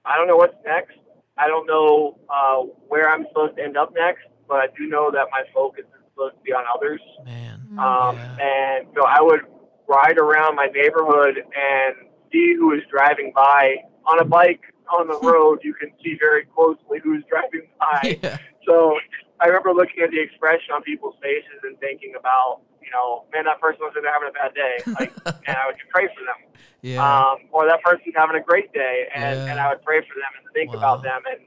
I 0.03 0.17
don't 0.17 0.27
know 0.27 0.35
what's 0.35 0.59
next. 0.65 0.99
I 1.37 1.47
don't 1.47 1.65
know 1.65 2.19
uh, 2.27 2.67
where 2.89 3.09
I'm 3.09 3.25
supposed 3.29 3.55
to 3.55 3.63
end 3.63 3.77
up 3.77 3.93
next, 3.95 4.27
but 4.49 4.57
I 4.57 4.67
do 4.77 4.87
know 4.87 5.09
that 5.11 5.27
my 5.31 5.43
focus 5.53 5.85
is 5.85 6.03
supposed 6.11 6.35
to 6.35 6.41
be 6.43 6.51
on 6.51 6.65
others. 6.75 6.99
Man. 7.23 7.48
Um, 7.77 8.15
Yeah. 8.15 8.35
And 8.39 8.87
so 8.95 9.05
I 9.05 9.21
would 9.21 9.41
ride 9.87 10.17
around 10.17 10.55
my 10.55 10.67
neighborhood 10.67 11.37
and 11.37 11.95
see 12.31 12.53
who 12.57 12.73
is 12.73 12.81
driving 12.89 13.31
by 13.35 13.75
on 14.05 14.19
a 14.19 14.25
bike 14.25 14.61
on 14.97 15.07
the 15.07 15.19
road. 15.27 15.59
You 15.63 15.73
can 15.73 15.91
see 16.03 16.15
very 16.19 16.45
closely 16.45 16.99
who's 17.03 17.23
driving 17.29 17.67
by. 17.79 18.17
Yeah. 18.23 18.37
So 18.67 18.97
I 19.41 19.47
remember 19.47 19.73
looking 19.73 20.03
at 20.03 20.11
the 20.11 20.19
expression 20.21 20.71
on 20.75 20.83
people's 20.83 21.15
faces 21.21 21.59
and 21.63 21.79
thinking 21.79 22.13
about, 22.19 22.61
you 22.83 22.91
know, 22.91 23.25
man, 23.33 23.45
that 23.45 23.59
person 23.61 23.79
was 23.81 23.93
having 23.95 24.29
a 24.29 24.31
bad 24.31 24.53
day. 24.53 24.77
Like, 24.99 25.13
and 25.47 25.57
I 25.57 25.65
would 25.65 25.75
pray 25.89 26.07
for 26.07 26.21
them. 26.25 26.37
Yeah. 26.81 27.01
Um, 27.01 27.37
or 27.51 27.65
that 27.67 27.81
person's 27.81 28.13
having 28.15 28.35
a 28.35 28.43
great 28.43 28.71
day, 28.73 29.07
and, 29.15 29.23
Yeah. 29.39 29.45
and 29.51 29.59
I 29.59 29.69
would 29.69 29.81
pray 29.83 30.01
for 30.01 30.13
them 30.15 30.31
and 30.37 30.53
think 30.53 30.71
Wow. 30.71 30.77
about 30.77 31.03
them. 31.03 31.21
And 31.31 31.41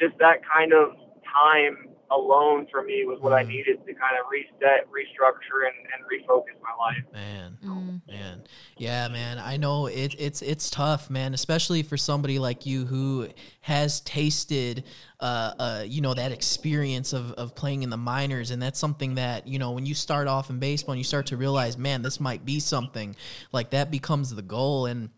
just 0.00 0.16
that 0.18 0.40
kind 0.46 0.72
of 0.72 0.92
time 1.26 1.88
alone 2.10 2.66
for 2.70 2.82
me 2.82 3.04
was 3.04 3.20
what 3.20 3.32
I 3.32 3.44
Mm. 3.44 3.48
needed 3.48 3.86
to 3.86 3.94
kind 3.94 4.16
of 4.20 4.26
reset, 4.30 4.88
restructure, 4.90 5.66
and, 5.66 5.76
and 5.94 6.04
refocus 6.10 6.60
my 6.62 6.74
life. 6.78 7.04
man. 7.12 7.58
Mm. 7.64 8.00
Man, 8.08 8.42
yeah, 8.78 9.08
man. 9.08 9.38
I 9.38 9.58
know 9.58 9.86
it, 9.86 10.14
it's 10.18 10.40
it's 10.40 10.70
tough, 10.70 11.10
man. 11.10 11.34
Especially 11.34 11.82
for 11.82 11.98
somebody 11.98 12.38
like 12.38 12.64
you 12.64 12.86
who 12.86 13.28
has 13.60 14.00
tasted, 14.00 14.84
uh, 15.20 15.52
uh, 15.58 15.84
you 15.86 16.00
know, 16.00 16.14
that 16.14 16.32
experience 16.32 17.12
of 17.12 17.32
of 17.32 17.54
playing 17.54 17.82
in 17.82 17.90
the 17.90 17.98
minors, 17.98 18.50
and 18.50 18.62
that's 18.62 18.78
something 18.78 19.16
that 19.16 19.46
you 19.46 19.58
know 19.58 19.72
when 19.72 19.84
you 19.84 19.94
start 19.94 20.26
off 20.26 20.48
in 20.48 20.58
baseball 20.58 20.92
and 20.92 20.98
you 20.98 21.04
start 21.04 21.26
to 21.26 21.36
realize, 21.36 21.76
man, 21.76 22.00
this 22.00 22.18
might 22.18 22.46
be 22.46 22.60
something 22.60 23.14
like 23.52 23.70
that 23.70 23.90
becomes 23.90 24.34
the 24.34 24.42
goal. 24.42 24.86
And 24.86 25.10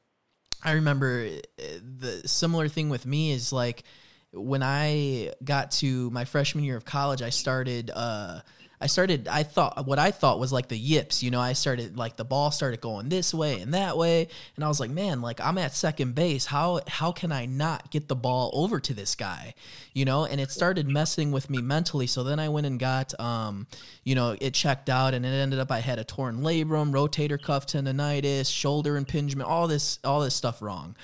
I 0.65 0.73
remember 0.73 1.29
uh, 1.59 1.63
the 1.99 2.23
similar 2.27 2.67
thing 2.69 2.89
with 2.89 3.07
me 3.07 3.31
is 3.31 3.53
like 3.53 3.85
when 4.33 4.63
I 4.63 5.33
got 5.43 5.73
to 5.73 6.11
my 6.11 6.25
freshman 6.25 6.65
year 6.65 6.77
of 6.77 6.85
college, 6.85 7.23
I 7.23 7.31
started. 7.31 7.91
Uh, 7.95 8.41
I 8.83 8.87
started. 8.87 9.29
I 9.29 9.43
thought 9.43 9.87
what 9.87 9.99
I 9.99 10.11
thought 10.11 10.41
was 10.41 10.55
like 10.55 10.69
the 10.69 10.79
yips. 10.79 11.23
You 11.23 11.31
know, 11.31 11.41
I 11.41 11.53
started 11.53 11.99
like 11.99 12.17
the 12.17 12.25
ball 12.25 12.51
started 12.51 12.81
going 12.81 13.11
this 13.11 13.35
way 13.35 13.61
and 13.61 13.75
that 13.75 13.99
way, 13.99 14.29
and 14.57 14.65
I 14.65 14.69
was 14.69 14.81
like, 14.81 14.89
man, 14.89 15.21
like 15.21 15.39
I'm 15.39 15.59
at 15.59 15.75
second 15.75 16.15
base. 16.15 16.47
How 16.47 16.81
how 16.89 17.13
can 17.13 17.31
I 17.31 17.45
not 17.45 17.91
get 17.91 18.09
the 18.09 18.17
ball 18.17 18.51
over 18.55 18.81
to 18.81 18.95
this 18.95 19.15
guy? 19.17 19.53
You 19.93 20.07
know, 20.07 20.25
and 20.25 20.41
it 20.41 20.51
started 20.51 20.89
messing 20.89 21.31
with 21.31 21.51
me 21.51 21.61
mentally. 21.61 22.07
So 22.07 22.25
then 22.25 22.39
I 22.39 22.49
went 22.49 22.67
and 22.67 22.81
got, 22.81 23.19
um, 23.21 23.67
you 24.03 24.15
know, 24.15 24.35
it 24.41 24.55
checked 24.55 24.89
out, 24.89 25.13
and 25.13 25.27
it 25.27 25.29
ended 25.29 25.59
up 25.59 25.71
I 25.71 25.81
had 25.81 25.99
a 25.99 26.05
torn 26.05 26.39
labrum, 26.39 26.91
rotator 26.91 27.41
cuff 27.41 27.67
tendonitis, 27.67 28.51
shoulder 28.51 28.97
impingement, 28.97 29.47
all 29.47 29.69
this 29.69 29.99
all 30.05 30.23
this 30.23 30.35
stuff 30.35 30.63
wrong, 30.63 30.97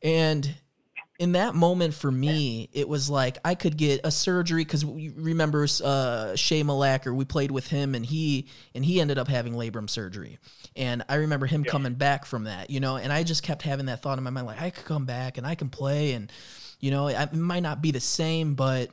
and 0.00 0.54
in 1.20 1.32
that 1.32 1.54
moment 1.54 1.92
for 1.92 2.10
me, 2.10 2.70
it 2.72 2.88
was 2.88 3.10
like 3.10 3.36
I 3.44 3.54
could 3.54 3.76
get 3.76 4.00
a 4.04 4.10
surgery 4.10 4.64
because 4.64 4.86
remember 4.86 5.64
uh, 5.84 6.34
Shay 6.34 6.62
Malacker, 6.62 7.14
we 7.14 7.26
played 7.26 7.50
with 7.50 7.68
him 7.68 7.94
and 7.94 8.06
he 8.06 8.48
and 8.74 8.82
he 8.82 9.02
ended 9.02 9.18
up 9.18 9.28
having 9.28 9.52
labrum 9.52 9.88
surgery, 9.88 10.38
and 10.74 11.04
I 11.10 11.16
remember 11.16 11.44
him 11.44 11.62
yeah. 11.62 11.72
coming 11.72 11.92
back 11.92 12.24
from 12.24 12.44
that, 12.44 12.70
you 12.70 12.80
know, 12.80 12.96
and 12.96 13.12
I 13.12 13.22
just 13.22 13.42
kept 13.42 13.60
having 13.60 13.86
that 13.86 14.00
thought 14.00 14.16
in 14.16 14.24
my 14.24 14.30
mind 14.30 14.46
like 14.46 14.62
I 14.62 14.70
could 14.70 14.86
come 14.86 15.04
back 15.04 15.36
and 15.36 15.46
I 15.46 15.54
can 15.56 15.68
play 15.68 16.12
and 16.12 16.32
you 16.80 16.90
know 16.90 17.08
it 17.08 17.34
might 17.34 17.62
not 17.62 17.82
be 17.82 17.90
the 17.90 18.00
same, 18.00 18.54
but 18.54 18.88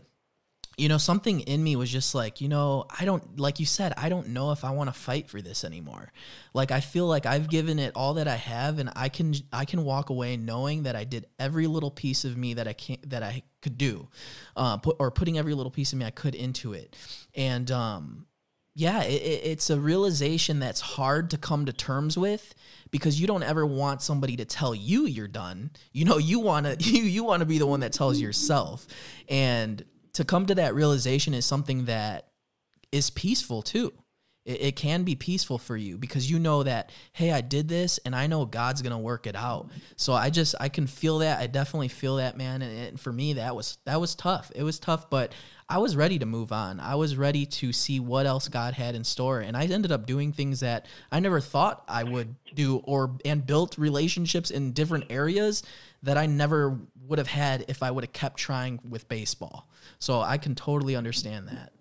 you 0.77 0.89
know, 0.89 0.99
something 0.99 1.39
in 1.41 1.63
me 1.63 1.75
was 1.75 1.89
just 1.89 2.13
like, 2.13 2.39
you 2.39 2.47
know, 2.47 2.85
I 2.99 3.03
don't, 3.03 3.39
like 3.39 3.59
you 3.59 3.65
said, 3.65 3.93
I 3.97 4.09
don't 4.09 4.29
know 4.29 4.51
if 4.51 4.63
I 4.63 4.69
want 4.69 4.93
to 4.93 4.99
fight 4.99 5.27
for 5.27 5.41
this 5.41 5.63
anymore. 5.63 6.11
Like, 6.53 6.69
I 6.69 6.81
feel 6.81 7.07
like 7.07 7.25
I've 7.25 7.49
given 7.49 7.79
it 7.79 7.93
all 7.95 8.13
that 8.13 8.27
I 8.27 8.35
have, 8.35 8.77
and 8.77 8.91
I 8.95 9.09
can, 9.09 9.33
I 9.51 9.65
can 9.65 9.83
walk 9.83 10.11
away 10.11 10.37
knowing 10.37 10.83
that 10.83 10.95
I 10.95 11.03
did 11.03 11.25
every 11.39 11.65
little 11.65 11.89
piece 11.89 12.25
of 12.25 12.37
me 12.37 12.53
that 12.53 12.67
I 12.67 12.73
can 12.73 12.97
that 13.07 13.23
I 13.23 13.41
could 13.63 13.79
do, 13.79 14.07
uh, 14.55 14.77
put, 14.77 14.97
or 14.99 15.09
putting 15.09 15.39
every 15.39 15.55
little 15.55 15.71
piece 15.71 15.93
of 15.93 15.99
me 15.99 16.05
I 16.05 16.11
could 16.11 16.35
into 16.35 16.73
it. 16.73 16.95
And, 17.33 17.71
um, 17.71 18.27
yeah, 18.75 19.01
it, 19.01 19.41
it's 19.45 19.71
a 19.71 19.79
realization 19.79 20.59
that's 20.59 20.79
hard 20.79 21.31
to 21.31 21.39
come 21.39 21.65
to 21.65 21.73
terms 21.73 22.19
with 22.19 22.53
because 22.91 23.19
you 23.19 23.25
don't 23.25 23.41
ever 23.41 23.65
want 23.65 24.03
somebody 24.03 24.35
to 24.35 24.45
tell 24.45 24.75
you 24.75 25.07
you're 25.07 25.27
done. 25.27 25.71
You 25.91 26.05
know, 26.05 26.19
you 26.19 26.39
want 26.39 26.67
to, 26.67 26.75
you, 26.79 27.01
you 27.01 27.23
want 27.23 27.39
to 27.39 27.47
be 27.47 27.57
the 27.57 27.65
one 27.65 27.79
that 27.79 27.93
tells 27.93 28.21
yourself. 28.21 28.85
And, 29.27 29.83
to 30.17 30.25
come 30.25 30.47
to 30.47 30.55
that 30.55 30.73
realization 30.73 31.35
is 31.35 31.45
something 31.45 31.85
that 31.85 32.29
is 32.91 33.11
peaceful 33.11 33.61
too. 33.61 33.93
It, 34.47 34.61
it, 34.61 34.75
can 34.77 35.03
be 35.03 35.13
peaceful 35.13 35.57
for 35.57 35.75
you 35.75 35.97
because 35.97 36.31
you 36.31 36.39
know 36.39 36.63
that, 36.63 36.91
hey, 37.11 37.33
I 37.33 37.41
did 37.41 37.67
this 37.67 37.99
and 38.05 38.15
I 38.15 38.27
know 38.27 38.45
God's 38.45 38.81
gonna 38.81 38.97
work 38.97 39.27
it 39.27 39.35
out. 39.35 39.69
So 39.97 40.13
I 40.13 40.29
just 40.29 40.55
I 40.59 40.69
can 40.69 40.87
feel 40.87 41.19
that. 41.19 41.39
I 41.39 41.47
definitely 41.47 41.89
feel 41.89 42.15
that, 42.15 42.37
man. 42.37 42.61
And, 42.61 42.87
and 42.87 42.99
for 42.99 43.11
me, 43.11 43.33
that 43.33 43.55
was 43.55 43.77
that 43.83 43.99
was 43.99 44.15
tough. 44.15 44.49
It 44.55 44.63
was 44.63 44.79
tough, 44.79 45.09
but 45.09 45.33
I 45.69 45.79
was 45.79 45.97
ready 45.97 46.17
to 46.19 46.25
move 46.25 46.53
on. 46.53 46.79
I 46.79 46.95
was 46.95 47.17
ready 47.17 47.45
to 47.45 47.73
see 47.73 47.99
what 47.99 48.25
else 48.25 48.47
God 48.47 48.73
had 48.73 48.95
in 48.95 49.03
store, 49.03 49.41
and 49.41 49.57
I 49.57 49.65
ended 49.65 49.91
up 49.91 50.05
doing 50.05 50.31
things 50.31 50.61
that 50.61 50.85
I 51.11 51.19
never 51.19 51.41
thought 51.41 51.83
I 51.89 52.05
would 52.05 52.33
do, 52.55 52.77
or 52.85 53.17
and 53.25 53.45
built 53.45 53.77
relationships 53.77 54.49
in 54.49 54.71
different 54.71 55.05
areas 55.09 55.63
that 56.03 56.17
I 56.17 56.25
never 56.25 56.79
would 57.05 57.17
have 57.17 57.27
had 57.27 57.65
if 57.67 57.83
I 57.83 57.91
would 57.91 58.05
have 58.05 58.13
kept 58.13 58.37
trying 58.37 58.79
with 58.87 59.09
baseball. 59.09 59.67
So 59.99 60.21
I 60.21 60.37
can 60.37 60.55
totally 60.55 60.95
understand 60.95 61.49
that. 61.49 61.73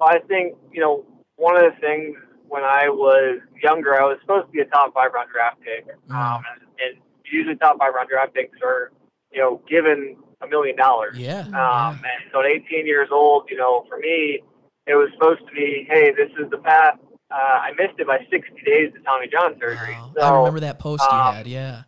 Well, 0.00 0.08
I 0.08 0.18
think, 0.20 0.56
you 0.72 0.80
know, 0.80 1.04
one 1.36 1.56
of 1.56 1.62
the 1.62 1.80
things 1.80 2.16
when 2.48 2.64
I 2.64 2.88
was 2.88 3.40
younger, 3.62 4.00
I 4.00 4.04
was 4.04 4.18
supposed 4.22 4.46
to 4.46 4.52
be 4.52 4.60
a 4.60 4.64
top 4.66 4.94
five 4.94 5.12
round 5.14 5.28
draft 5.30 5.60
pick. 5.60 5.86
Mm. 6.08 6.14
Um, 6.14 6.42
and, 6.52 6.68
and, 6.86 7.02
usually 7.32 7.54
top 7.54 7.78
five 7.78 7.94
round 7.94 8.08
draft 8.08 8.34
picks 8.34 8.58
are, 8.60 8.90
you 9.30 9.40
know, 9.40 9.62
given 9.68 10.16
a 10.40 10.48
million 10.48 10.74
dollars. 10.74 11.16
Yeah. 11.16 11.42
Um, 11.42 11.52
yeah. 11.52 11.90
And 11.92 12.30
so 12.32 12.40
at 12.40 12.46
18 12.46 12.84
years 12.86 13.08
old, 13.12 13.44
you 13.48 13.56
know, 13.56 13.84
for 13.88 13.98
me, 13.98 14.40
it 14.88 14.94
was 14.96 15.10
supposed 15.14 15.46
to 15.46 15.52
be, 15.54 15.86
hey, 15.88 16.10
this 16.10 16.30
is 16.42 16.50
the 16.50 16.58
path. 16.58 16.98
Uh, 17.30 17.34
I 17.36 17.70
missed 17.78 18.00
it 18.00 18.08
by 18.08 18.18
60 18.28 18.50
days 18.66 18.92
to 18.94 19.00
Tommy 19.04 19.28
John 19.30 19.54
surgery. 19.60 19.94
Wow. 19.94 20.12
So, 20.16 20.22
I 20.22 20.36
remember 20.38 20.58
that 20.60 20.80
post 20.80 21.04
um, 21.04 21.16
you 21.16 21.36
had, 21.36 21.46
yeah 21.46 21.82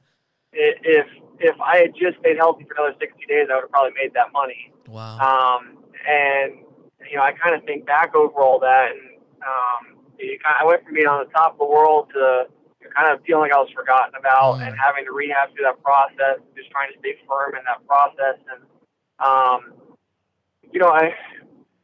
if 0.53 1.07
if 1.41 1.61
I 1.61 1.79
had 1.79 1.95
just 1.95 2.19
stayed 2.21 2.37
healthy 2.37 2.65
for 2.65 2.75
another 2.75 2.97
60 3.01 3.19
days, 3.29 3.49
I 3.51 3.57
would 3.57 3.63
have 3.63 3.71
probably 3.71 3.93
made 4.01 4.15
that 4.15 4.33
money. 4.33 4.73
Wow. 4.89 5.19
Um, 5.19 5.79
and 6.09 6.65
you 7.11 7.17
know, 7.17 7.23
I 7.23 7.33
kind 7.33 7.55
of 7.55 7.65
think 7.65 7.87
back 7.87 8.15
over 8.15 8.41
all 8.41 8.59
that, 8.61 8.91
and 8.93 9.01
um, 9.43 9.99
you 10.19 10.39
kind 10.43 10.57
of, 10.59 10.63
I 10.63 10.65
went 10.65 10.85
from 10.85 10.95
being 10.95 11.07
on 11.07 11.25
the 11.27 11.31
top 11.33 11.53
of 11.53 11.59
the 11.59 11.67
world 11.67 12.11
to 12.15 12.47
kind 12.95 13.13
of 13.13 13.23
feeling 13.25 13.51
like 13.51 13.53
I 13.53 13.59
was 13.59 13.71
forgotten 13.75 14.15
about, 14.19 14.61
and 14.61 14.77
having 14.77 15.05
to 15.05 15.13
rehab 15.13 15.55
through 15.55 15.65
that 15.65 15.83
process, 15.83 16.41
just 16.57 16.71
trying 16.71 16.93
to 16.93 16.99
stay 16.99 17.15
firm 17.29 17.55
in 17.55 17.63
that 17.65 17.87
process. 17.87 18.39
And 18.51 18.63
um, 19.19 19.75
you 20.73 20.81
know, 20.81 20.89
I 20.89 21.15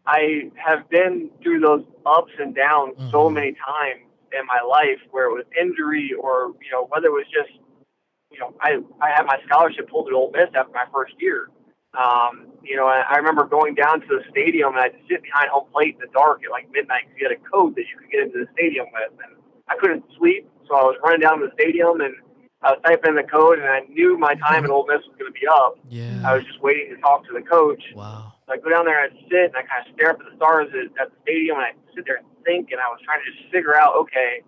I 0.07 0.51
have 0.57 0.89
been 0.91 1.31
through 1.43 1.61
those 1.61 1.85
ups 2.07 2.33
and 2.39 2.55
downs 2.55 2.97
mm-hmm. 2.97 3.11
so 3.11 3.29
many 3.31 3.53
times 3.53 4.05
in 4.33 4.45
my 4.47 4.61
life 4.67 5.01
where 5.11 5.31
it 5.31 5.33
was 5.33 5.45
injury 5.59 6.13
or 6.19 6.53
you 6.61 6.71
know 6.73 6.87
whether 6.91 7.09
it 7.09 7.13
was 7.13 7.27
just 7.33 7.53
you 8.31 8.39
know, 8.39 8.55
I, 8.61 8.79
I 9.01 9.11
had 9.11 9.25
my 9.25 9.39
scholarship 9.47 9.89
pulled 9.89 10.09
at 10.09 10.15
Ole 10.15 10.31
Miss 10.33 10.49
after 10.55 10.73
my 10.73 10.85
first 10.93 11.15
year. 11.19 11.49
Um, 11.97 12.53
you 12.63 12.77
know, 12.77 12.87
I, 12.87 13.05
I 13.09 13.17
remember 13.17 13.45
going 13.45 13.75
down 13.75 14.01
to 14.03 14.07
the 14.07 14.23
stadium 14.31 14.75
and 14.77 14.81
I'd 14.81 14.97
sit 15.09 15.23
behind 15.23 15.49
home 15.49 15.67
plate 15.73 15.95
in 15.95 16.01
the 16.01 16.13
dark 16.13 16.45
at 16.45 16.51
like 16.51 16.69
midnight 16.71 17.09
because 17.09 17.17
you 17.21 17.29
had 17.29 17.37
a 17.37 17.43
code 17.49 17.75
that 17.77 17.87
you 17.89 17.97
could 17.99 18.11
get 18.11 18.21
into 18.29 18.45
the 18.45 18.49
stadium 18.53 18.87
with. 18.93 19.13
And 19.25 19.41
I 19.69 19.77
couldn't 19.81 20.05
sleep, 20.19 20.49
so 20.69 20.77
I 20.77 20.83
was 20.83 20.97
running 21.03 21.21
down 21.21 21.41
to 21.41 21.47
the 21.47 21.53
stadium 21.55 22.01
and 22.01 22.15
I 22.61 22.73
was 22.73 22.81
typing 22.85 23.11
in 23.11 23.17
the 23.17 23.23
code, 23.23 23.61
and 23.61 23.69
I 23.69 23.81
knew 23.87 24.19
my 24.19 24.35
time 24.35 24.65
at 24.65 24.71
Ole 24.71 24.85
Miss 24.87 24.99
was 25.07 25.15
going 25.17 25.33
to 25.33 25.39
be 25.39 25.47
up. 25.47 25.79
Yeah. 25.89 26.27
I 26.27 26.35
was 26.35 26.43
just 26.45 26.61
waiting 26.61 26.91
to 26.91 27.01
talk 27.01 27.25
to 27.27 27.33
the 27.33 27.43
coach. 27.43 27.83
Wow. 27.95 28.35
So 28.47 28.53
I 28.53 28.57
go 28.59 28.69
down 28.69 28.85
there 28.85 29.05
and 29.05 29.15
I'd 29.15 29.19
sit 29.31 29.55
and 29.55 29.57
I 29.57 29.63
kind 29.63 29.87
of 29.87 29.95
stare 29.95 30.11
up 30.11 30.19
at 30.19 30.27
the 30.27 30.37
stars 30.37 30.67
at, 30.75 30.91
at 31.01 31.15
the 31.15 31.19
stadium, 31.23 31.57
and 31.59 31.67
I 31.67 31.73
sit 31.95 32.05
there 32.05 32.17
and 32.17 32.27
think, 32.45 32.73
and 32.73 32.81
I 32.81 32.91
was 32.91 32.99
trying 33.05 33.23
to 33.23 33.31
just 33.31 33.53
figure 33.53 33.79
out, 33.79 33.95
okay, 34.03 34.43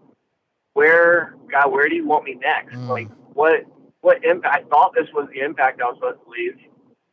where 0.74 1.36
God, 1.50 1.70
where 1.70 1.88
do 1.88 1.94
you 1.94 2.06
want 2.06 2.24
me 2.24 2.34
next? 2.34 2.74
Mm. 2.74 2.88
Like, 2.88 3.08
what 3.34 3.62
what 4.00 4.24
impact 4.24 4.66
I 4.66 4.68
thought 4.68 4.92
this 4.94 5.06
was 5.14 5.28
the 5.32 5.40
impact 5.40 5.80
I 5.80 5.84
was 5.84 5.96
supposed 5.96 6.18
to 6.24 6.30
leave. 6.30 6.58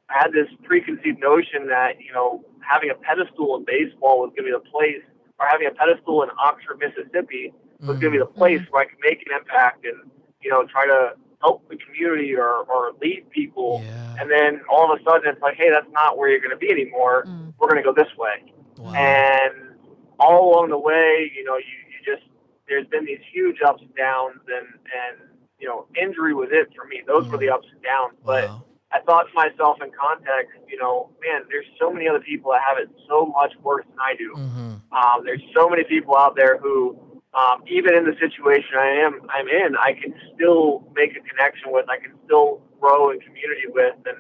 I 0.10 0.24
had 0.24 0.32
this 0.32 0.48
preconceived 0.63 1.20
notion 1.20 1.67
that, 1.67 2.00
you 2.02 2.13
know, 2.13 2.43
having 2.62 2.89
a 2.89 2.96
pedestal 2.96 3.58
in 3.58 3.65
baseball 3.65 4.22
was 4.22 4.32
gonna 4.36 4.48
be 4.48 4.54
the 4.54 4.70
place 4.72 5.04
or 5.39 5.48
having 5.48 5.67
a 5.67 5.72
pedestal 5.72 6.24
in 6.24 6.30
Oxford, 6.39 6.80
Mississippi 6.80 7.54
was 7.82 8.00
gonna 8.00 8.12
be 8.12 8.17
the 8.17 8.26
mm-hmm. 8.26 8.38
place 8.38 8.62
where 8.70 8.84
I 8.84 8.86
could 8.86 9.00
make 9.02 9.22
an 9.28 9.38
impact 9.38 9.86
and, 9.86 10.10
you 10.41 10.50
know, 10.50 10.65
try 10.65 10.86
to 10.86 11.13
help 11.41 11.67
the 11.70 11.78
community 11.78 12.36
or, 12.36 12.63
or 12.63 12.93
lead 13.02 13.30
people. 13.30 13.84
Yeah. 13.84 14.15
And 14.20 14.32
then 14.32 14.62
all 14.70 14.91
of 14.91 15.00
a 15.00 15.04
sudden 15.04 15.30
it's 15.30 15.41
like, 15.41 15.56
hey, 15.56 15.70
that's 15.70 15.91
not 15.91 16.17
where 16.17 16.30
you're 16.30 16.41
gonna 16.41 16.58
be 16.58 16.72
anymore. 16.72 17.26
Mm. 17.28 17.54
We're 17.60 17.67
gonna 17.67 17.84
go 17.84 17.93
this 17.93 18.15
way. 18.17 18.54
Wow. 18.78 18.93
And 18.93 19.76
all 20.20 20.54
along 20.54 20.70
the 20.70 20.80
way, 20.80 21.32
you 21.36 21.43
know, 21.43 21.58
you, 21.58 21.78
you 21.91 22.15
just 22.15 22.28
there's 22.67 22.88
been 22.88 23.06
these 23.06 23.22
huge 23.32 23.58
ups 23.62 23.82
and 23.82 23.93
downs 23.96 24.39
and 24.48 24.67
and 24.67 25.30
you 25.60 25.67
know, 25.67 25.88
injury 26.00 26.34
was 26.34 26.50
it 26.52 26.70
for 26.76 26.86
me. 26.86 27.02
Those 27.06 27.26
mm. 27.26 27.32
were 27.32 27.38
the 27.38 27.50
ups 27.50 27.67
and 27.72 27.82
downs. 27.82 28.13
But 28.24 28.48
wow. 28.48 28.63
I 28.91 29.02
thought 29.02 29.28
to 29.28 29.34
myself 29.36 29.78
in 29.84 29.91
context, 29.91 30.56
you 30.69 30.78
know, 30.78 31.10
man, 31.21 31.41
there's 31.50 31.65
so 31.80 31.91
many 31.91 32.08
other 32.08 32.21
people 32.21 32.52
that 32.52 32.62
have 32.67 32.78
it 32.78 32.89
so 33.08 33.26
much 33.26 33.54
worse 33.62 33.86
than 33.89 34.00
I 34.00 34.15
do. 34.15 34.34
Mm-hmm. 34.38 34.95
Um, 34.95 35.26
there's 35.26 35.43
so 35.54 35.67
many 35.67 35.84
people 35.84 36.15
out 36.15 36.36
there 36.36 36.58
who, 36.58 36.97
um, 37.34 37.63
even 37.67 37.95
in 37.95 38.06
the 38.06 38.15
situation 38.19 38.80
I 38.80 39.04
am, 39.04 39.21
I'm 39.30 39.47
in, 39.47 39.76
I 39.76 39.93
can 39.93 40.13
still 40.34 40.88
make 40.95 41.12
a 41.12 41.21
connection 41.28 41.71
with. 41.71 41.89
I 41.89 42.00
can 42.00 42.13
still 42.26 42.62
grow 42.80 43.12
in 43.12 43.19
community 43.19 43.67
with, 43.67 43.95
and 44.06 44.17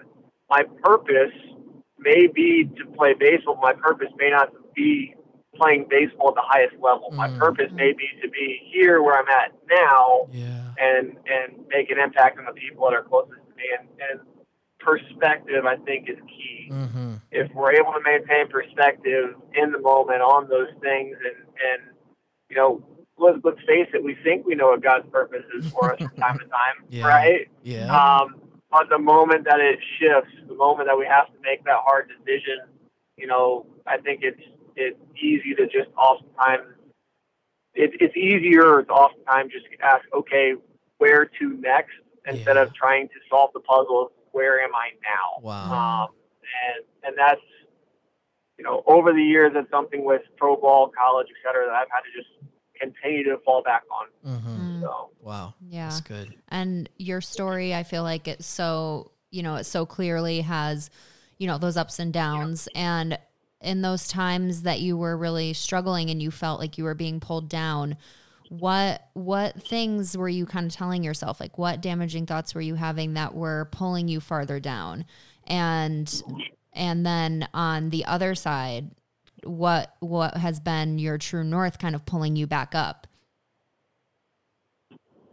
my 0.49 0.63
purpose 0.83 1.33
may 1.97 2.27
be 2.27 2.69
to 2.77 2.85
play 2.97 3.13
baseball. 3.13 3.57
My 3.61 3.73
purpose 3.73 4.09
may 4.17 4.29
not 4.29 4.51
be 4.75 5.15
playing 5.55 5.87
baseball 5.89 6.29
at 6.29 6.35
the 6.35 6.45
highest 6.45 6.75
level. 6.81 7.09
My 7.11 7.29
mm. 7.29 7.39
purpose 7.39 7.71
may 7.73 7.93
be 7.93 8.07
to 8.21 8.29
be 8.29 8.61
here 8.71 9.01
where 9.01 9.17
I'm 9.17 9.27
at 9.27 9.53
now 9.69 10.27
yeah. 10.31 10.71
and 10.77 11.17
and 11.25 11.65
make 11.69 11.89
an 11.89 11.99
impact 11.99 12.37
on 12.37 12.45
the 12.45 12.53
people 12.53 12.85
that 12.85 12.93
are 12.93 13.03
closest 13.03 13.41
to 13.41 13.55
me. 13.55 13.63
And, 13.79 13.87
and 14.11 14.19
perspective, 14.79 15.65
I 15.65 15.75
think, 15.77 16.09
is 16.09 16.17
key. 16.27 16.69
Mm-hmm. 16.71 17.15
If 17.31 17.51
we're 17.53 17.73
able 17.73 17.93
to 17.93 18.01
maintain 18.03 18.47
perspective 18.47 19.35
in 19.53 19.71
the 19.71 19.79
moment 19.79 20.21
on 20.21 20.47
those 20.49 20.69
things, 20.81 21.17
and 21.23 21.45
and 21.71 21.95
you 22.49 22.55
know, 22.55 22.83
let's 23.17 23.39
let's 23.43 23.59
face 23.67 23.87
it, 23.93 24.03
we 24.03 24.15
think 24.23 24.45
we 24.45 24.55
know 24.55 24.67
what 24.67 24.81
God's 24.81 25.09
purpose 25.09 25.43
is 25.57 25.69
for 25.71 25.93
us 25.93 25.99
from 25.99 26.09
time 26.19 26.39
to 26.39 26.45
time, 26.45 26.75
yeah. 26.89 27.07
right? 27.07 27.47
Yeah. 27.63 27.95
Um, 27.95 28.41
but 28.69 28.89
the 28.89 28.99
moment 28.99 29.45
that 29.45 29.59
it 29.59 29.79
shifts, 29.99 30.31
the 30.47 30.55
moment 30.55 30.89
that 30.89 30.97
we 30.97 31.05
have 31.05 31.27
to 31.27 31.39
make 31.41 31.63
that 31.63 31.79
hard 31.85 32.09
decision, 32.09 32.59
you 33.17 33.27
know, 33.27 33.65
I 33.85 33.97
think 33.97 34.21
it's 34.23 34.41
it's 34.75 34.99
easy 35.21 35.55
to 35.55 35.65
just 35.65 35.89
oftentimes 35.97 36.75
it, 37.73 37.91
it's 37.99 38.15
easier 38.17 38.83
to 38.83 38.91
oftentimes 38.91 39.51
just 39.53 39.65
ask, 39.81 40.03
okay, 40.13 40.53
where 40.97 41.25
to 41.39 41.49
next 41.59 41.93
instead 42.25 42.55
yeah. 42.55 42.63
of 42.63 42.73
trying 42.73 43.07
to 43.07 43.15
solve 43.29 43.51
the 43.53 43.59
puzzle 43.61 44.11
where 44.37 44.61
am 44.61 44.71
I 44.75 44.89
now? 45.01 45.41
Wow. 45.41 46.03
Um, 46.03 46.15
and 46.67 46.85
and 47.03 47.17
that's 47.17 47.41
you 48.57 48.63
know 48.63 48.83
over 48.85 49.11
the 49.11 49.23
years 49.23 49.51
it's 49.55 49.69
something 49.71 50.05
with 50.05 50.21
pro 50.37 50.55
ball, 50.55 50.91
college, 50.97 51.27
et 51.29 51.39
cetera, 51.43 51.65
that 51.65 51.73
I've 51.73 51.91
had 51.91 52.01
to 52.01 52.13
just 52.15 52.29
continue 52.79 53.23
to 53.23 53.37
fall 53.43 53.63
back 53.63 53.83
on. 53.91 54.07
Mm-hmm. 54.31 54.81
So 54.81 55.09
Wow. 55.27 55.55
Yeah. 55.69 55.89
That's 55.89 55.99
good. 56.01 56.33
And 56.47 56.89
your 56.95 57.19
story, 57.19 57.75
I 57.75 57.83
feel 57.83 58.03
like 58.03 58.29
it's 58.29 58.47
so, 58.47 59.11
you 59.29 59.43
know, 59.43 59.55
it 59.55 59.65
so 59.65 59.85
clearly 59.85 60.39
has, 60.39 60.89
you 61.37 61.47
know, 61.47 61.57
those 61.57 61.75
ups 61.75 61.99
and 61.99 62.13
downs. 62.13 62.69
And 62.73 63.19
in 63.59 63.81
those 63.81 64.07
times 64.07 64.61
that 64.61 64.79
you 64.79 64.95
were 64.95 65.17
really 65.17 65.51
struggling 65.51 66.09
and 66.09 66.21
you 66.21 66.31
felt 66.31 66.61
like 66.61 66.77
you 66.77 66.85
were 66.85 66.95
being 66.95 67.19
pulled 67.19 67.49
down, 67.49 67.97
what 68.49 69.09
what 69.13 69.61
things 69.61 70.17
were 70.17 70.29
you 70.29 70.45
kind 70.45 70.65
of 70.65 70.73
telling 70.73 71.03
yourself? 71.03 71.39
Like 71.39 71.57
what 71.57 71.81
damaging 71.81 72.25
thoughts 72.25 72.55
were 72.55 72.61
you 72.61 72.75
having 72.75 73.13
that 73.15 73.35
were 73.35 73.69
pulling 73.71 74.07
you 74.07 74.19
farther 74.19 74.59
down? 74.59 75.05
And 75.45 76.11
and 76.73 77.05
then 77.05 77.47
on 77.53 77.89
the 77.89 78.05
other 78.05 78.35
side, 78.35 78.91
what 79.43 79.95
what 79.99 80.37
has 80.37 80.59
been 80.59 80.99
your 80.99 81.17
true 81.17 81.43
north 81.43 81.79
kind 81.79 81.95
of 81.95 82.05
pulling 82.05 82.35
you 82.35 82.47
back 82.47 82.75
up? 82.75 83.07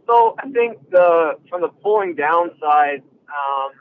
So 0.07 0.35
I 0.39 0.49
think 0.49 0.89
the 0.91 1.37
from 1.49 1.61
the 1.61 1.69
pulling 1.69 2.15
down 2.15 2.51
side, 2.59 3.01
um, 3.29 3.71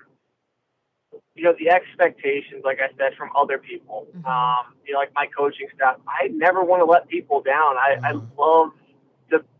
you 1.34 1.44
know, 1.44 1.54
the 1.58 1.70
expectations, 1.70 2.62
like 2.64 2.78
I 2.80 2.88
said, 2.96 3.16
from 3.18 3.30
other 3.36 3.58
people, 3.58 4.06
Mhm. 4.16 4.24
um, 4.24 4.74
you 4.86 4.92
know, 4.94 5.00
like 5.00 5.12
my 5.14 5.26
coaching 5.26 5.68
staff, 5.74 5.96
I 6.06 6.28
never 6.28 6.62
want 6.62 6.80
to 6.80 6.86
let 6.86 7.08
people 7.08 7.42
down. 7.42 7.76
I, 7.76 7.98
I 8.02 8.12
love 8.38 8.72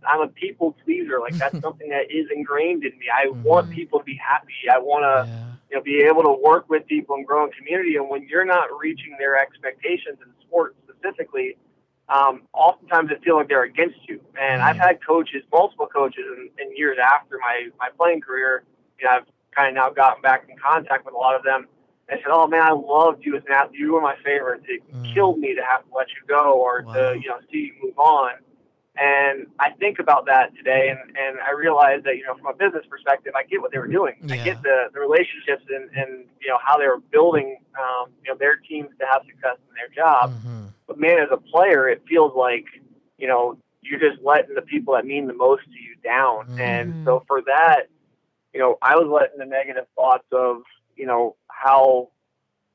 I'm 0.06 0.20
a 0.20 0.28
people 0.28 0.76
pleaser. 0.84 1.20
Like 1.20 1.38
that's 1.38 1.60
something 1.62 1.88
that 1.90 2.10
is 2.10 2.26
ingrained 2.34 2.84
in 2.84 2.92
me. 2.98 3.06
I 3.12 3.30
want 3.42 3.70
people 3.70 3.98
to 3.98 4.04
be 4.04 4.16
happy. 4.22 4.52
I 4.72 4.78
want 4.78 5.02
to, 5.04 5.28
Yeah. 5.30 5.40
you 5.70 5.76
know, 5.76 5.82
be 5.82 6.02
able 6.08 6.22
to 6.22 6.36
work 6.42 6.68
with 6.68 6.86
people 6.86 7.16
and 7.16 7.26
grow 7.26 7.44
in 7.46 7.50
community. 7.52 7.96
And 7.96 8.08
when 8.08 8.26
you're 8.28 8.44
not 8.44 8.68
reaching 8.78 9.16
their 9.18 9.36
expectations 9.38 10.18
in 10.24 10.30
sports 10.46 10.76
specifically, 10.84 11.56
um, 12.08 12.42
oftentimes 12.52 13.10
it 13.10 13.22
feels 13.24 13.38
like 13.38 13.48
they're 13.48 13.62
against 13.64 14.06
you. 14.08 14.20
And 14.40 14.60
I've 14.60 14.76
had 14.76 14.98
coaches, 15.04 15.42
multiple 15.50 15.86
coaches, 15.86 16.24
in, 16.36 16.50
in 16.66 16.76
years 16.76 16.98
after 17.02 17.38
my 17.38 17.68
my 17.78 17.88
playing 17.96 18.20
career. 18.20 18.64
You 19.00 19.06
know, 19.06 19.12
I've 19.12 19.26
kind 19.56 19.68
of 19.68 19.74
now 19.74 19.90
gotten 19.90 20.20
back 20.22 20.46
in 20.48 20.56
contact 20.58 21.04
with 21.06 21.14
a 21.14 21.16
lot 21.18 21.34
of 21.34 21.42
them. 21.42 21.66
And 22.10 22.20
said, 22.22 22.30
"Oh 22.30 22.46
man, 22.46 22.60
I 22.60 22.72
loved 22.72 23.24
you 23.24 23.34
as 23.36 23.42
an 23.46 23.52
athlete. 23.52 23.80
You 23.80 23.94
were 23.94 24.02
my 24.02 24.16
favorite. 24.22 24.62
It 24.68 24.82
Mm. 24.94 25.14
killed 25.14 25.38
me 25.38 25.54
to 25.54 25.62
have 25.62 25.88
to 25.88 25.94
let 25.96 26.08
you 26.08 26.20
go 26.28 26.52
or 26.60 26.82
Wow. 26.82 26.92
to 26.92 27.18
you 27.18 27.28
know 27.30 27.38
see 27.50 27.72
you 27.72 27.74
move 27.82 27.98
on." 27.98 28.32
And 28.96 29.46
I 29.58 29.70
think 29.70 29.98
about 29.98 30.26
that 30.26 30.54
today, 30.56 30.88
and, 30.88 31.16
and 31.16 31.40
I 31.40 31.50
realize 31.50 32.04
that 32.04 32.16
you 32.16 32.24
know 32.24 32.34
from 32.36 32.46
a 32.46 32.54
business 32.54 32.86
perspective, 32.88 33.32
I 33.34 33.42
get 33.42 33.60
what 33.60 33.72
they 33.72 33.78
were 33.78 33.88
doing. 33.88 34.14
I 34.30 34.36
get 34.36 34.62
the, 34.62 34.84
the 34.92 35.00
relationships 35.00 35.64
and, 35.68 35.90
and 35.96 36.26
you 36.40 36.48
know 36.48 36.58
how 36.64 36.78
they 36.78 36.86
were 36.86 37.00
building 37.10 37.58
um, 37.76 38.10
you 38.24 38.30
know 38.30 38.38
their 38.38 38.56
teams 38.56 38.90
to 39.00 39.06
have 39.10 39.22
success 39.26 39.58
in 39.68 39.74
their 39.74 39.88
job. 39.92 40.32
Mhm. 40.32 40.68
But 40.86 41.00
man, 41.00 41.18
as 41.18 41.28
a 41.32 41.38
player, 41.38 41.88
it 41.88 42.04
feels 42.08 42.34
like 42.36 42.66
you 43.18 43.26
know 43.26 43.58
you're 43.82 43.98
just 43.98 44.22
letting 44.22 44.54
the 44.54 44.62
people 44.62 44.94
that 44.94 45.04
mean 45.04 45.26
the 45.26 45.34
most 45.34 45.64
to 45.64 45.70
you 45.72 45.96
down. 46.04 46.46
Mhm. 46.50 46.60
And 46.60 47.04
so 47.04 47.24
for 47.26 47.42
that, 47.42 47.88
you 48.52 48.60
know, 48.60 48.78
I 48.80 48.94
was 48.94 49.08
letting 49.08 49.38
the 49.38 49.44
negative 49.44 49.86
thoughts 49.96 50.26
of 50.30 50.62
you 50.94 51.06
know 51.06 51.34
how 51.48 52.10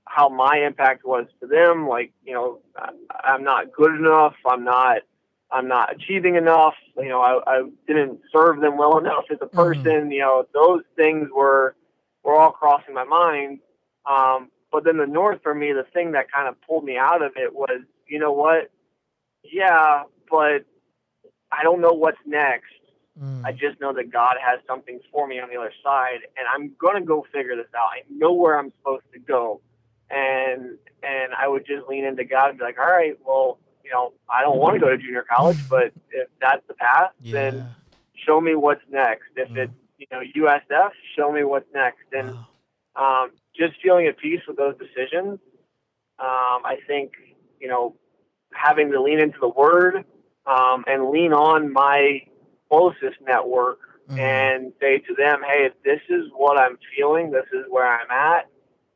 how 0.03 0.27
my 0.27 0.57
impact 0.57 1.05
was 1.05 1.27
to 1.39 1.47
them. 1.47 1.87
Like 1.87 2.11
you 2.25 2.33
know, 2.33 2.59
I, 2.75 2.89
I'm 3.23 3.45
not 3.45 3.71
good 3.71 3.95
enough. 3.95 4.35
I'm 4.45 4.65
not. 4.65 5.03
I'm 5.51 5.67
not 5.67 5.93
achieving 5.95 6.35
enough. 6.35 6.75
You 6.97 7.09
know, 7.09 7.21
I, 7.21 7.39
I 7.47 7.69
didn't 7.87 8.19
serve 8.31 8.61
them 8.61 8.77
well 8.77 8.97
enough 8.97 9.25
as 9.31 9.39
a 9.41 9.47
person. 9.47 10.11
You 10.11 10.21
know, 10.21 10.45
those 10.53 10.83
things 10.95 11.29
were 11.35 11.75
were 12.23 12.35
all 12.35 12.51
crossing 12.51 12.93
my 12.93 13.03
mind. 13.03 13.59
Um, 14.09 14.49
but 14.71 14.83
then 14.83 14.97
the 14.97 15.07
north 15.07 15.41
for 15.41 15.55
me, 15.55 15.73
the 15.73 15.85
thing 15.93 16.11
that 16.11 16.31
kind 16.31 16.47
of 16.47 16.55
pulled 16.61 16.83
me 16.83 16.97
out 16.97 17.21
of 17.21 17.33
it 17.35 17.53
was, 17.53 17.81
you 18.07 18.19
know 18.19 18.31
what? 18.31 18.71
Yeah, 19.43 20.03
but 20.29 20.65
I 21.51 21.63
don't 21.63 21.81
know 21.81 21.93
what's 21.93 22.19
next. 22.25 22.65
Mm. 23.19 23.43
I 23.43 23.51
just 23.51 23.81
know 23.81 23.93
that 23.93 24.11
God 24.11 24.35
has 24.39 24.59
something 24.67 24.99
for 25.11 25.27
me 25.27 25.39
on 25.39 25.49
the 25.49 25.57
other 25.57 25.73
side, 25.83 26.19
and 26.37 26.47
I'm 26.47 26.73
gonna 26.79 27.03
go 27.03 27.25
figure 27.33 27.55
this 27.55 27.67
out. 27.75 27.89
I 27.91 28.03
know 28.09 28.33
where 28.33 28.57
I'm 28.57 28.71
supposed 28.79 29.05
to 29.13 29.19
go, 29.19 29.61
and 30.09 30.77
and 31.03 31.33
I 31.33 31.47
would 31.47 31.65
just 31.65 31.87
lean 31.87 32.05
into 32.05 32.23
God 32.23 32.51
and 32.51 32.59
be 32.59 32.63
like, 32.63 32.79
all 32.79 32.85
right, 32.85 33.17
well, 33.25 33.59
you 33.89 33.95
know, 33.95 34.13
I 34.29 34.41
don't 34.43 34.59
want 34.59 34.75
to 34.75 34.79
go 34.79 34.89
to 34.89 34.97
junior 34.97 35.25
college, 35.35 35.57
but 35.67 35.85
if 36.11 36.27
that's 36.39 36.61
the 36.67 36.75
path, 36.75 37.11
yeah. 37.23 37.33
then 37.33 37.75
show 38.25 38.39
me 38.39 38.53
what's 38.55 38.83
next. 38.89 39.29
If 39.35 39.49
Mm. 39.49 39.57
it's 39.57 39.73
you 39.97 40.05
know 40.11 40.21
USF, 40.35 40.91
show 41.15 41.31
me 41.31 41.43
what's 41.43 41.71
next, 41.73 42.05
and 42.13 42.35
Wow. 42.95 43.23
um, 43.23 43.31
just 43.55 43.81
feeling 43.81 44.05
at 44.07 44.17
peace 44.17 44.41
with 44.47 44.57
those 44.57 44.75
decisions. 44.77 45.39
Um, 46.19 46.61
I 46.65 46.77
think 46.87 47.13
you 47.59 47.67
know 47.67 47.95
having 48.53 48.91
to 48.91 49.01
lean 49.01 49.19
into 49.19 49.39
the 49.39 49.49
Word 49.49 50.05
um, 50.45 50.83
and 50.87 51.09
lean 51.09 51.33
on 51.33 51.71
my 51.73 52.21
closest 52.69 53.19
network 53.21 53.79
Mhm. 54.09 54.19
and 54.19 54.73
say 54.79 54.99
to 54.99 55.15
them, 55.15 55.41
"Hey, 55.43 55.65
if 55.65 55.81
this 55.83 56.01
is 56.09 56.29
what 56.33 56.57
I'm 56.59 56.77
feeling. 56.95 57.31
This 57.31 57.47
is 57.53 57.65
where 57.69 57.87
I'm 57.87 58.09
at. 58.11 58.47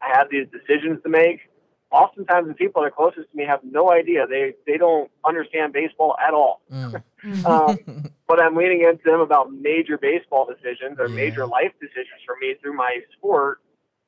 I 0.02 0.10
have 0.16 0.30
these 0.30 0.48
decisions 0.50 1.02
to 1.04 1.10
make." 1.10 1.50
Oftentimes, 1.94 2.48
the 2.50 2.56
people 2.56 2.82
that 2.82 2.88
are 2.88 2.92
closest 2.92 3.30
to 3.32 3.38
me 3.38 3.46
have 3.46 3.62
no 3.64 3.92
idea. 3.92 4.26
They 4.28 4.56
they 4.68 4.78
don't 4.78 5.12
understand 5.26 5.74
baseball 5.74 6.16
at 6.26 6.34
all. 6.34 6.62
Mm. 6.72 7.04
Um, 7.46 7.78
but 8.28 8.42
I'm 8.42 8.56
leaning 8.56 8.82
into 8.84 9.04
them 9.06 9.22
about 9.22 9.52
major 9.54 9.98
baseball 9.98 10.46
decisions 10.48 10.98
or 11.00 11.10
Yeah. 11.10 11.16
major 11.16 11.46
life 11.48 11.72
decisions 11.82 12.20
for 12.26 12.36
me 12.42 12.56
through 12.62 12.74
my 12.74 13.00
sport. 13.18 13.62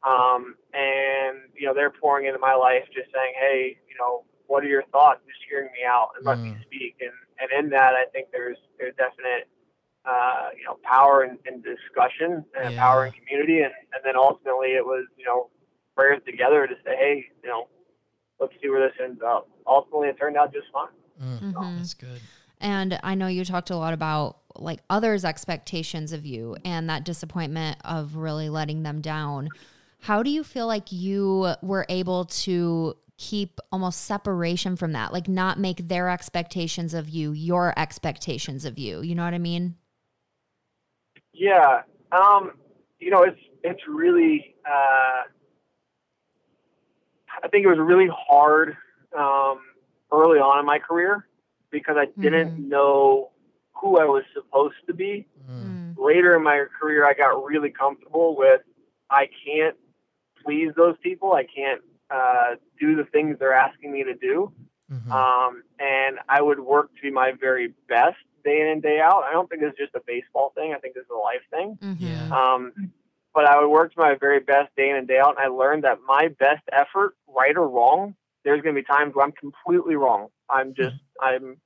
Um, 0.03 0.55
and 0.73 1.39
you 1.57 1.67
know, 1.67 1.73
they're 1.73 1.91
pouring 1.91 2.25
into 2.27 2.39
my 2.39 2.55
life, 2.55 2.83
just 2.93 3.09
saying, 3.13 3.33
"Hey, 3.39 3.77
you 3.89 3.95
know, 3.99 4.23
what 4.47 4.63
are 4.63 4.67
your 4.67 4.83
thoughts?" 4.91 5.21
Just 5.27 5.39
hearing 5.49 5.69
me 5.73 5.83
out 5.87 6.09
and 6.17 6.25
let 6.25 6.41
me 6.43 6.51
Mm. 6.51 6.63
speak. 6.63 6.95
And 7.01 7.13
and 7.39 7.49
in 7.65 7.69
that, 7.71 7.93
I 7.95 8.05
think 8.13 8.29
there's 8.31 8.57
there's 8.79 8.95
definite 8.95 9.47
uh, 10.05 10.49
you 10.57 10.63
know 10.65 10.77
power 10.83 11.23
in, 11.23 11.37
in 11.45 11.61
discussion 11.61 12.45
and 12.55 12.73
Yeah. 12.73 12.79
power 12.79 13.05
in 13.05 13.11
community. 13.13 13.61
And 13.61 13.73
and 13.93 14.01
then 14.03 14.15
ultimately, 14.17 14.73
it 14.73 14.85
was 14.85 15.05
you 15.17 15.25
know 15.25 15.49
prayers 15.95 16.21
together 16.25 16.67
to 16.67 16.75
say, 16.85 16.95
"Hey, 16.95 17.25
you 17.43 17.49
know, 17.49 17.67
let's 18.39 18.53
see 18.61 18.69
where 18.69 18.87
this 18.87 18.97
ends 19.03 19.21
up." 19.25 19.47
Ultimately, 19.67 20.09
it 20.09 20.17
turned 20.17 20.37
out 20.37 20.53
just 20.53 20.67
fine. 20.71 20.87
Mm. 21.21 21.53
Mhm. 21.53 21.77
That's 21.77 21.93
good. 21.93 22.21
And 22.59 22.99
I 23.03 23.15
know 23.15 23.27
you 23.27 23.45
talked 23.45 23.69
a 23.69 23.75
lot 23.77 23.93
about 23.93 24.37
like 24.57 24.79
others' 24.89 25.25
expectations 25.25 26.13
of 26.13 26.25
you 26.25 26.55
and 26.63 26.89
that 26.89 27.03
disappointment 27.03 27.77
of 27.83 28.15
really 28.15 28.49
letting 28.49 28.83
them 28.83 29.01
down. 29.01 29.49
How 29.99 30.23
do 30.23 30.29
you 30.29 30.43
feel 30.43 30.67
like 30.67 30.91
you 30.91 31.55
were 31.61 31.85
able 31.89 32.25
to 32.25 32.95
keep 33.17 33.59
almost 33.71 34.05
separation 34.05 34.75
from 34.75 34.93
that? 34.93 35.11
Like 35.11 35.27
not 35.27 35.59
make 35.59 35.87
their 35.87 36.09
expectations 36.09 36.93
of 36.93 37.09
you 37.09 37.31
your 37.31 37.73
expectations 37.77 38.65
of 38.65 38.77
you. 38.77 39.01
You 39.01 39.15
know 39.15 39.25
what 39.25 39.33
I 39.33 39.39
mean? 39.39 39.75
Yeah. 41.33 41.81
Um, 42.11 42.51
you 42.99 43.09
know, 43.11 43.23
it's 43.23 43.39
it's 43.63 43.81
really 43.87 44.55
uh, 44.65 45.23
I 47.43 47.47
think 47.47 47.65
it 47.65 47.69
was 47.69 47.79
really 47.79 48.09
hard 48.11 48.77
um, 49.17 49.59
early 50.11 50.39
on 50.39 50.59
in 50.59 50.65
my 50.65 50.79
career 50.79 51.27
because 51.71 51.95
I 51.97 52.07
didn't 52.19 52.69
know 52.69 53.31
who 53.73 53.99
I 53.99 54.05
was 54.05 54.23
supposed 54.33 54.75
to 54.87 54.93
be. 54.93 55.27
Mm. 55.49 55.95
Later 55.97 56.35
in 56.35 56.43
my 56.43 56.65
career, 56.79 57.05
I 57.05 57.13
got 57.13 57.43
really 57.43 57.69
comfortable 57.69 58.35
with 58.37 58.61
I 59.09 59.27
can't 59.45 59.75
please 60.43 60.71
those 60.75 60.95
people. 61.01 61.33
I 61.33 61.43
can't 61.43 61.81
uh, 62.09 62.55
do 62.79 62.95
the 62.95 63.05
things 63.05 63.37
they're 63.39 63.53
asking 63.53 63.91
me 63.91 64.03
to 64.03 64.13
do. 64.15 64.51
Mhm. 64.91 65.09
Um, 65.09 65.63
and 65.79 66.19
I 66.29 66.41
would 66.41 66.59
work 66.59 66.95
to 66.95 67.01
be 67.01 67.09
my 67.11 67.31
very 67.31 67.73
best 67.89 68.17
day 68.43 68.61
in 68.61 68.67
and 68.67 68.81
day 68.81 68.99
out. 68.99 69.23
I 69.23 69.31
don't 69.31 69.49
think 69.49 69.61
this 69.61 69.71
is 69.71 69.77
just 69.77 69.95
a 69.95 70.01
baseball 70.05 70.51
thing. 70.55 70.73
I 70.73 70.77
think 70.77 70.93
this 70.93 71.03
is 71.03 71.09
a 71.09 71.17
life 71.17 71.41
thing. 71.49 71.77
Yeah. 71.97 72.27
Um, 72.29 72.91
but 73.35 73.45
I 73.45 73.59
would 73.59 73.69
work 73.69 73.93
to 73.93 73.99
my 73.99 74.15
very 74.15 74.39
best 74.39 74.75
day 74.75 74.89
in 74.89 74.95
and 74.95 75.07
day 75.07 75.19
out. 75.19 75.35
And 75.37 75.39
I 75.39 75.47
learned 75.49 75.83
that 75.83 75.99
my 76.07 76.29
best 76.29 76.63
effort, 76.71 77.15
right 77.27 77.55
or 77.55 77.67
wrong, 77.69 78.15
there's 78.43 78.61
going 78.61 78.73
to 78.73 78.81
be 78.81 78.85
times 78.85 79.13
where 79.13 79.25
I'm 79.25 79.33
completely 79.33 79.95
wrong. 79.95 80.29
I'm 80.49 80.73
just, 80.73 80.95
I'm 81.21 81.57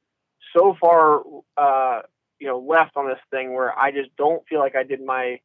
so 0.55 0.75
far, 0.81 1.21
uh, 1.55 2.01
you 2.39 2.47
know, 2.47 2.59
left 2.59 2.97
on 2.97 3.07
this 3.07 3.19
thing 3.31 3.53
where 3.53 3.77
I 3.77 3.91
just 3.91 4.09
don't 4.17 4.45
feel 4.47 4.59
like 4.59 4.75
I 4.75 4.83
did 4.83 5.01
my, 5.05 5.39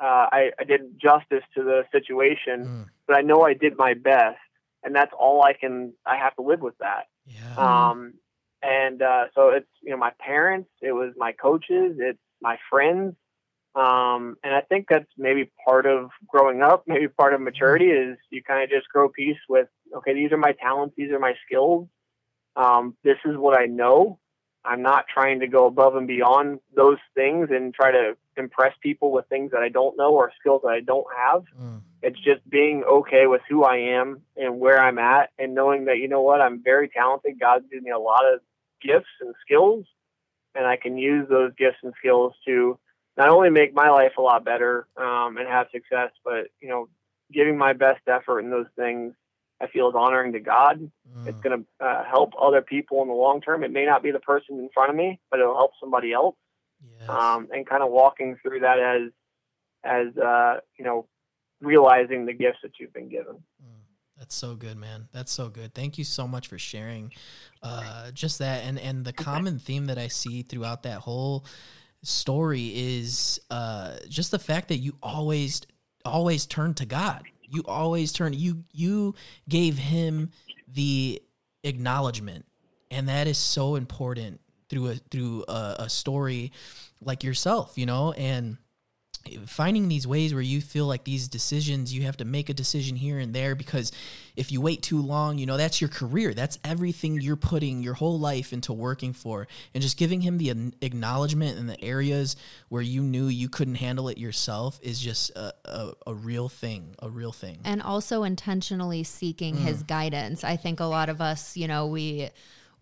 uh, 0.00 0.26
I, 0.32 0.50
I 0.58 0.64
did 0.64 1.00
justice 1.00 1.44
to 1.56 1.64
the 1.64 1.82
situation, 1.92 2.64
Mm. 2.64 2.86
but 3.06 3.16
I 3.16 3.22
know 3.22 3.42
I 3.42 3.54
did 3.54 3.76
my 3.76 3.94
best. 3.94 4.38
And 4.84 4.94
that's 4.94 5.12
all 5.18 5.42
I 5.42 5.54
can, 5.54 5.94
I 6.06 6.16
have 6.16 6.36
to 6.36 6.42
live 6.42 6.60
with 6.60 6.78
that. 6.78 7.08
Yeah. 7.26 7.56
Um, 7.56 8.14
and 8.62 9.02
uh, 9.02 9.24
so 9.34 9.50
it's 9.50 9.68
you 9.82 9.90
know 9.90 9.96
my 9.96 10.12
parents, 10.18 10.70
it 10.80 10.92
was 10.92 11.12
my 11.16 11.32
coaches, 11.32 11.96
it's 11.98 12.18
my 12.40 12.58
friends, 12.70 13.14
um, 13.74 14.36
and 14.44 14.54
I 14.54 14.60
think 14.60 14.86
that's 14.88 15.10
maybe 15.18 15.50
part 15.66 15.86
of 15.86 16.10
growing 16.28 16.62
up, 16.62 16.84
maybe 16.86 17.08
part 17.08 17.34
of 17.34 17.40
maturity 17.40 17.86
is 17.86 18.16
you 18.30 18.42
kind 18.42 18.62
of 18.62 18.70
just 18.70 18.88
grow 18.88 19.08
peace 19.08 19.38
with 19.48 19.68
okay, 19.96 20.14
these 20.14 20.32
are 20.32 20.36
my 20.36 20.52
talents, 20.52 20.94
these 20.96 21.10
are 21.10 21.18
my 21.18 21.34
skills, 21.46 21.88
um, 22.56 22.96
this 23.04 23.18
is 23.24 23.36
what 23.36 23.58
I 23.58 23.66
know. 23.66 24.18
I'm 24.64 24.80
not 24.80 25.06
trying 25.12 25.40
to 25.40 25.46
go 25.46 25.66
above 25.66 25.94
and 25.94 26.06
beyond 26.06 26.58
those 26.74 26.96
things 27.14 27.48
and 27.50 27.74
try 27.74 27.92
to 27.92 28.16
impress 28.36 28.72
people 28.82 29.12
with 29.12 29.26
things 29.28 29.50
that 29.50 29.62
I 29.62 29.68
don't 29.68 29.96
know 29.98 30.14
or 30.14 30.32
skills 30.40 30.62
that 30.64 30.70
I 30.70 30.80
don't 30.80 31.06
have. 31.14 31.44
Mm. 31.60 31.82
It's 32.02 32.18
just 32.20 32.48
being 32.48 32.82
okay 32.82 33.26
with 33.26 33.42
who 33.48 33.64
I 33.64 33.76
am 33.76 34.22
and 34.36 34.58
where 34.60 34.80
I'm 34.80 34.98
at 34.98 35.30
and 35.38 35.54
knowing 35.54 35.84
that, 35.84 35.98
you 35.98 36.08
know 36.08 36.22
what, 36.22 36.40
I'm 36.40 36.62
very 36.62 36.88
talented. 36.88 37.38
God's 37.38 37.66
given 37.70 37.84
me 37.84 37.90
a 37.90 37.98
lot 37.98 38.22
of 38.32 38.40
gifts 38.82 39.12
and 39.20 39.34
skills. 39.44 39.84
and 40.54 40.66
I 40.66 40.76
can 40.76 40.96
use 40.96 41.28
those 41.28 41.52
gifts 41.58 41.78
and 41.82 41.92
skills 41.98 42.32
to 42.46 42.78
not 43.16 43.28
only 43.28 43.50
make 43.50 43.74
my 43.74 43.90
life 43.90 44.12
a 44.18 44.22
lot 44.22 44.44
better 44.44 44.86
um, 44.96 45.36
and 45.36 45.48
have 45.48 45.68
success, 45.72 46.10
but 46.24 46.48
you 46.60 46.68
know, 46.68 46.88
giving 47.32 47.56
my 47.56 47.72
best 47.72 48.00
effort 48.06 48.40
in 48.40 48.50
those 48.50 48.66
things, 48.76 49.14
I 49.60 49.68
feel 49.68 49.88
is 49.88 49.94
honoring 49.96 50.32
to 50.32 50.40
God. 50.40 50.90
Mm. 51.16 51.26
It's 51.26 51.40
going 51.40 51.64
to 51.64 51.84
uh, 51.84 52.04
help 52.04 52.32
other 52.40 52.60
people 52.60 53.02
in 53.02 53.08
the 53.08 53.14
long 53.14 53.40
term. 53.40 53.64
It 53.64 53.70
may 53.70 53.86
not 53.86 54.02
be 54.02 54.10
the 54.10 54.20
person 54.20 54.58
in 54.58 54.68
front 54.74 54.90
of 54.90 54.96
me, 54.96 55.20
but 55.30 55.40
it'll 55.40 55.56
help 55.56 55.72
somebody 55.80 56.12
else. 56.12 56.36
Yes. 57.00 57.08
Um, 57.08 57.48
and 57.52 57.66
kind 57.66 57.82
of 57.82 57.90
walking 57.90 58.36
through 58.42 58.60
that 58.60 58.78
as, 58.78 59.10
as 59.84 60.16
uh, 60.18 60.60
you 60.78 60.84
know, 60.84 61.06
realizing 61.60 62.26
the 62.26 62.34
gifts 62.34 62.58
that 62.62 62.72
you've 62.78 62.92
been 62.92 63.08
given. 63.08 63.36
That's 64.18 64.34
so 64.34 64.54
good, 64.54 64.76
man. 64.76 65.08
That's 65.12 65.32
so 65.32 65.48
good. 65.48 65.74
Thank 65.74 65.98
you 65.98 66.04
so 66.04 66.28
much 66.28 66.48
for 66.48 66.58
sharing 66.58 67.12
uh, 67.62 68.10
just 68.12 68.38
that. 68.38 68.64
And 68.64 68.78
and 68.78 69.04
the 69.04 69.12
common 69.12 69.58
theme 69.58 69.86
that 69.86 69.98
I 69.98 70.08
see 70.08 70.42
throughout 70.42 70.84
that 70.84 71.00
whole 71.00 71.44
story 72.04 72.72
is 72.74 73.40
uh, 73.50 73.96
just 74.08 74.30
the 74.30 74.38
fact 74.38 74.68
that 74.68 74.76
you 74.76 74.96
always 75.02 75.62
always 76.04 76.46
turn 76.46 76.74
to 76.74 76.86
God. 76.86 77.24
You 77.48 77.62
always 77.66 78.12
turn. 78.12 78.32
You 78.32 78.64
you 78.72 79.14
gave 79.48 79.78
him 79.78 80.30
the 80.72 81.22
acknowledgement, 81.62 82.46
and 82.90 83.08
that 83.08 83.26
is 83.26 83.38
so 83.38 83.76
important 83.76 84.40
through 84.68 84.90
a 84.90 84.94
through 84.94 85.44
a, 85.48 85.76
a 85.80 85.88
story 85.88 86.52
like 87.00 87.24
yourself. 87.24 87.76
You 87.76 87.86
know, 87.86 88.12
and 88.12 88.58
finding 89.46 89.88
these 89.88 90.06
ways 90.06 90.32
where 90.34 90.42
you 90.42 90.60
feel 90.60 90.86
like 90.86 91.04
these 91.04 91.28
decisions 91.28 91.94
you 91.94 92.02
have 92.02 92.16
to 92.16 92.24
make 92.24 92.48
a 92.48 92.54
decision 92.54 92.96
here 92.96 93.18
and 93.18 93.34
there 93.34 93.54
because 93.54 93.90
if 94.36 94.52
you 94.52 94.60
wait 94.60 94.82
too 94.82 95.00
long 95.00 95.38
you 95.38 95.46
know 95.46 95.56
that's 95.56 95.80
your 95.80 95.88
career 95.90 96.34
that's 96.34 96.58
everything 96.64 97.20
you're 97.20 97.36
putting 97.36 97.82
your 97.82 97.94
whole 97.94 98.18
life 98.18 98.52
into 98.52 98.72
working 98.72 99.12
for 99.12 99.46
and 99.74 99.82
just 99.82 99.96
giving 99.96 100.20
him 100.20 100.38
the 100.38 100.50
acknowledgement 100.82 101.58
in 101.58 101.66
the 101.66 101.82
areas 101.82 102.36
where 102.68 102.82
you 102.82 103.02
knew 103.02 103.26
you 103.28 103.48
couldn't 103.48 103.76
handle 103.76 104.08
it 104.08 104.18
yourself 104.18 104.78
is 104.82 105.00
just 105.00 105.30
a, 105.30 105.52
a, 105.64 105.92
a 106.08 106.14
real 106.14 106.48
thing 106.48 106.94
a 107.00 107.08
real 107.08 107.32
thing 107.32 107.58
and 107.64 107.80
also 107.82 108.22
intentionally 108.24 109.02
seeking 109.04 109.56
his 109.56 109.82
Mm. 109.82 109.86
guidance. 109.86 110.44
I 110.44 110.56
think 110.56 110.80
a 110.80 110.84
lot 110.84 111.08
of 111.08 111.20
us, 111.20 111.56
you 111.56 111.66
know, 111.66 111.86
we 111.86 112.28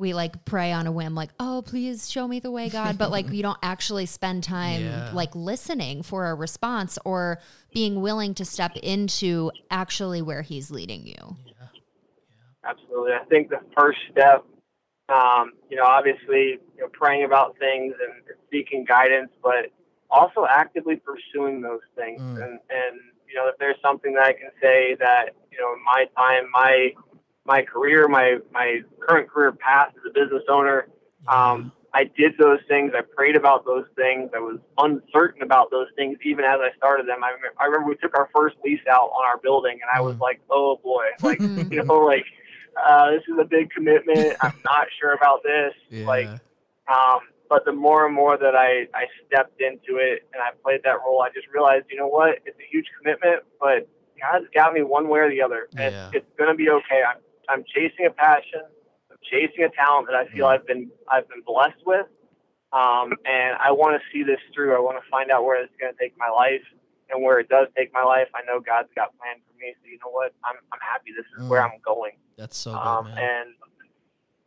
we 0.03 0.13
like 0.13 0.45
pray 0.45 0.73
on 0.73 0.87
a 0.87 0.93
whim 0.93 1.15
like, 1.15 1.31
"Oh, 1.41 1.63
please 1.65 2.11
show 2.11 2.29
me 2.29 2.41
the 2.41 2.51
way, 2.51 2.69
God," 2.69 2.99
but 2.99 3.11
like 3.11 3.29
we 3.31 3.41
don't 3.41 3.59
actually 3.63 4.05
spend 4.05 4.45
time 4.45 4.83
Yeah. 4.83 5.11
like 5.15 5.35
listening 5.35 6.03
for 6.03 6.29
a 6.29 6.35
response 6.35 6.99
or 7.07 7.39
being 7.73 8.03
willing 8.03 8.35
to 8.35 8.45
step 8.45 8.77
into 8.77 9.51
actually 9.71 10.21
where 10.21 10.43
he's 10.43 10.71
leading 10.71 11.07
you. 11.07 11.37
Absolutely. 12.65 13.13
I 13.13 13.25
think 13.25 13.49
the 13.49 13.61
first 13.77 13.99
step, 14.11 14.45
um, 15.09 15.53
you 15.71 15.77
know, 15.77 15.85
obviously, 15.85 16.59
you 16.77 16.81
know, 16.81 16.89
praying 16.93 17.25
about 17.25 17.57
things 17.59 17.95
and 18.01 18.37
seeking 18.51 18.85
guidance, 18.85 19.31
but 19.43 19.73
also 20.11 20.47
actively 20.49 20.97
pursuing 20.97 21.61
those 21.61 21.81
things. 21.97 22.21
Mm. 22.21 22.37
And, 22.37 22.59
and, 22.71 23.01
you 23.27 23.35
know, 23.35 23.49
if 23.49 23.57
there's 23.59 23.79
something 23.83 24.15
that 24.15 24.27
I 24.27 24.33
can 24.33 24.51
say 24.61 24.95
that, 25.01 25.31
you 25.51 25.59
know, 25.61 25.73
in 25.73 25.83
my 25.85 26.07
time, 26.17 26.45
my, 26.53 26.91
my 27.45 27.63
career, 27.63 28.09
my, 28.09 28.39
my 28.53 28.81
current 29.01 29.29
career 29.29 29.53
path 29.53 29.89
as 29.97 30.03
a 30.09 30.13
business 30.13 30.43
owner, 30.49 30.87
um, 31.29 31.73
I 31.95 32.05
did 32.05 32.33
those 32.39 32.59
things. 32.69 32.93
I 32.97 33.03
prayed 33.03 33.37
about 33.37 33.65
those 33.67 33.85
things. 33.97 34.31
I 34.35 34.39
was 34.39 34.59
uncertain 34.79 35.43
about 35.43 35.71
those 35.71 35.89
things 35.95 36.17
even 36.25 36.45
as 36.45 36.59
I 36.61 36.75
started 36.77 37.07
them. 37.07 37.23
I, 37.23 37.29
remember, 37.29 37.55
I 37.61 37.65
remember 37.67 37.89
we 37.91 37.97
took 37.97 38.17
our 38.17 38.31
first 38.35 38.57
lease 38.65 38.81
out 38.91 39.11
on 39.11 39.27
our 39.27 39.37
building, 39.39 39.73
and 39.75 39.91
I 39.95 40.01
was 40.01 40.17
Mm. 40.17 40.21
like, 40.21 40.41
"Oh 40.51 40.81
boy!" 40.83 41.05
Like 41.23 41.43
you 41.71 41.85
know, 41.85 41.97
like 41.99 42.25
uh, 42.83 43.11
this 43.11 43.23
is 43.29 43.39
a 43.39 43.45
big 43.45 43.71
commitment. 43.71 44.37
I'm 44.41 44.55
not 44.65 44.87
sure 44.99 45.13
about 45.13 45.43
this. 45.43 45.75
yeah 45.91 46.07
Like, 46.07 46.29
um, 46.89 47.21
but 47.51 47.67
the 47.67 47.73
more 47.73 48.07
and 48.07 48.15
more 48.15 48.39
that 48.39 48.57
I 48.57 48.89
I 48.95 49.05
stepped 49.27 49.61
into 49.61 49.99
it 50.01 50.27
and 50.33 50.43
I 50.43 50.51
played 50.63 50.81
that 50.85 50.97
role, 51.05 51.21
I 51.21 51.29
just 51.35 51.49
realized, 51.53 51.85
you 51.91 51.99
know 51.99 52.09
what? 52.09 52.39
It's 52.47 52.59
a 52.59 52.67
huge 52.71 52.87
commitment, 52.99 53.43
but 53.61 53.87
God's 54.19 54.47
got 54.55 54.73
me 54.73 54.83
one 54.83 55.09
way 55.09 55.21
or 55.21 55.29
the 55.29 55.43
other, 55.43 55.69
and 55.77 55.93
Yeah. 55.93 56.09
it's 56.15 56.27
gonna 56.39 56.55
be 56.55 56.71
okay. 56.71 57.03
I'm 57.07 57.19
I'm 57.49 57.65
chasing 57.75 58.07
a 58.07 58.11
passion. 58.11 58.63
I'm 59.11 59.19
chasing 59.31 59.65
a 59.65 59.71
talent 59.71 60.07
that 60.09 60.17
I 60.17 60.27
feel 60.29 60.47
Mm. 60.47 60.53
I've 60.55 60.67
been 60.67 60.91
I've 61.09 61.29
been 61.29 61.43
blessed 61.47 61.83
with, 61.87 62.07
um, 62.73 63.13
and 63.27 63.57
I 63.59 63.71
want 63.73 64.01
to 64.01 64.03
see 64.13 64.23
this 64.23 64.41
through. 64.55 64.75
I 64.77 64.81
want 64.81 65.03
to 65.03 65.09
find 65.11 65.31
out 65.31 65.45
where 65.45 65.63
it's 65.63 65.73
going 65.81 65.93
to 65.93 65.99
take 65.99 66.17
my 66.19 66.29
life, 66.31 66.63
and 67.11 67.23
where 67.23 67.39
it 67.41 67.49
does 67.49 67.69
take 67.77 67.93
my 67.93 68.03
life, 68.05 68.29
I 68.35 68.41
know 68.47 68.61
God's 68.61 68.89
got 68.97 69.17
plans 69.19 69.41
for 69.47 69.55
me. 69.59 69.75
So 69.83 69.89
you 69.89 69.99
know 70.05 70.11
what? 70.11 70.33
I'm 70.45 70.57
I'm 70.73 70.81
happy. 70.81 71.11
This 71.17 71.27
is 71.39 71.49
where 71.49 71.61
Mm. 71.63 71.73
I'm 71.73 71.81
going. 71.85 72.13
that's 72.37 72.57
so 72.57 72.73
good 72.73 72.79
Um, 72.79 73.05
man 73.07 73.19
and 73.19 73.49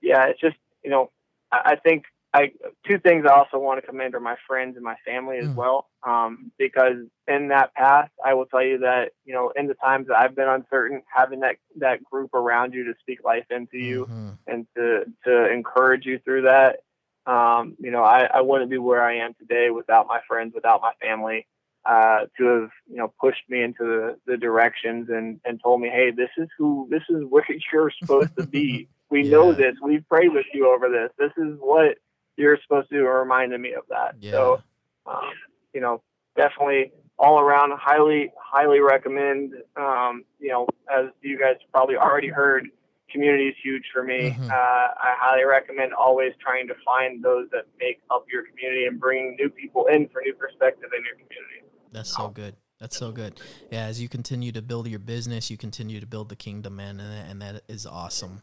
yeah, 0.01 0.25
it's 0.25 0.39
just 0.39 0.55
you 0.83 0.89
know, 0.91 1.11
I, 1.51 1.73
I 1.73 1.75
think 1.77 2.05
I 2.35 2.51
two 2.87 2.99
things 2.99 3.25
I 3.25 3.33
also 3.33 3.57
want 3.59 3.79
to 3.81 3.87
commend 3.87 4.13
are 4.15 4.19
my 4.19 4.35
friends 4.47 4.75
and 4.75 4.83
my 4.83 4.97
family 5.05 5.37
as 5.37 5.49
Mm. 5.49 5.55
well. 5.55 5.87
Um, 6.05 6.51
because 6.57 6.97
in 7.27 7.47
that 7.49 7.73
path, 7.75 8.09
I 8.23 8.33
will 8.33 8.45
tell 8.45 8.63
you 8.63 8.79
that 8.79 9.13
you 9.23 9.33
know, 9.33 9.51
in 9.55 9.67
the 9.67 9.75
times 9.75 10.07
that 10.07 10.17
I've 10.17 10.35
been 10.35 10.49
uncertain, 10.49 11.01
having 11.13 11.39
that 11.41 11.55
that 11.77 12.03
group 12.03 12.33
around 12.33 12.73
you 12.73 12.83
to 12.85 12.93
speak 12.99 13.23
life 13.23 13.45
into 13.49 13.77
you 13.77 14.09
Mhm. 14.09 14.37
and 14.47 14.67
to 14.75 15.05
to 15.25 15.51
encourage 15.51 16.05
you 16.05 16.19
through 16.19 16.43
that. 16.43 16.79
Um, 17.25 17.75
you 17.79 17.91
know, 17.91 18.03
I, 18.03 18.25
I 18.25 18.41
wouldn't 18.41 18.69
be 18.69 18.77
where 18.77 19.03
I 19.03 19.15
am 19.17 19.33
today 19.35 19.69
without 19.71 20.07
my 20.07 20.19
friends, 20.27 20.53
without 20.53 20.81
my 20.81 20.93
family, 21.01 21.47
uh, 21.85 22.25
to 22.37 22.45
have 22.45 22.69
you 22.89 22.97
know 22.97 23.13
pushed 23.19 23.49
me 23.49 23.63
into 23.63 23.83
the, 23.83 24.17
the 24.27 24.37
directions 24.37 25.09
and 25.09 25.39
and 25.45 25.59
told 25.63 25.81
me, 25.81 25.89
hey, 25.89 26.11
this 26.11 26.29
is 26.37 26.49
who, 26.57 26.87
this 26.91 27.03
is 27.09 27.23
where 27.29 27.45
you're 27.73 27.91
supposed 28.01 28.31
to 28.37 28.43
be. 28.43 28.89
We 29.09 29.23
know 29.33 29.53
this. 29.53 29.75
We've 29.81 30.07
prayed 30.09 30.33
with 30.33 30.47
you 30.53 30.69
over 30.73 30.89
this. 30.89 31.11
This 31.17 31.31
is 31.37 31.57
what 31.59 31.97
you're 32.37 32.57
supposed 32.61 32.89
to. 32.89 33.01
Reminded 33.03 33.59
me 33.61 33.73
of 33.73 33.83
that. 33.89 34.15
Yeah. 34.19 34.31
So, 34.31 34.61
um, 35.07 35.31
you 35.73 35.81
know, 35.81 36.01
definitely 36.35 36.91
all 37.17 37.39
around, 37.39 37.71
highly, 37.79 38.31
highly 38.37 38.79
recommend. 38.79 39.53
Um, 39.77 40.25
you 40.39 40.49
know, 40.49 40.67
as 40.93 41.05
you 41.21 41.39
guys 41.39 41.55
probably 41.73 41.95
already 41.95 42.27
heard, 42.27 42.67
community 43.09 43.47
is 43.47 43.55
huge 43.63 43.83
for 43.93 44.03
me. 44.03 44.31
Mhm. 44.37 44.49
Uh, 44.49 44.53
I 44.53 45.15
highly 45.17 45.45
recommend 45.45 45.93
always 45.93 46.33
trying 46.41 46.67
to 46.67 46.75
find 46.83 47.23
those 47.23 47.47
that 47.51 47.65
make 47.79 48.01
up 48.11 48.25
your 48.31 48.43
community 48.43 48.85
and 48.85 48.99
bringing 48.99 49.35
new 49.39 49.49
people 49.49 49.85
in 49.85 50.09
for 50.09 50.21
new 50.21 50.33
perspective 50.33 50.89
in 50.97 51.03
your 51.05 51.13
community. 51.15 51.61
That's 51.91 52.13
so 52.15 52.27
good. 52.27 52.55
That's 52.79 52.97
so 52.97 53.13
good. 53.13 53.39
Yeah, 53.71 53.85
as 53.85 54.01
you 54.01 54.09
continue 54.09 54.51
to 54.51 54.61
build 54.61 54.87
your 54.89 54.99
business, 54.99 55.49
you 55.49 55.55
continue 55.55 56.01
to 56.01 56.05
build 56.05 56.27
the 56.27 56.35
kingdom, 56.35 56.75
man, 56.75 56.99
and, 56.99 57.11
that- 57.13 57.29
and 57.29 57.41
that 57.41 57.63
is 57.69 57.85
awesome. 57.85 58.41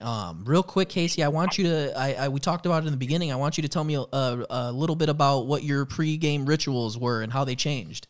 Um, 0.00 0.44
real 0.44 0.62
quick, 0.62 0.88
Casey, 0.88 1.22
I 1.22 1.28
want 1.28 1.56
you 1.56 1.64
to. 1.64 1.98
I, 1.98 2.12
I 2.14 2.28
we 2.28 2.40
talked 2.40 2.66
about 2.66 2.82
it 2.82 2.86
in 2.86 2.92
the 2.92 2.98
beginning. 2.98 3.32
I 3.32 3.36
want 3.36 3.56
you 3.56 3.62
to 3.62 3.68
tell 3.68 3.84
me 3.84 3.94
a, 3.94 4.00
a, 4.00 4.46
a 4.50 4.72
little 4.72 4.96
bit 4.96 5.08
about 5.08 5.46
what 5.46 5.62
your 5.62 5.86
pregame 5.86 6.46
rituals 6.46 6.98
were 6.98 7.22
and 7.22 7.32
how 7.32 7.44
they 7.44 7.54
changed. 7.54 8.08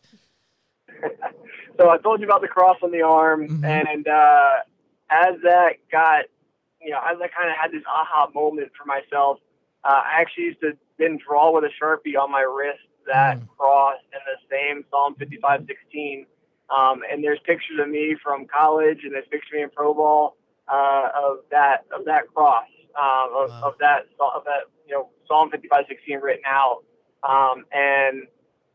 so 1.79 1.89
I 1.89 1.97
told 1.99 2.19
you 2.19 2.25
about 2.25 2.41
the 2.41 2.47
cross 2.47 2.77
on 2.83 2.91
the 2.91 3.01
arm, 3.01 3.47
Mhm. 3.47 3.63
and 3.65 4.07
uh, 4.07 4.49
as 5.09 5.35
that 5.43 5.73
got, 5.91 6.25
you 6.81 6.91
know, 6.91 6.99
as 6.99 7.17
I 7.21 7.27
kind 7.27 7.49
of 7.49 7.55
had 7.59 7.71
this 7.71 7.83
aha 7.87 8.29
moment 8.33 8.71
for 8.77 8.85
myself, 8.85 9.39
uh, 9.83 10.01
I 10.05 10.21
actually 10.21 10.45
used 10.45 10.61
to 10.61 10.71
then 10.97 11.17
draw 11.25 11.51
with 11.51 11.63
a 11.65 11.69
sharpie 11.81 12.17
on 12.19 12.31
my 12.31 12.41
wrist 12.41 12.79
that 13.07 13.37
Mm. 13.37 13.47
cross 13.57 13.97
and 14.11 14.21
the 14.25 14.55
same 14.55 14.83
Psalm 14.89 15.15
55:16. 15.15 16.25
Um, 16.75 17.03
and 17.09 17.23
there's 17.23 17.39
pictures 17.41 17.77
of 17.79 17.87
me 17.89 18.15
from 18.23 18.47
college, 18.47 19.03
and 19.03 19.13
there's 19.13 19.27
pictures 19.27 19.49
of 19.51 19.57
me 19.57 19.61
in 19.63 19.69
pro 19.69 19.93
ball 19.93 20.35
uh, 20.67 21.09
of 21.15 21.37
that 21.51 21.85
of 21.97 22.05
that 22.05 22.23
cross, 22.33 22.67
um, 22.99 23.31
of, 23.35 23.49
Wow. 23.49 23.59
of 23.63 23.73
that 23.79 24.07
of 24.19 24.43
that 24.45 24.65
you 24.87 24.93
know 24.93 25.09
Psalm 25.27 25.49
55:16 25.51 26.21
written 26.21 26.43
out. 26.45 26.83
Um, 27.23 27.65
and 27.71 28.27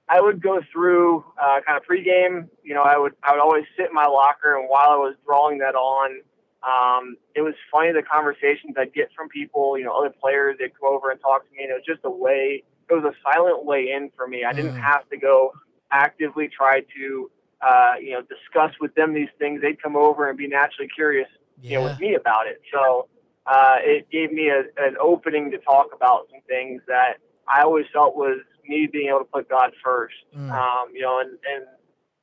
I 0.08 0.20
would 0.20 0.42
go 0.42 0.60
through 0.72 1.24
uh, 1.40 1.60
kind 1.66 1.78
of 1.78 1.84
pregame. 1.84 2.48
You 2.64 2.74
know, 2.74 2.82
I 2.82 2.98
would 2.98 3.14
I 3.22 3.32
would 3.32 3.40
always 3.40 3.64
sit 3.76 3.86
in 3.88 3.94
my 3.94 4.06
locker, 4.06 4.58
and 4.58 4.68
while 4.68 4.90
I 4.90 4.96
was 4.96 5.14
drawing 5.24 5.58
that 5.58 5.74
on, 5.76 6.20
um, 6.66 7.16
it 7.34 7.42
was 7.42 7.54
funny 7.70 7.92
the 7.92 8.02
conversations 8.02 8.74
I'd 8.76 8.92
get 8.92 9.10
from 9.16 9.28
people. 9.28 9.78
You 9.78 9.84
know, 9.84 9.92
other 9.96 10.10
players 10.20 10.56
they'd 10.58 10.72
come 10.78 10.92
over 10.92 11.10
and 11.10 11.20
talk 11.20 11.46
to 11.48 11.52
me, 11.56 11.62
and 11.62 11.70
it 11.70 11.74
was 11.74 11.84
just 11.86 12.00
a 12.04 12.10
way. 12.10 12.64
It 12.88 12.94
was 12.94 13.04
a 13.04 13.14
silent 13.22 13.64
way 13.64 13.90
in 13.92 14.10
for 14.16 14.26
me. 14.26 14.44
I 14.44 14.52
didn't 14.52 14.74
Mm. 14.74 14.80
have 14.82 15.08
to 15.10 15.16
go 15.16 15.52
actively 15.92 16.48
try 16.48 16.80
to, 16.96 17.30
uh, 17.62 17.94
you 18.00 18.10
know, 18.12 18.22
discuss 18.22 18.72
with 18.80 18.92
them 18.96 19.12
these 19.14 19.28
things. 19.38 19.60
They'd 19.62 19.80
come 19.80 19.94
over 19.96 20.28
and 20.28 20.36
be 20.36 20.48
naturally 20.48 20.88
curious, 20.88 21.28
you 21.62 21.74
know, 21.74 21.80
Yeah, 21.80 21.90
with 21.92 22.00
me 22.00 22.14
about 22.14 22.46
it. 22.46 22.60
So 22.72 23.08
uh, 23.46 23.76
it 23.80 24.10
gave 24.10 24.32
me 24.32 24.48
a, 24.48 24.60
an 24.82 24.96
opening 25.00 25.50
to 25.50 25.58
talk 25.58 25.88
about 25.94 26.28
some 26.30 26.40
things 26.48 26.82
that 26.86 27.14
I 27.48 27.62
always 27.62 27.86
felt 27.92 28.16
was 28.16 28.38
me 28.66 28.86
being 28.90 29.08
able 29.08 29.20
to 29.20 29.24
put 29.24 29.48
God 29.48 29.72
first. 29.82 30.14
Mm. 30.36 30.50
Um, 30.50 30.88
you 30.94 31.02
know, 31.02 31.20
and, 31.20 31.30
and 31.30 31.66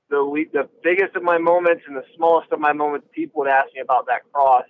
the 0.09 0.45
the 0.53 0.69
biggest 0.83 1.15
of 1.15 1.23
my 1.23 1.37
moments 1.37 1.83
and 1.87 1.95
the 1.95 2.05
smallest 2.15 2.51
of 2.51 2.59
my 2.59 2.71
moments, 2.73 3.07
people 3.13 3.41
would 3.41 3.49
ask 3.49 3.73
me 3.75 3.81
about 3.81 4.05
that 4.07 4.21
cross, 4.31 4.63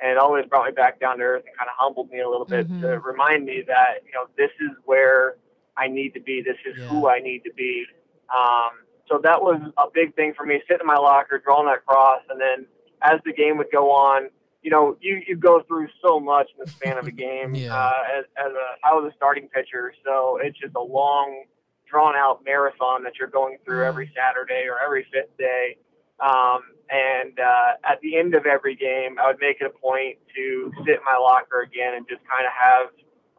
and 0.00 0.10
it 0.10 0.18
always 0.18 0.46
brought 0.46 0.66
me 0.66 0.72
back 0.72 0.98
down 0.98 1.18
to 1.18 1.24
earth 1.24 1.44
and 1.46 1.56
kind 1.56 1.68
of 1.68 1.76
humbled 1.78 2.10
me 2.10 2.20
a 2.20 2.28
little 2.28 2.46
bit 2.46 2.68
Mhm. 2.68 2.80
to 2.80 2.98
remind 3.00 3.44
me 3.44 3.62
that 3.66 4.02
you 4.04 4.12
know 4.12 4.26
this 4.36 4.50
is 4.60 4.70
where 4.84 5.36
I 5.76 5.86
need 5.86 6.14
to 6.14 6.20
be. 6.20 6.42
This 6.42 6.58
is 6.66 6.76
who 6.88 7.08
I 7.08 7.20
need 7.20 7.44
to 7.44 7.52
be. 7.52 7.86
Um, 8.28 8.70
so 9.08 9.18
that 9.22 9.40
was 9.42 9.60
a 9.78 9.90
big 9.92 10.14
thing 10.16 10.34
for 10.34 10.44
me. 10.44 10.60
Sitting 10.66 10.80
in 10.80 10.86
my 10.86 10.96
locker, 10.96 11.38
drawing 11.38 11.66
that 11.66 11.84
cross, 11.86 12.22
and 12.28 12.40
then 12.40 12.66
as 13.02 13.20
the 13.24 13.32
game 13.32 13.56
would 13.58 13.70
go 13.72 13.90
on, 13.90 14.30
you 14.62 14.70
know, 14.70 14.96
you, 15.00 15.22
you 15.26 15.36
go 15.36 15.62
through 15.66 15.88
so 16.04 16.20
much 16.20 16.48
in 16.58 16.64
the 16.64 16.70
span 16.70 16.98
of 16.98 17.06
a 17.06 17.10
game 17.10 17.54
Yeah. 17.54 17.74
uh, 17.74 17.92
as, 18.18 18.24
as 18.36 18.52
a, 18.52 18.86
I 18.86 18.92
was 18.94 19.10
a 19.10 19.16
starting 19.16 19.48
pitcher. 19.48 19.94
So 20.04 20.38
it's 20.42 20.58
just 20.58 20.74
a 20.76 20.80
long, 20.82 21.44
drawn 21.88 22.14
out 22.14 22.42
marathon 22.44 23.02
that 23.04 23.14
you're 23.18 23.28
going 23.28 23.56
through 23.64 23.84
every 23.84 24.12
Saturday 24.14 24.66
or 24.68 24.78
every 24.84 25.06
fifth 25.12 25.36
day. 25.38 25.76
Um, 26.20 26.60
and 26.90 27.38
uh, 27.40 27.72
at 27.90 28.00
the 28.02 28.18
end 28.18 28.34
of 28.34 28.44
every 28.44 28.76
game, 28.76 29.16
I 29.18 29.28
would 29.28 29.40
make 29.40 29.56
it 29.60 29.66
a 29.66 29.70
point 29.70 30.18
to 30.36 30.72
sit 30.84 30.96
in 30.96 31.04
my 31.06 31.16
locker 31.16 31.62
again 31.62 31.94
and 31.94 32.06
just 32.06 32.20
kind 32.28 32.44
of 32.44 32.52
have 32.52 32.90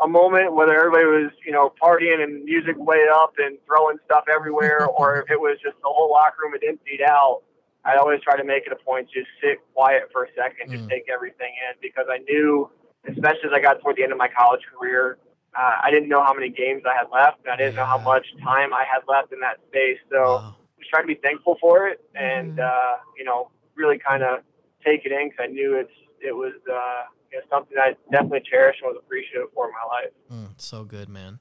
a 0.02 0.08
moment, 0.08 0.56
whether 0.56 0.74
everybody 0.76 1.06
was, 1.06 1.32
you 1.46 1.52
know, 1.52 1.72
partying 1.82 2.24
and 2.24 2.44
music 2.44 2.76
way 2.78 3.02
up 3.14 3.34
and 3.38 3.58
throwing 3.68 3.98
stuff 4.06 4.24
everywhere, 4.34 4.88
or 4.88 5.18
if 5.22 5.30
it 5.30 5.40
was 5.40 5.58
just 5.64 5.76
the 5.84 5.90
whole 5.90 6.10
locker 6.10 6.38
room 6.42 6.54
had 6.54 6.64
emptied 6.68 7.02
out. 7.08 7.42
I'd 7.84 7.98
always 7.98 8.22
try 8.22 8.38
to 8.38 8.44
make 8.44 8.68
it 8.68 8.72
a 8.74 8.76
point 8.76 9.10
to 9.12 9.20
just 9.20 9.32
sit 9.42 9.60
quiet 9.74 10.10
for 10.12 10.24
a 10.26 10.28
second, 10.36 10.72
just 10.72 10.86
Mm. 10.86 10.90
take 10.90 11.10
everything 11.10 11.54
in, 11.70 11.76
because 11.82 12.06
I 12.10 12.20
knew, 12.20 12.70
especially 13.08 13.50
as 13.50 13.54
I 13.54 13.60
got 13.60 13.82
toward 13.82 13.96
the 13.96 14.04
end 14.04 14.12
of 14.12 14.18
my 14.18 14.28
college 14.28 14.62
career, 14.72 15.18
uh, 15.56 15.80
I 15.82 15.90
didn't 15.92 16.08
know 16.08 16.24
how 16.24 16.34
many 16.34 16.50
games 16.50 16.84
I 16.86 16.96
had 16.96 17.10
left, 17.12 17.40
and 17.44 17.52
I 17.52 17.58
didn't 17.58 17.76
know 17.76 17.86
how 17.86 17.98
much 17.98 18.26
time 18.44 18.74
I 18.74 18.86
had 18.86 19.02
left 19.08 19.34
in 19.34 19.40
that 19.42 19.58
space. 19.68 20.00
So 20.10 20.36
Wow. 20.36 20.56
just 20.78 20.90
try 20.90 21.02
to 21.02 21.08
be 21.08 21.16
thankful 21.16 21.58
for 21.60 21.88
it 21.88 22.02
and 22.16 22.58
Mhm. 22.58 22.64
uh, 22.64 22.98
you 23.18 23.24
know 23.24 23.52
really 23.76 23.98
kind 23.98 24.24
of 24.24 24.44
take 24.84 25.06
it 25.06 25.12
in 25.12 25.30
because 25.30 25.44
I 25.44 25.48
knew 25.48 25.76
it's 25.76 25.92
it 26.22 26.36
was 26.36 26.54
uh, 26.72 27.04
you 27.32 27.40
know, 27.40 27.44
something 27.50 27.78
I 27.78 27.96
definitely 28.12 28.42
cherished 28.50 28.82
and 28.82 28.94
was 28.94 29.02
appreciative 29.04 29.48
for 29.54 29.68
in 29.68 29.74
my 29.74 29.96
life. 29.96 30.12
Mm, 30.32 30.62
so 30.62 30.84
good, 30.84 31.10
man. 31.10 31.40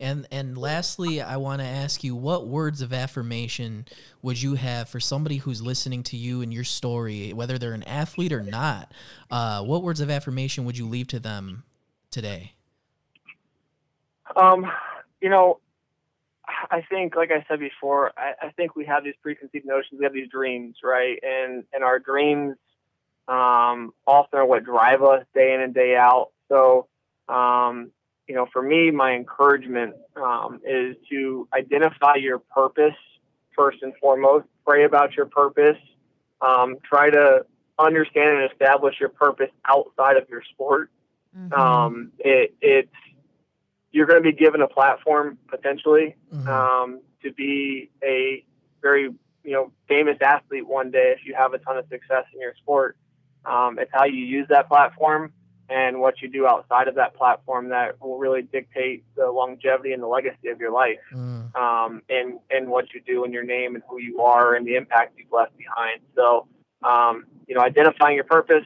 And 0.00 0.26
and 0.30 0.56
lastly, 0.56 1.20
I 1.20 1.36
want 1.36 1.60
to 1.60 1.66
ask 1.66 2.04
you, 2.04 2.14
what 2.14 2.46
words 2.46 2.80
of 2.80 2.92
affirmation 2.92 3.86
would 4.22 4.40
you 4.40 4.54
have 4.54 4.88
for 4.88 5.00
somebody 5.00 5.36
who's 5.36 5.62
listening 5.62 6.02
to 6.04 6.16
you 6.16 6.42
and 6.42 6.52
your 6.52 6.64
story, 6.64 7.32
whether 7.32 7.58
they're 7.58 7.72
an 7.72 7.84
athlete 7.84 8.32
or 8.32 8.42
not? 8.42 8.92
Uh, 9.30 9.62
what 9.62 9.82
words 9.82 10.00
of 10.00 10.10
affirmation 10.10 10.64
would 10.64 10.76
you 10.76 10.86
leave 10.86 11.06
to 11.08 11.20
them 11.20 11.64
today? 12.10 12.52
Um, 14.36 14.66
you 15.20 15.28
know, 15.28 15.60
I 16.70 16.82
think, 16.88 17.14
like 17.14 17.30
I 17.30 17.44
said 17.48 17.60
before, 17.60 18.12
I, 18.16 18.46
I 18.46 18.50
think 18.50 18.74
we 18.74 18.84
have 18.86 19.04
these 19.04 19.14
preconceived 19.22 19.66
notions. 19.66 19.98
We 19.98 20.04
have 20.04 20.12
these 20.12 20.28
dreams, 20.28 20.76
right? 20.82 21.18
And 21.22 21.64
and 21.72 21.84
our 21.84 21.98
dreams 21.98 22.56
um, 23.28 23.92
often 24.06 24.38
are 24.38 24.46
what 24.46 24.64
drive 24.64 25.02
us 25.02 25.24
day 25.34 25.54
in 25.54 25.60
and 25.60 25.74
day 25.74 25.96
out. 25.96 26.30
So, 26.48 26.88
um, 27.28 27.90
you 28.26 28.34
know, 28.34 28.46
for 28.52 28.62
me, 28.62 28.90
my 28.90 29.12
encouragement 29.12 29.94
um, 30.16 30.60
is 30.66 30.96
to 31.10 31.48
identify 31.52 32.14
your 32.16 32.38
purpose 32.38 32.94
first 33.58 33.82
and 33.82 33.92
foremost. 34.00 34.46
Pray 34.64 34.84
about 34.84 35.16
your 35.16 35.26
purpose. 35.26 35.76
Um, 36.40 36.76
try 36.84 37.10
to 37.10 37.44
understand 37.78 38.38
and 38.38 38.50
establish 38.52 38.94
your 39.00 39.08
purpose 39.08 39.50
outside 39.66 40.16
of 40.16 40.28
your 40.28 40.42
sport. 40.52 40.90
Mhm. 41.36 41.52
Um, 41.52 42.12
it, 42.18 42.54
it's 42.60 42.88
you're 43.90 44.06
going 44.06 44.22
to 44.22 44.30
be 44.30 44.36
given 44.36 44.60
a 44.62 44.68
platform 44.68 45.38
potentially 45.48 46.14
Mhm. 46.32 46.46
um, 46.46 47.00
to 47.22 47.32
be 47.32 47.90
a 48.02 48.44
very 48.80 49.04
you 49.44 49.52
know 49.52 49.72
famous 49.88 50.18
athlete 50.20 50.66
one 50.66 50.90
day 50.90 51.14
if 51.18 51.26
you 51.26 51.34
have 51.34 51.52
a 51.54 51.58
ton 51.58 51.76
of 51.76 51.86
success 51.88 52.24
in 52.32 52.40
your 52.40 52.54
sport. 52.54 52.96
Um, 53.44 53.78
it's 53.78 53.90
how 53.92 54.04
you 54.04 54.24
use 54.24 54.46
that 54.48 54.68
platform 54.68 55.32
and 55.70 56.00
what 56.00 56.22
you 56.22 56.28
do 56.28 56.46
outside 56.46 56.88
of 56.88 56.94
that 56.94 57.14
platform 57.14 57.68
that 57.68 58.00
will 58.00 58.18
really 58.18 58.42
dictate 58.42 59.04
the 59.16 59.30
longevity 59.30 59.92
and 59.92 60.02
the 60.02 60.06
legacy 60.06 60.48
of 60.48 60.58
your 60.58 60.72
life 60.72 60.98
Mm, 61.12 61.54
um, 61.56 62.02
and 62.08 62.38
and 62.50 62.68
what 62.68 62.92
you 62.94 63.00
do 63.06 63.24
and 63.24 63.32
your 63.32 63.44
name 63.44 63.74
and 63.74 63.84
who 63.88 64.00
you 64.00 64.20
are 64.20 64.54
and 64.54 64.66
the 64.66 64.76
impact 64.76 65.14
you've 65.18 65.32
left 65.32 65.56
behind. 65.56 66.00
So, 66.14 66.46
um, 66.82 67.26
you 67.46 67.54
know, 67.54 67.60
identifying 67.62 68.14
your 68.14 68.24
purpose, 68.24 68.64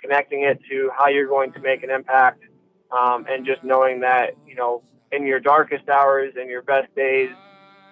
connecting 0.00 0.42
it 0.42 0.60
to 0.70 0.90
how 0.96 1.08
you're 1.08 1.28
going 1.28 1.52
to 1.52 1.60
make 1.60 1.82
an 1.82 1.90
impact, 1.90 2.42
um, 2.90 3.26
and 3.28 3.46
just 3.46 3.62
knowing 3.64 4.00
that 4.00 4.34
you 4.46 4.54
know 4.54 4.82
in 5.12 5.26
your 5.26 5.40
darkest 5.40 5.88
hours 5.88 6.34
and 6.38 6.48
your 6.50 6.62
best 6.62 6.94
days, 6.94 7.30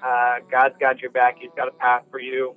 uh, 0.04 0.36
God's 0.50 0.74
got 0.78 1.00
your 1.00 1.10
back. 1.10 1.36
He's 1.40 1.50
got 1.56 1.68
a 1.68 1.72
path 1.72 2.02
for 2.10 2.20
you, 2.20 2.54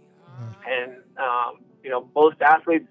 and 0.67 0.91
um, 1.17 1.61
you 1.83 1.89
know 1.89 2.09
most 2.15 2.41
athletes 2.41 2.87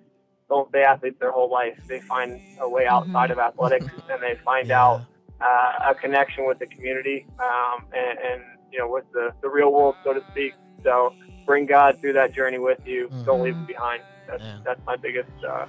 don't 0.48 0.68
stay 0.70 0.82
athletes 0.82 1.18
their 1.20 1.30
whole 1.32 1.50
life. 1.50 1.78
They 1.88 2.00
find 2.00 2.40
a 2.60 2.68
way 2.68 2.86
outside 2.86 3.30
of 3.30 3.38
athletics, 3.38 3.86
and 4.10 4.22
they 4.22 4.34
find 4.44 4.68
Yeah. 4.68 4.82
out 4.82 5.02
uh, 5.40 5.90
a 5.90 5.94
connection 5.94 6.46
with 6.46 6.58
the 6.58 6.66
community 6.66 7.26
um, 7.38 7.84
and, 7.92 8.18
and 8.18 8.42
you 8.72 8.78
know 8.78 8.88
with 8.90 9.04
the, 9.12 9.32
the 9.42 9.48
real 9.48 9.72
world, 9.72 9.96
so 10.04 10.12
to 10.12 10.22
speak. 10.30 10.54
So 10.82 11.14
bring 11.46 11.66
God 11.66 11.98
through 12.00 12.14
that 12.14 12.32
journey 12.34 12.58
with 12.58 12.80
you. 12.86 13.10
Don't 13.24 13.42
leave 13.42 13.56
it 13.56 13.66
behind. 13.66 14.02
That's 14.26 14.42
Yeah. 14.42 14.58
that's 14.64 14.80
my 14.86 14.96
biggest 14.96 15.30
uh, 15.48 15.66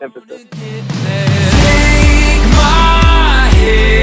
emphasis. 0.00 0.42
Take 0.50 0.84
my 2.52 3.48
hand. 3.52 4.01